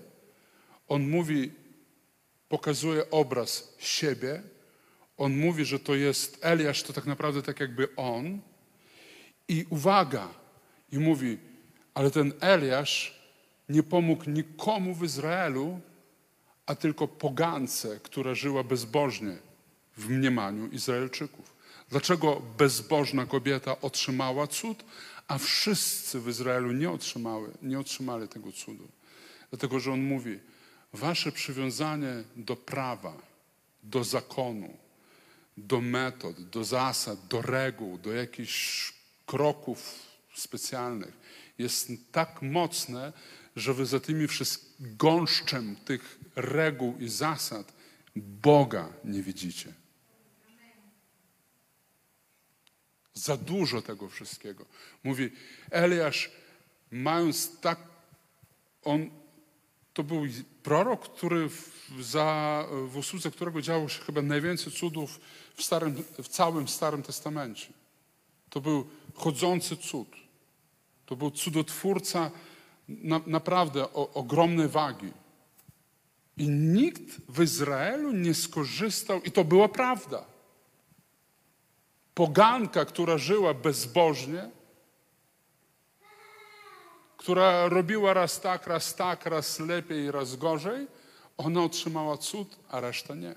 on 0.88 1.10
mówi, 1.10 1.51
pokazuje 2.49 3.10
obraz 3.10 3.73
siebie. 3.80 4.41
On 5.18 5.38
mówi, 5.38 5.65
że 5.65 5.80
to 5.80 5.95
jest 5.95 6.39
Eliasz, 6.41 6.84
to 6.84 6.93
tak 6.93 7.05
naprawdę 7.05 7.41
tak 7.41 7.60
jakby 7.60 7.95
on. 7.95 8.41
I 9.47 9.65
uwaga, 9.69 10.27
i 10.91 10.99
mówi, 10.99 11.38
ale 11.93 12.11
ten 12.11 12.34
Eliasz 12.39 13.19
nie 13.69 13.84
pomógł 13.84 14.30
nikomu 14.30 14.95
w 14.95 15.03
Izraelu, 15.03 15.80
a 16.65 16.76
tylko 16.76 17.07
pogance, 17.07 17.99
która 18.03 18.35
żyła 18.35 18.64
bezbożnie 18.64 19.38
w 19.97 20.10
mniemaniu 20.10 20.68
Izraelczyków. 20.68 21.55
Dlaczego 21.89 22.41
bezbożna 22.57 23.26
kobieta 23.26 23.81
otrzymała 23.81 24.47
cud, 24.47 24.84
A 25.27 25.38
wszyscy 25.38 26.19
w 26.19 26.27
Izraelu 26.27 26.72
nie, 26.72 26.91
otrzymały, 26.91 27.51
nie 27.61 27.80
otrzymali 27.80 28.27
tego 28.27 28.51
cudu. 28.51 28.88
Dlatego, 29.49 29.80
że 29.80 29.91
on 29.91 30.01
mówi, 30.01 30.39
wasze 30.94 31.32
przywiązanie 31.32 32.24
do 32.36 32.56
prawa, 32.56 33.18
do 33.84 34.03
zakonu, 34.03 34.78
do 35.57 35.82
metod, 35.82 36.49
do 36.49 36.64
zasad, 36.64 37.28
do 37.28 37.41
reguł, 37.41 37.98
do 37.98 38.14
jakichś 38.14 38.94
kroków 39.26 39.99
specjalnych 40.36 41.14
jest 41.57 41.91
tak 42.11 42.41
mocne, 42.41 43.14
że 43.56 43.74
wy 43.74 43.86
za 43.86 43.99
tymi 43.99 44.28
wszystkimi 44.28 44.74
gąszczem 44.80 45.76
tych 45.76 46.20
reguł 46.36 46.98
i 46.99 47.10
zasad 47.10 47.74
Boga 48.15 48.90
nie 49.03 49.22
widzicie. 49.22 49.74
Za 53.14 53.38
dużo 53.38 53.82
tego 53.82 54.10
wszystkiego. 54.10 54.65
Mówi, 55.03 55.32
Eliasz, 55.72 56.32
mając 56.91 57.60
tak, 57.60 57.80
on, 58.84 59.10
to 59.94 60.03
był 60.03 60.22
prorok, 60.64 61.10
który 61.10 61.49
w, 61.49 61.84
za, 61.99 62.65
w 62.88 62.98
usłudze 62.98 63.32
którego 63.32 63.61
działo 63.61 63.90
się 63.90 64.03
chyba 64.03 64.22
najwięcej 64.22 64.74
cudów 64.74 65.20
w, 65.56 65.64
starym, 65.64 66.03
w 66.24 66.28
całym 66.28 66.68
Starym 66.68 67.03
Testamencie. 67.03 67.74
To 68.49 68.61
był 68.61 68.88
chodzący 69.14 69.78
cud. 69.78 70.07
To 71.06 71.15
był 71.15 71.32
cudotwórca 71.32 72.32
na, 72.88 73.22
naprawdę 73.28 73.84
o, 73.84 74.14
ogromnej 74.14 74.68
wagi. 74.68 75.14
I 76.38 76.49
nikt 76.49 77.22
w 77.30 77.44
Izraelu 77.44 78.11
nie 78.11 78.34
skorzystał, 78.34 79.22
i 79.22 79.32
to 79.32 79.44
była 79.44 79.70
prawda. 79.70 80.26
Poganka, 82.14 82.86
która 82.86 83.18
żyła 83.18 83.53
bezbożnie, 83.53 84.49
która 87.23 87.69
robiła 87.69 88.13
raz 88.13 88.41
tak, 88.41 88.67
raz 88.67 88.95
tak, 88.95 89.25
raz 89.25 89.59
lepiej, 89.59 90.11
raz 90.11 90.35
gorzej, 90.35 90.87
ona 91.37 91.63
otrzymała 91.63 92.17
cud, 92.17 92.55
a 92.69 92.79
reszta 92.79 93.15
nie. 93.15 93.35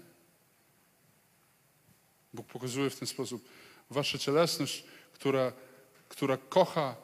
Bóg 2.34 2.46
pokazuje 2.46 2.90
w 2.90 2.98
ten 2.98 3.08
sposób 3.08 3.48
wasza 3.90 4.18
cielesność, 4.18 4.84
która, 5.12 5.52
która 6.08 6.36
kocha, 6.36 6.96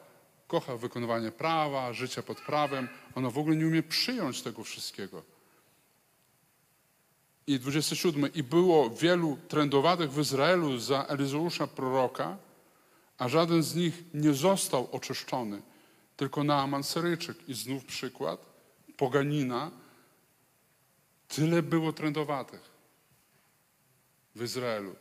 kocha 0.47 0.77
wykonywanie 0.77 1.31
prawa, 1.31 1.93
życia 1.93 2.23
pod 2.23 2.41
prawem, 2.41 2.89
ona 3.15 3.29
w 3.29 3.37
ogóle 3.37 3.55
nie 3.55 3.67
umie 3.67 3.83
przyjąć 3.83 4.41
tego 4.41 4.63
wszystkiego. 4.63 5.23
I 7.47 7.59
27. 7.59 8.33
I 8.33 8.43
było 8.43 8.89
wielu 8.89 9.37
trędowatych 9.47 10.11
w 10.11 10.19
Izraelu 10.19 10.79
za 10.79 11.05
Elizeusza 11.05 11.67
proroka, 11.67 12.37
a 13.17 13.29
żaden 13.29 13.63
z 13.63 13.75
nich 13.75 14.03
nie 14.13 14.33
został 14.33 14.89
oczyszczony, 14.91 15.61
tylko 16.17 16.43
Naaman 16.43 16.83
Syryjczyk. 16.83 17.49
I 17.49 17.53
znów 17.53 17.85
przykład, 17.85 18.45
poganina. 18.97 19.71
Tyle 21.27 21.63
było 21.63 21.93
trędowatych 21.93 22.61
w 24.35 24.43
Izraelu. 24.43 24.95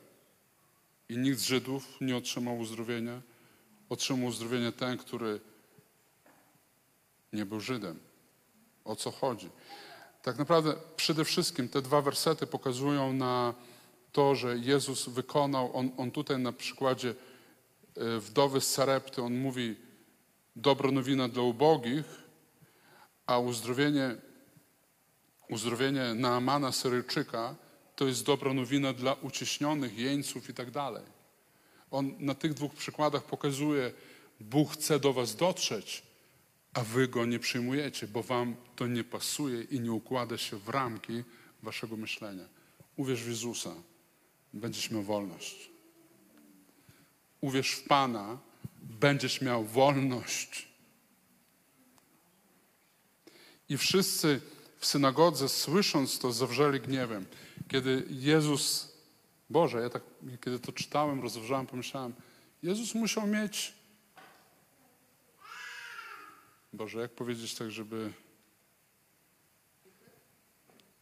I 1.09 1.19
nikt 1.19 1.39
z 1.39 1.45
Żydów 1.45 2.01
nie 2.01 2.17
otrzymał 2.17 2.59
uzdrowienia. 2.59 3.23
Otrzymał 3.89 4.27
uzdrowienie 4.27 4.73
ten, 4.73 4.99
który 4.99 5.41
nie 7.33 7.47
był 7.47 7.61
Żydem. 7.61 7.99
O 8.85 8.97
co 8.97 9.11
chodzi? 9.11 9.51
Tak 10.23 10.39
naprawdę 10.39 10.75
przede 10.97 11.25
wszystkim 11.25 11.69
te 11.69 11.83
dwa 11.83 12.03
wersety 12.03 12.47
pokazują 12.47 13.13
na 13.13 13.55
to, 14.13 14.35
że 14.35 14.59
Jezus 14.59 15.09
wykonał, 15.09 15.77
on, 15.77 15.91
on 15.97 16.11
tutaj 16.11 16.39
na 16.39 16.53
przykładzie 16.53 17.15
e, 17.97 18.19
wdowy 18.19 18.61
z 18.61 18.71
Sarepty, 18.71 19.23
on 19.23 19.35
mówi 19.35 19.77
dobro 20.57 20.93
nowina 20.93 21.29
dla 21.29 21.43
ubogich, 21.43 22.05
a 23.27 23.39
uzdrowienie, 23.39 24.17
uzdrowienie 25.49 26.15
Naamana 26.15 26.73
Syryjczyka 26.73 27.55
to 27.97 28.07
jest 28.07 28.25
dobra 28.25 28.55
nowina 28.55 28.93
dla 28.93 29.15
uciśnionych, 29.15 29.99
jeńców 29.99 30.51
i 30.51 30.55
tak 30.55 30.71
dalej. 30.71 31.05
On 31.91 32.15
na 32.19 32.35
tych 32.35 32.55
dwóch 32.55 32.75
przykładach 32.75 33.25
pokazuje, 33.25 33.93
Bóg 34.41 34.73
chce 34.73 35.01
do 35.01 35.13
was 35.13 35.37
dotrzeć, 35.37 36.03
a 36.75 36.81
wy 36.81 37.09
go 37.09 37.27
nie 37.27 37.39
przyjmujecie, 37.39 38.07
bo 38.07 38.23
wam 38.23 38.57
to 38.77 38.87
nie 38.87 39.05
pasuje 39.05 39.63
i 39.63 39.81
nie 39.81 39.93
układa 39.93 40.39
się 40.39 40.57
w 40.57 40.69
ramki 40.69 41.23
waszego 41.63 41.97
myślenia. 41.97 42.45
Uwierz 42.97 43.23
w 43.23 43.29
Jezusa, 43.29 43.75
będziesz 44.53 44.91
miał 44.91 45.03
wolność. 45.03 45.71
Uwierz 47.41 47.73
w 47.73 47.89
Pana, 47.89 48.39
będziesz 48.83 49.41
miał 49.41 49.65
wolność. 49.65 50.69
I 53.69 53.77
wszyscy 53.77 54.41
w 54.79 54.87
synagodze, 54.87 55.49
słysząc 55.49 56.19
to, 56.19 56.33
zawrzeli 56.33 56.81
gniewem. 56.81 57.27
Kiedy 57.69 58.07
Jezus, 58.11 58.93
Boże, 59.51 59.81
ja 59.81 59.91
tak, 59.91 60.03
kiedy 60.45 60.59
to 60.59 60.73
czytałem, 60.73 61.21
rozważałem, 61.21 61.67
pomyślałem, 61.67 62.15
Jezus 62.63 62.95
musiał 62.95 63.27
mieć 63.27 63.75
Boże, 66.73 67.01
jak 67.01 67.11
powiedzieć 67.11 67.55
tak, 67.55 67.71
żeby 67.71 68.13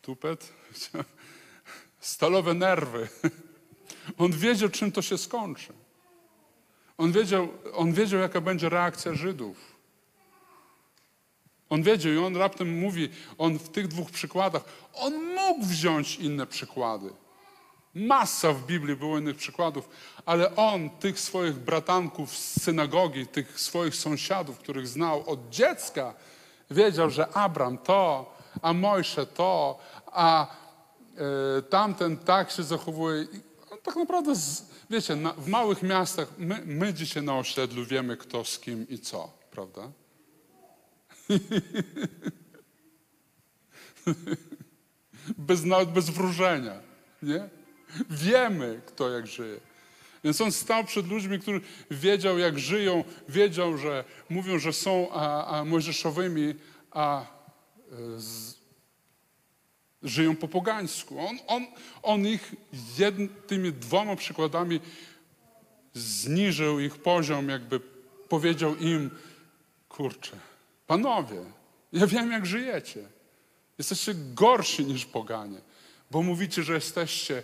tupet? 0.02 0.52
Stalowe 2.00 2.54
nerwy. 2.54 3.08
On 4.18 4.32
wiedział, 4.32 4.68
czym 4.68 4.92
to 4.92 5.02
się 5.02 5.18
skończy. 5.18 5.72
On 7.00 7.12
wiedział, 7.12 7.48
on 7.74 7.92
wiedział, 7.92 8.20
jaka 8.20 8.40
będzie 8.40 8.68
reakcja 8.68 9.14
Żydów. 9.14 9.56
On 11.70 11.82
wiedział 11.82 12.12
i 12.12 12.18
on 12.18 12.36
raptem 12.36 12.78
mówi, 12.78 13.08
on 13.38 13.58
w 13.58 13.68
tych 13.68 13.88
dwóch 13.88 14.10
przykładach, 14.10 14.62
on 14.94 15.34
mógł 15.34 15.64
wziąć 15.64 16.16
inne 16.16 16.46
przykłady. 16.46 17.10
Masa 17.94 18.52
w 18.52 18.66
Biblii 18.66 18.96
było 18.96 19.18
innych 19.18 19.36
przykładów, 19.36 19.88
ale 20.26 20.56
on 20.56 20.90
tych 20.90 21.20
swoich 21.20 21.54
bratanków 21.54 22.36
z 22.36 22.62
synagogi, 22.62 23.26
tych 23.26 23.60
swoich 23.60 23.94
sąsiadów, 23.94 24.58
których 24.58 24.88
znał 24.88 25.30
od 25.30 25.50
dziecka, 25.50 26.14
wiedział, 26.70 27.10
że 27.10 27.28
Abram 27.28 27.78
to, 27.78 28.34
a 28.62 28.72
Mojsze 28.72 29.26
to, 29.26 29.78
a 30.06 30.46
y, 31.58 31.62
tamten 31.62 32.16
tak 32.16 32.50
się 32.50 32.62
zachowuje. 32.62 33.26
Tak 33.82 33.96
naprawdę, 33.96 34.34
z, 34.34 34.66
wiecie, 34.90 35.16
na, 35.16 35.32
w 35.32 35.48
małych 35.48 35.82
miastach, 35.82 36.28
my, 36.38 36.62
my 36.66 36.94
dzisiaj 36.94 37.22
na 37.22 37.38
osiedlu 37.38 37.84
wiemy 37.84 38.16
kto 38.16 38.44
z 38.44 38.58
kim 38.58 38.88
i 38.88 38.98
co, 38.98 39.32
prawda? 39.50 39.92
bez, 45.38 45.64
nawet 45.64 45.90
bez 45.90 46.10
wróżenia, 46.10 46.80
nie? 47.22 47.48
Wiemy, 48.10 48.80
kto 48.86 49.10
jak 49.10 49.26
żyje. 49.26 49.60
Więc 50.24 50.40
on 50.40 50.52
stał 50.52 50.84
przed 50.84 51.08
ludźmi, 51.08 51.38
którzy 51.38 51.60
wiedział, 51.90 52.38
jak 52.38 52.58
żyją, 52.58 53.04
wiedział, 53.28 53.78
że 53.78 54.04
mówią, 54.28 54.58
że 54.58 54.72
są 54.72 55.08
a, 55.12 55.58
a 55.58 55.64
mojżeszowymi, 55.64 56.54
a 56.90 57.22
e, 57.22 57.26
z, 58.20 58.59
żyją 60.02 60.36
po 60.36 60.48
pogańsku. 60.48 61.20
On, 61.20 61.38
on, 61.46 61.66
on 62.02 62.26
ich 62.26 62.54
tymi 63.46 63.72
dwoma 63.72 64.16
przykładami 64.16 64.80
zniżył 65.94 66.80
ich 66.80 66.98
poziom, 66.98 67.48
jakby 67.48 67.80
powiedział 68.28 68.76
im, 68.76 69.10
kurczę, 69.88 70.36
panowie, 70.86 71.40
ja 71.92 72.06
wiem, 72.06 72.32
jak 72.32 72.46
żyjecie. 72.46 73.08
Jesteście 73.78 74.14
gorsi 74.14 74.84
niż 74.84 75.06
poganie, 75.06 75.58
bo 76.10 76.22
mówicie, 76.22 76.62
że 76.62 76.74
jesteście 76.74 77.42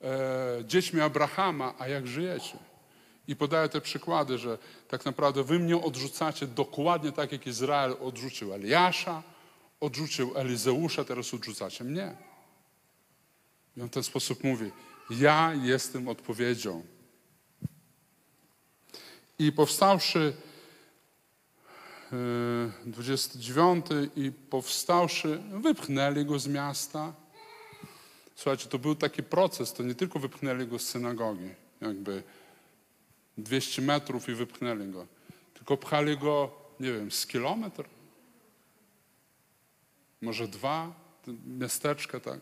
e, 0.00 0.64
dziećmi 0.64 1.00
Abrahama, 1.00 1.74
a 1.78 1.88
jak 1.88 2.06
żyjecie? 2.06 2.58
I 3.28 3.36
podaję 3.36 3.68
te 3.68 3.80
przykłady, 3.80 4.38
że 4.38 4.58
tak 4.88 5.04
naprawdę 5.04 5.44
wy 5.44 5.58
mnie 5.58 5.76
odrzucacie 5.76 6.46
dokładnie 6.46 7.12
tak, 7.12 7.32
jak 7.32 7.46
Izrael 7.46 7.96
odrzucił 8.00 8.52
Eliasza, 8.54 9.22
odrzucił 9.82 10.32
Elizeusza, 10.36 11.04
teraz 11.04 11.34
odrzucacie 11.34 11.84
mnie. 11.84 12.16
I 13.76 13.82
on 13.82 13.88
w 13.88 13.90
ten 13.90 14.02
sposób 14.02 14.44
mówi, 14.44 14.70
ja 15.10 15.54
jestem 15.62 16.08
odpowiedzią. 16.08 16.84
I 19.38 19.52
powstałszy 19.52 20.36
29 22.86 23.86
e, 23.90 24.20
i 24.20 24.32
powstałszy, 24.32 25.42
wypchnęli 25.62 26.24
go 26.24 26.38
z 26.38 26.46
miasta 26.46 27.12
Słuchajcie, 28.42 28.68
to 28.68 28.78
był 28.78 28.94
taki 28.94 29.22
proces, 29.22 29.72
to 29.72 29.82
nie 29.82 29.94
tylko 29.94 30.18
wypchnęli 30.18 30.66
go 30.66 30.78
z 30.78 30.82
synagogi, 30.82 31.48
jakby 31.80 32.22
200 33.38 33.82
metrów 33.82 34.28
i 34.28 34.34
wypchnęli 34.34 34.92
go, 34.92 35.06
tylko 35.54 35.76
pchali 35.76 36.18
go, 36.18 36.50
nie 36.80 36.92
wiem, 36.92 37.10
z 37.10 37.26
kilometr, 37.26 37.84
może 40.22 40.48
dwa, 40.48 40.94
miasteczka, 41.46 42.20
tak. 42.20 42.40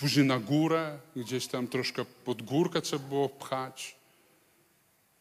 Później 0.00 0.26
na 0.26 0.38
górę, 0.38 0.98
gdzieś 1.16 1.46
tam 1.46 1.68
troszkę 1.68 2.04
pod 2.04 2.42
górkę 2.42 2.82
trzeba 2.82 3.08
było 3.08 3.28
pchać. 3.28 4.00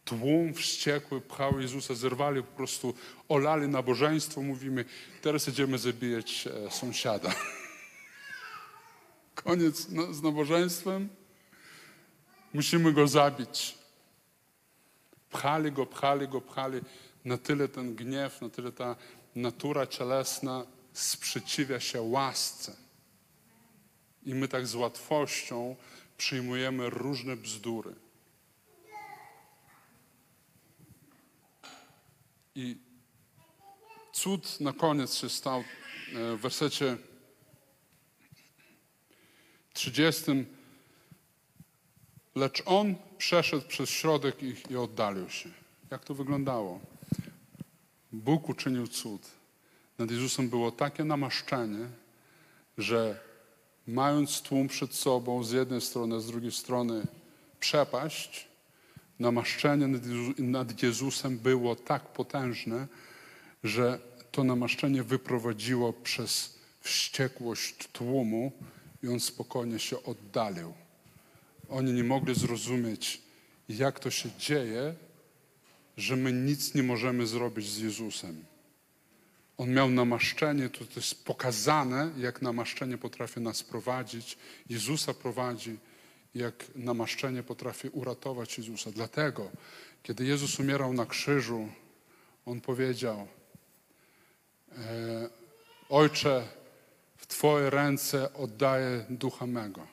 tłum 0.05 0.53
wściekły 0.53 1.21
pchał 1.21 1.59
Jezusa, 1.59 1.95
zerwali 1.95 2.43
po 2.43 2.51
prostu, 2.51 2.93
olali 3.29 3.67
nabożeństwo, 3.67 4.41
mówimy, 4.41 4.85
teraz 5.21 5.47
idziemy 5.47 5.77
zabijać 5.77 6.47
e, 6.47 6.71
sąsiada. 6.71 7.35
Koniec 9.43 9.89
no, 9.89 10.13
z 10.13 10.21
nabożeństwem. 10.21 11.09
Musimy 12.53 12.93
go 12.93 13.07
zabić. 13.07 13.77
Pchali 15.29 15.71
go, 15.71 15.85
pchali 15.85 16.27
go, 16.27 16.41
pchali. 16.41 16.81
Na 17.25 17.37
tyle 17.37 17.67
ten 17.67 17.95
gniew, 17.95 18.41
na 18.41 18.49
tyle 18.49 18.71
ta 18.71 18.95
natura 19.35 19.87
cielesna 19.87 20.65
sprzeciwia 20.93 21.79
się 21.79 22.01
łasce. 22.01 22.75
I 24.23 24.35
my 24.35 24.47
tak 24.47 24.67
z 24.67 24.75
łatwością 24.75 25.75
przyjmujemy 26.17 26.89
różne 26.89 27.35
bzdury. 27.35 27.95
I 32.55 32.77
cud 34.13 34.59
na 34.59 34.73
koniec 34.73 35.15
się 35.15 35.29
stał 35.29 35.59
e, 35.59 35.63
w 36.35 36.41
wersecie 36.41 36.97
30. 39.73 40.23
Lecz 42.35 42.63
on 42.65 42.95
przeszedł 43.17 43.67
przez 43.67 43.89
środek 43.89 44.43
ich 44.43 44.71
i 44.71 44.75
oddalił 44.75 45.29
się. 45.29 45.49
Jak 45.91 46.05
to 46.05 46.13
wyglądało? 46.13 46.79
Bóg 48.11 48.49
uczynił 48.49 48.87
cud. 48.87 49.38
Nad 49.99 50.11
Jezusem 50.11 50.49
było 50.49 50.71
takie 50.71 51.03
namaszczenie, 51.03 51.87
że 52.77 53.19
mając 53.87 54.41
tłum 54.41 54.67
przed 54.67 54.93
sobą 54.93 55.43
z 55.43 55.51
jednej 55.51 55.81
strony, 55.81 56.21
z 56.21 56.27
drugiej 56.27 56.51
strony 56.51 57.07
przepaść, 57.59 58.47
namaszczenie 59.19 59.87
nad 60.37 60.83
Jezusem 60.83 61.37
było 61.37 61.75
tak 61.75 62.13
potężne, 62.13 62.87
że 63.63 63.99
to 64.31 64.43
namaszczenie 64.43 65.03
wyprowadziło 65.03 65.93
przez 65.93 66.59
wściekłość 66.81 67.87
tłumu 67.87 68.51
i 69.03 69.07
on 69.07 69.19
spokojnie 69.19 69.79
się 69.79 70.03
oddalił. 70.03 70.73
Oni 71.69 71.93
nie 71.93 72.03
mogli 72.03 72.35
zrozumieć, 72.35 73.21
jak 73.69 73.99
to 73.99 74.11
się 74.11 74.29
dzieje, 74.39 74.95
że 75.97 76.15
my 76.15 76.33
nic 76.33 76.75
nie 76.75 76.83
możemy 76.83 77.27
zrobić 77.27 77.69
z 77.69 77.77
Jezusem. 77.77 78.48
On 79.59 79.73
miał 79.73 79.89
namaszczenie, 79.89 80.69
to, 80.69 80.85
to 80.85 80.93
jest 80.95 81.25
pokazane, 81.25 82.11
jak 82.17 82.41
namaszczenie 82.41 82.97
potrafi 82.97 83.39
nas 83.39 83.63
prowadzić. 83.63 84.37
Jezusa 84.69 85.13
prowadzi, 85.13 85.77
jak 86.35 86.65
namaszczenie 86.75 87.43
potrafi 87.43 87.89
uratować 87.89 88.57
Jezusa. 88.57 88.91
Dlatego, 88.91 89.51
kiedy 90.03 90.25
Jezus 90.25 90.59
umierał 90.59 90.93
na 90.93 91.05
krzyżu, 91.05 91.69
On 92.45 92.61
powiedział, 92.61 93.27
e, 94.77 95.29
Ojcze, 95.89 96.47
w 97.17 97.27
Twoje 97.27 97.69
ręce 97.69 98.33
oddaję 98.33 99.05
ducha 99.09 99.47
mego. 99.47 99.87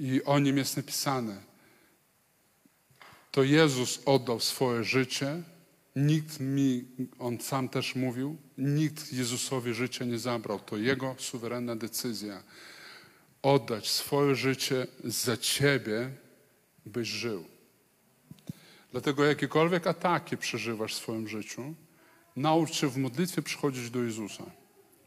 I 0.00 0.22
o 0.24 0.38
nim 0.38 0.58
jest 0.58 0.76
napisane, 0.76 1.42
to 3.32 3.42
Jezus 3.42 4.00
oddał 4.04 4.40
swoje 4.40 4.84
życie, 4.84 5.42
nikt 5.96 6.40
mi, 6.40 6.84
on 7.18 7.40
sam 7.40 7.68
też 7.68 7.94
mówił, 7.94 8.36
nikt 8.58 9.12
Jezusowi 9.12 9.74
życia 9.74 10.04
nie 10.04 10.18
zabrał. 10.18 10.60
To 10.60 10.76
Jego 10.76 11.14
suwerenna 11.18 11.76
decyzja. 11.76 12.42
Oddać 13.42 13.90
swoje 13.90 14.34
życie 14.34 14.86
za 15.04 15.36
Ciebie, 15.36 16.10
byś 16.86 17.08
żył. 17.08 17.44
Dlatego 18.92 19.24
jakiekolwiek 19.24 19.86
ataki 19.86 20.36
przeżywasz 20.36 20.94
w 20.94 20.98
swoim 20.98 21.28
życiu, 21.28 21.74
naucz 22.36 22.72
się 22.72 22.88
w 22.88 22.96
modlitwie 22.96 23.42
przychodzić 23.42 23.90
do 23.90 24.02
Jezusa. 24.02 24.44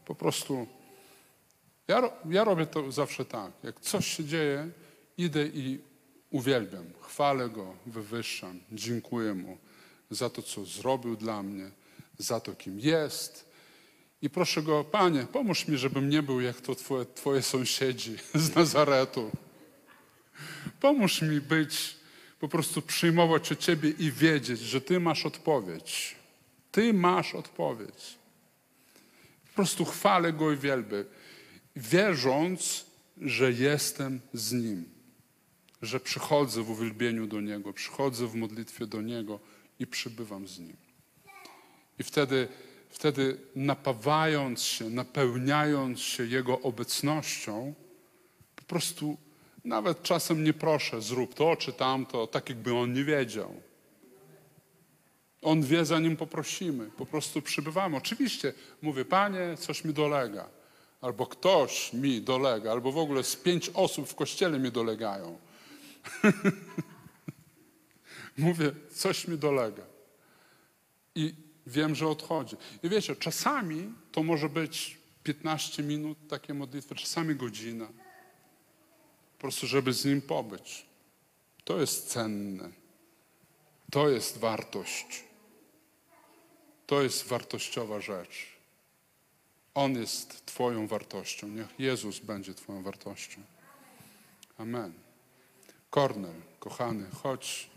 Po 0.04 0.14
prostu 0.14 0.66
ja, 1.88 2.02
ja 2.30 2.44
robię 2.44 2.66
to 2.66 2.92
zawsze 2.92 3.24
tak. 3.24 3.52
Jak 3.62 3.80
coś 3.80 4.06
się 4.06 4.24
dzieje, 4.24 4.70
idę 5.18 5.46
i 5.46 5.78
uwielbiam, 6.30 6.84
chwalę 7.00 7.48
Go, 7.48 7.74
wywyższam, 7.86 8.60
dziękuję 8.72 9.34
Mu 9.34 9.58
za 10.10 10.30
to, 10.30 10.42
co 10.42 10.64
zrobił 10.64 11.16
dla 11.16 11.42
mnie, 11.42 11.70
za 12.18 12.40
to, 12.40 12.54
kim 12.54 12.80
jest. 12.80 13.50
I 14.22 14.30
proszę 14.30 14.62
Go, 14.62 14.84
Panie, 14.84 15.26
pomóż 15.32 15.68
mi, 15.68 15.78
żebym 15.78 16.08
nie 16.08 16.22
był 16.22 16.40
jak 16.40 16.60
to 16.60 16.74
Twoje, 16.74 17.06
twoje 17.14 17.42
sąsiedzi 17.42 18.16
z 18.34 18.54
Nazaretu. 18.54 19.30
Pomóż 20.80 21.22
mi 21.22 21.40
być, 21.40 21.96
po 22.40 22.48
prostu 22.48 22.82
przyjmować 22.82 23.52
od 23.52 23.58
Ciebie 23.58 23.90
i 23.90 24.12
wiedzieć, 24.12 24.60
że 24.60 24.80
Ty 24.80 25.00
masz 25.00 25.26
odpowiedź. 25.26 26.16
Ty 26.72 26.92
masz 26.92 27.34
odpowiedź. 27.34 28.18
Po 29.48 29.54
prostu 29.54 29.84
chwalę 29.84 30.32
Go 30.32 30.52
i 30.52 30.56
wielbię, 30.56 31.04
wierząc, 31.76 32.86
że 33.20 33.52
jestem 33.52 34.20
z 34.32 34.52
Nim, 34.52 34.84
że 35.82 36.00
przychodzę 36.00 36.62
w 36.62 36.70
uwielbieniu 36.70 37.26
do 37.26 37.40
Niego, 37.40 37.72
przychodzę 37.72 38.26
w 38.26 38.34
modlitwie 38.34 38.86
do 38.86 39.02
Niego 39.02 39.40
i 39.80 39.86
przybywam 39.86 40.48
z 40.48 40.58
Nim. 40.58 40.76
I 41.98 42.02
wtedy, 42.02 42.48
wtedy 42.90 43.38
napawając 43.56 44.62
się, 44.62 44.90
napełniając 44.90 46.00
się 46.00 46.26
Jego 46.26 46.60
obecnością, 46.60 47.74
po 48.56 48.62
prostu 48.62 49.16
nawet 49.64 50.02
czasem 50.02 50.44
nie 50.44 50.52
proszę, 50.52 51.02
zrób 51.02 51.34
to 51.34 51.56
czy 51.56 51.72
tamto, 51.72 52.26
tak 52.26 52.48
jakby 52.48 52.74
On 52.74 52.92
nie 52.92 53.04
wiedział. 53.04 53.54
On 55.42 55.62
wie, 55.62 55.84
zanim 55.84 56.16
poprosimy. 56.16 56.90
Po 56.90 57.06
prostu 57.06 57.42
przybywamy. 57.42 57.96
Oczywiście 57.96 58.52
mówię, 58.82 59.04
Panie, 59.04 59.56
coś 59.58 59.84
mi 59.84 59.94
dolega. 59.94 60.48
Albo 61.00 61.26
ktoś 61.26 61.92
mi 61.92 62.22
dolega, 62.22 62.72
albo 62.72 62.92
w 62.92 62.98
ogóle 62.98 63.24
z 63.24 63.36
pięć 63.36 63.70
osób 63.74 64.08
w 64.08 64.14
kościele 64.14 64.58
mi 64.58 64.72
dolegają. 64.72 65.38
mówię, 68.40 68.72
coś 68.94 69.28
mi 69.28 69.38
dolega. 69.38 69.82
I 71.14 71.34
wiem, 71.66 71.94
że 71.94 72.08
odchodzi. 72.08 72.56
I 72.82 72.88
wiecie, 72.88 73.16
czasami 73.16 73.94
to 74.12 74.22
może 74.22 74.48
być 74.48 74.98
15 75.22 75.82
minut 75.82 76.18
takie 76.28 76.54
modlitwy, 76.54 76.94
czasami 76.94 77.34
godzina. 77.34 77.86
Po 79.32 79.40
prostu, 79.40 79.66
żeby 79.66 79.92
z 79.92 80.04
Nim 80.04 80.22
pobyć. 80.22 80.86
To 81.64 81.80
jest 81.80 82.08
cenne. 82.08 82.70
To 83.90 84.08
jest 84.08 84.38
wartość. 84.38 85.24
To 86.86 87.02
jest 87.02 87.28
wartościowa 87.28 88.00
rzecz. 88.00 88.46
On 89.74 89.94
jest 89.94 90.46
Twoją 90.46 90.86
wartością. 90.86 91.48
Niech 91.48 91.68
Jezus 91.78 92.18
będzie 92.18 92.54
Twoją 92.54 92.82
wartością. 92.82 93.40
Amen. 94.58 94.92
Kornel, 95.90 96.34
kochany, 96.60 97.10
chodź. 97.22 97.69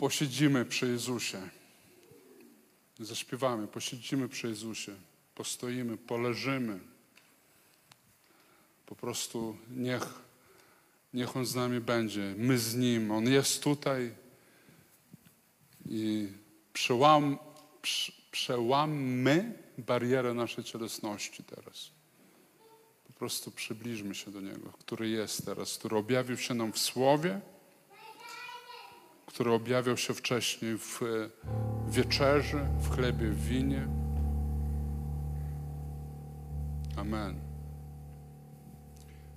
Po, 0.00 0.06
posiedzimy 0.06 0.64
przy 0.64 0.88
Jezusie. 0.88 1.48
Zaśpiewamy, 3.00 3.68
posiedzimy 3.68 4.28
przy 4.28 4.48
Jezusie. 4.48 4.94
Postoimy, 5.34 5.96
poleżymy. 5.96 6.80
Po 8.86 8.96
prostu 8.96 9.56
niech, 9.70 10.06
niech 11.14 11.36
On 11.36 11.46
z 11.46 11.54
nami 11.54 11.80
będzie. 11.80 12.34
My 12.36 12.58
z 12.58 12.74
Nim. 12.74 13.10
On 13.10 13.24
jest 13.28 13.62
tutaj 13.62 14.14
i 15.88 16.28
przełam, 16.72 17.38
prze, 17.82 18.12
przełamy 18.30 19.58
barierę 19.78 20.34
naszej 20.34 20.64
cielesności 20.64 21.44
teraz. 21.44 21.90
Po 23.06 23.12
prostu 23.12 23.50
przybliżmy 23.50 24.14
się 24.14 24.30
do 24.30 24.40
Niego, 24.40 24.72
który 24.78 25.08
jest 25.08 25.44
teraz, 25.44 25.78
który 25.78 25.96
objawił 25.96 26.36
się 26.36 26.54
nam 26.54 26.72
w 26.72 26.78
Słowie, 26.78 27.40
który 29.30 29.52
objawiał 29.52 29.96
się 29.96 30.14
wcześniej 30.14 30.78
w 30.78 31.02
e, 31.02 31.06
wieczerzy, 31.90 32.60
w 32.80 32.90
chlebie, 32.90 33.28
w 33.28 33.46
winie. 33.46 33.88
Amen. 36.96 37.34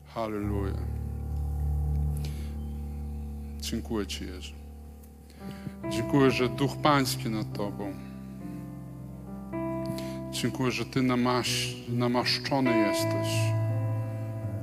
Halleluja. 0.08 0.74
Dziękuję 3.60 4.08
Ci, 4.08 4.26
Jezu. 4.26 4.54
Dziękuję, 5.90 6.32
że 6.32 6.50
Duch 6.50 6.78
Pański 6.78 7.30
nad 7.30 7.54
Tobą. 7.54 7.94
Dziękuję, 10.32 10.72
że 10.72 10.86
Ty 10.86 11.02
namaś, 11.02 11.76
namaszczony 11.90 12.78
jesteś, 12.78 13.30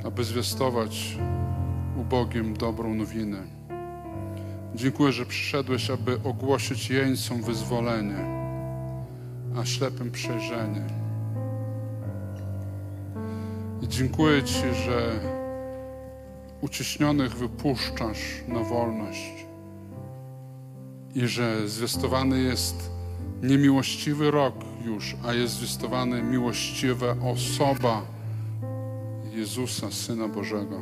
aby 0.05 0.25
zwiastować 0.25 1.19
ubogim 1.97 2.55
dobrą 2.55 2.95
nowinę. 2.95 3.60
Dziękuję, 4.75 5.13
że 5.13 5.27
przyszedłeś, 5.27 5.91
aby 5.91 6.21
ogłosić 6.25 6.91
jeńcom 6.91 7.43
wyzwolenie, 7.43 8.25
a 9.57 9.65
ślepym 9.65 10.11
przejrzenie. 10.11 10.85
I 13.83 13.89
dziękuję 13.89 14.43
Ci, 14.43 14.75
że 14.85 15.21
uciśnionych 16.61 17.37
wypuszczasz 17.37 18.43
na 18.49 18.61
wolność 18.61 19.47
i 21.15 21.27
że 21.27 21.69
zwiastowany 21.69 22.41
jest 22.41 22.91
niemiłościwy 23.43 24.31
rok 24.31 24.55
już, 24.85 25.17
a 25.27 25.33
jest 25.33 25.55
zwiastowany 25.55 26.23
miłościwa 26.23 27.17
osoba 27.33 28.03
Jezusa, 29.33 29.91
Syna 29.91 30.29
Bożego. 30.29 30.81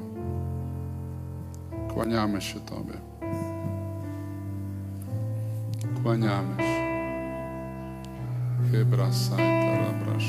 Kłaniamy 1.94 2.40
się 2.40 2.60
Tobie. 2.60 3.07
Kłaniamy 6.08 6.56
się. 6.56 6.88
Hybra 8.72 9.12
sajta 9.12 9.78
rabra 9.78 10.20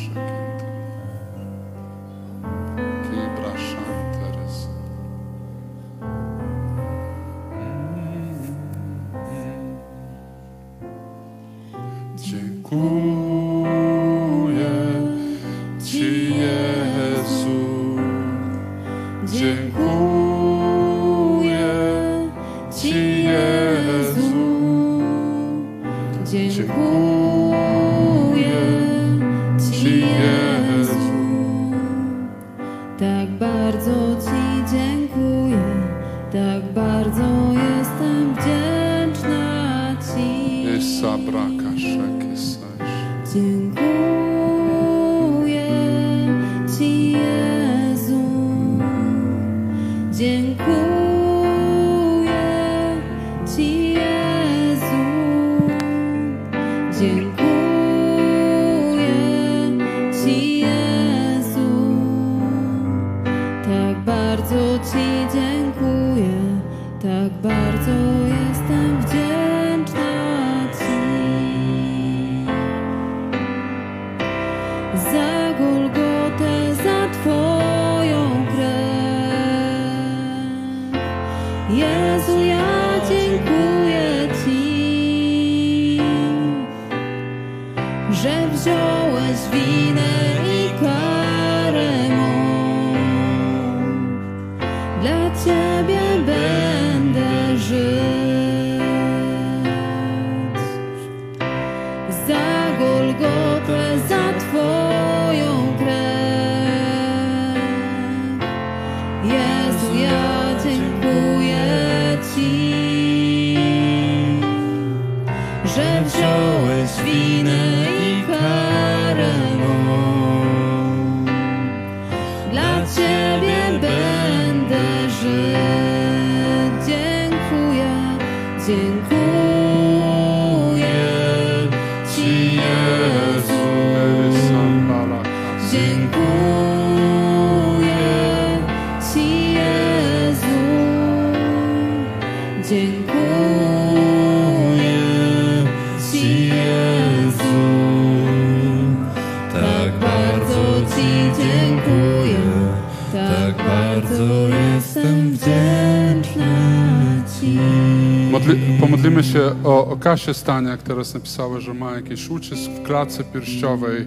o, 159.64 159.88
o 159.88 159.98
Kasię 159.98 160.34
Stania, 160.34 160.78
która 160.78 161.00
jest 161.00 161.14
napisała, 161.14 161.60
że 161.60 161.74
ma 161.74 161.92
jakiś 161.92 162.30
ucisk 162.30 162.72
w 162.72 162.84
klatce 162.84 163.24
pierściowej, 163.24 164.06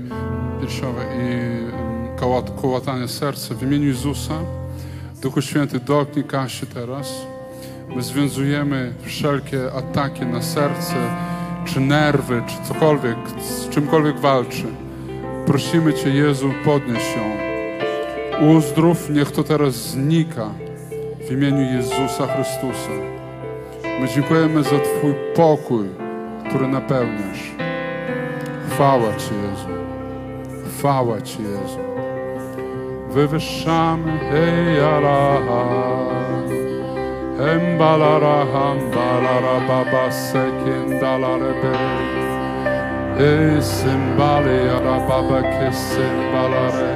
piersiowej 0.60 1.06
i 1.06 2.20
kołat, 2.20 2.52
kołatanie 2.62 3.08
serca. 3.08 3.54
W 3.54 3.62
imieniu 3.62 3.88
Jezusa, 3.88 4.34
Duchu 5.22 5.42
Święty, 5.42 5.80
dotknij 5.80 6.24
Kasi 6.24 6.66
teraz. 6.66 7.26
My 7.96 8.02
związujemy 8.02 8.92
wszelkie 9.02 9.72
ataki 9.72 10.26
na 10.26 10.42
serce, 10.42 10.94
czy 11.64 11.80
nerwy, 11.80 12.42
czy 12.46 12.68
cokolwiek, 12.68 13.16
z 13.40 13.68
czymkolwiek 13.68 14.20
walczy. 14.20 14.64
Prosimy 15.46 15.94
Cię, 15.94 16.10
Jezu, 16.10 16.50
podnieś 16.64 17.16
ją. 17.16 17.52
Uzdrów, 18.56 19.10
niech 19.10 19.30
to 19.30 19.44
teraz 19.44 19.74
znika 19.74 20.50
w 21.28 21.32
imieniu 21.32 21.76
Jezusa 21.76 22.26
Chrystusa. 22.26 23.21
My 24.02 24.08
dziękujemy 24.08 24.62
za 24.62 24.70
Twój 24.70 25.14
pokój, 25.36 25.88
który 26.48 26.68
napełniasz. 26.68 27.50
Chwała 28.70 29.14
Ci, 29.16 29.34
Jezu. 29.34 29.68
Chwała 30.68 31.20
Ci, 31.20 31.42
Jezu. 31.42 31.78
Wywyższamy, 33.10 34.18
hej, 34.18 34.80
ala, 34.80 35.38
hembalara, 37.38 38.46
hambalara, 38.52 39.60
baba, 39.68 40.12
sekindalare, 40.12 41.54
hej, 43.18 43.62
symbali, 43.62 44.68
ala, 44.68 45.00
baba, 45.08 45.42
kesimbalare, 45.42 46.92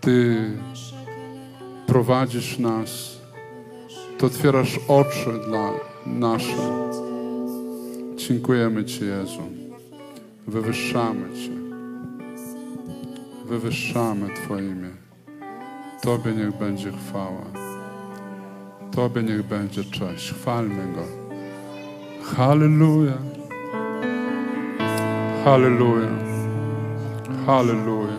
Ty 0.01 0.51
prowadzisz 1.87 2.59
nas. 2.59 3.19
Ty 4.19 4.27
otwierasz 4.27 4.81
oczy 4.89 5.33
dla 5.49 5.71
nasze. 6.07 6.89
Dziękujemy 8.17 8.85
Ci, 8.85 9.05
Jezu. 9.05 9.43
Wywyższamy 10.47 11.35
Cię. 11.35 11.58
Wywyższamy 13.49 14.29
Twoje 14.35 14.71
imię. 14.71 14.89
Tobie 16.03 16.33
niech 16.33 16.59
będzie 16.59 16.93
chwała. 16.93 17.45
Tobie 18.91 19.23
niech 19.23 19.43
będzie 19.43 19.85
cześć. 19.85 20.33
Chwalmy 20.33 20.93
Go. 20.95 21.03
Halleluja. 22.37 23.13
Halleluja. 25.45 26.09
Halleluja. 27.47 28.17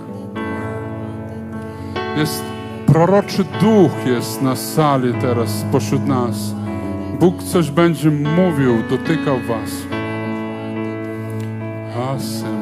Jest 2.17 2.43
proroczy 2.85 3.43
duch 3.61 4.05
jest 4.05 4.41
na 4.41 4.55
sali 4.55 5.13
teraz 5.13 5.65
pośród 5.71 6.07
nas. 6.07 6.55
Bóg 7.19 7.43
coś 7.43 7.71
będzie 7.71 8.11
mówił, 8.11 8.83
dotykał 8.89 9.39
was. 9.39 9.71
Hasem 11.95 12.58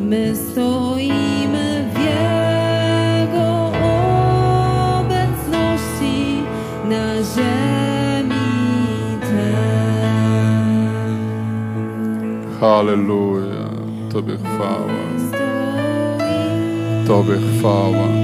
My 0.00 0.36
stoimy 0.36 1.90
w 1.94 1.98
Jego 1.98 3.48
obecności 4.98 6.42
na 6.88 7.16
ziemi 7.34 8.50
tej. 9.20 9.62
Halleluja, 12.60 13.68
Tobie 14.12 14.36
chwała, 14.36 15.02
Tobie 17.06 17.36
chwała. 17.58 18.21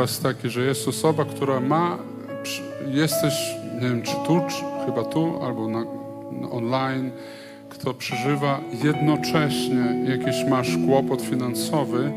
Obraz 0.00 0.20
taki, 0.20 0.48
że 0.48 0.64
jest 0.64 0.88
osoba, 0.88 1.24
która 1.24 1.60
ma, 1.60 1.98
jesteś, 2.86 3.34
nie 3.74 3.88
wiem, 3.88 4.02
czy 4.02 4.12
tu, 4.26 4.40
czy 4.48 4.86
chyba 4.86 5.04
tu, 5.04 5.42
albo 5.42 5.68
na, 5.68 5.84
na 6.40 6.50
online, 6.50 7.10
kto 7.68 7.94
przeżywa 7.94 8.60
jednocześnie 8.84 10.04
jakiś 10.08 10.44
masz 10.50 10.68
kłopot 10.86 11.22
finansowy 11.22 12.12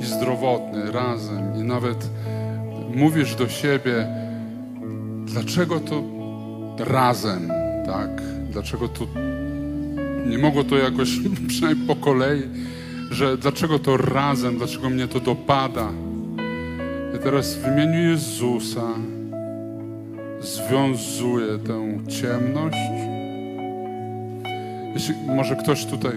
i 0.00 0.04
zdrowotny 0.04 0.92
razem. 0.92 1.60
I 1.60 1.62
nawet 1.62 2.08
mówisz 2.94 3.34
do 3.34 3.48
siebie, 3.48 4.06
dlaczego 5.24 5.80
to 5.80 6.02
razem, 6.78 7.48
tak? 7.86 8.22
Dlaczego 8.50 8.88
to 8.88 9.06
nie 10.26 10.38
mogło 10.38 10.64
to 10.64 10.76
jakoś, 10.76 11.10
przynajmniej 11.48 11.86
po 11.86 11.96
kolei, 11.96 12.42
że 13.10 13.36
dlaczego 13.36 13.78
to 13.78 13.96
razem, 13.96 14.58
dlaczego 14.58 14.90
mnie 14.90 15.08
to 15.08 15.20
dopada. 15.20 16.11
Teraz 17.24 17.54
w 17.54 17.66
imieniu 17.66 18.10
Jezusa 18.10 18.94
związuję 20.40 21.58
tę 21.58 21.98
ciemność. 22.08 22.76
Jeśli 24.94 25.14
może 25.36 25.56
ktoś 25.56 25.86
tutaj, 25.86 26.12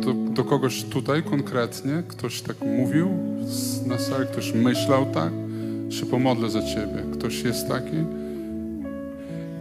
do, 0.00 0.12
do 0.12 0.44
kogoś 0.44 0.82
tutaj 0.84 1.22
konkretnie, 1.22 2.02
ktoś 2.08 2.40
tak 2.40 2.56
mówił 2.60 3.08
na 3.86 3.98
sali, 3.98 4.26
ktoś 4.26 4.52
myślał 4.52 5.06
tak, 5.06 5.32
się 5.90 6.06
pomodlę 6.06 6.50
za 6.50 6.62
ciebie. 6.62 7.02
Ktoś 7.12 7.42
jest 7.42 7.68
taki? 7.68 7.96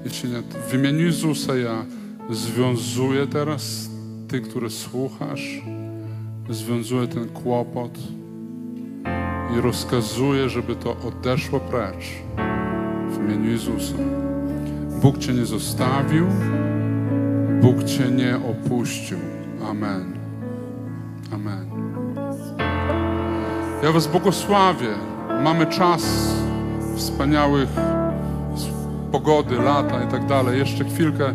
Jeśli 0.05 0.30
nie, 0.30 0.41
w 0.69 0.73
imieniu 0.73 1.05
Jezusa 1.05 1.55
ja 1.55 1.85
związuję 2.30 3.27
teraz 3.27 3.89
ty, 4.27 4.41
który 4.41 4.69
słuchasz, 4.69 5.61
związuję 6.49 7.07
ten 7.07 7.30
kłopot 7.30 7.99
i 9.57 9.61
rozkazuję, 9.61 10.49
żeby 10.49 10.75
to 10.75 10.95
odeszło 11.07 11.59
precz 11.59 12.05
w 13.09 13.17
imieniu 13.17 13.51
Jezusa. 13.51 13.95
Bóg 15.01 15.17
Cię 15.17 15.33
nie 15.33 15.45
zostawił, 15.45 16.27
Bóg 17.61 17.83
Cię 17.83 18.11
nie 18.11 18.35
opuścił. 18.35 19.17
Amen. 19.69 20.13
Amen. 21.33 21.71
Ja 23.83 23.91
Was 23.91 24.07
błogosławię. 24.07 24.95
Mamy 25.43 25.65
czas 25.65 26.33
wspaniałych 26.95 27.69
pogody, 29.11 29.55
lata 29.55 30.03
i 30.03 30.07
tak 30.07 30.25
dalej. 30.25 30.59
Jeszcze 30.59 30.85
chwilkę 30.85 31.33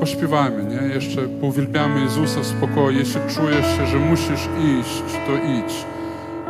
pośpiewajmy, 0.00 0.64
nie? 0.64 0.94
Jeszcze 0.94 1.22
pouwielbiamy 1.22 2.00
Jezusa 2.00 2.40
w 2.40 2.46
spokoju. 2.46 2.98
Jeśli 2.98 3.20
czujesz 3.34 3.76
się, 3.76 3.86
że 3.86 3.98
musisz 3.98 4.48
iść, 4.80 5.02
to 5.26 5.32
idź. 5.32 5.91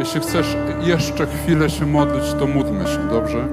Jeśli 0.02 0.20
chcesz 0.20 0.56
jeszcze 0.84 1.26
chwilę 1.26 1.70
się 1.70 1.86
modlić, 1.86 2.34
to 2.38 2.46
módlmy 2.46 2.86
się, 2.86 3.08
dobrze? 3.10 3.48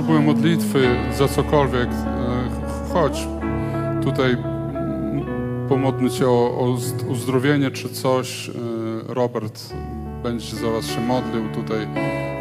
Potrzebuje 0.00 0.26
modlitwy 0.26 0.88
za 1.18 1.28
cokolwiek, 1.28 1.88
e, 1.88 2.92
chodź 2.92 3.28
tutaj, 4.04 4.36
pomodlmy 5.68 6.10
Cię 6.10 6.26
o, 6.28 6.30
o 6.58 6.76
uzdrowienie 7.08 7.70
czy 7.70 7.88
coś. 7.88 8.48
E, 8.48 8.52
Robert 9.14 9.74
będzie 10.22 10.56
za 10.56 10.70
Was 10.70 10.86
się 10.86 11.00
modlił 11.00 11.48
tutaj 11.54 11.86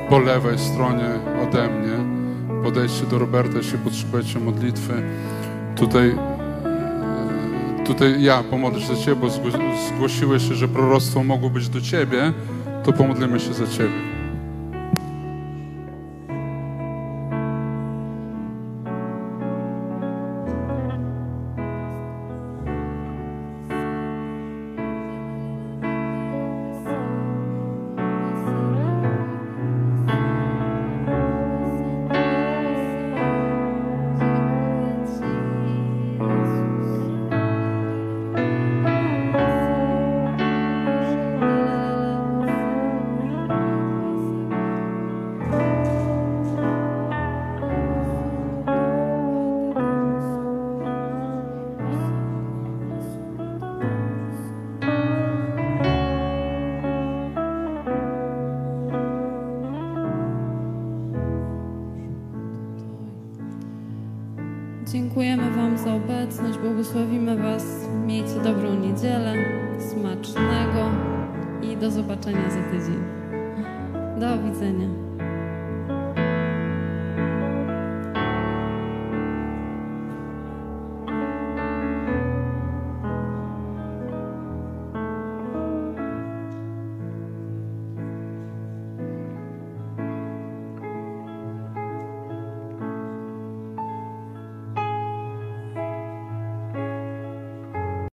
po 0.09 0.19
lewej 0.19 0.59
stronie 0.59 1.05
ode 1.47 1.67
mnie. 1.67 1.97
Podejdźcie 2.63 3.05
do 3.05 3.19
Roberta, 3.19 3.57
jeśli 3.57 3.77
potrzebujecie 3.77 4.39
modlitwy. 4.39 4.93
Tutaj, 5.75 6.09
e, 6.09 7.83
tutaj 7.85 8.23
ja 8.23 8.43
pomodlę 8.43 8.81
się 8.81 8.95
za 8.95 9.01
Ciebie, 9.03 9.15
bo 9.21 9.27
zgło- 9.27 9.87
zgłosiłeś 9.95 10.47
się, 10.49 10.55
że 10.55 10.67
proroctwo 10.67 11.23
mogło 11.23 11.49
być 11.49 11.69
do 11.69 11.81
Ciebie, 11.81 12.33
to 12.83 12.93
pomodlimy 12.93 13.39
się 13.39 13.53
za 13.53 13.67
Ciebie. 13.67 14.08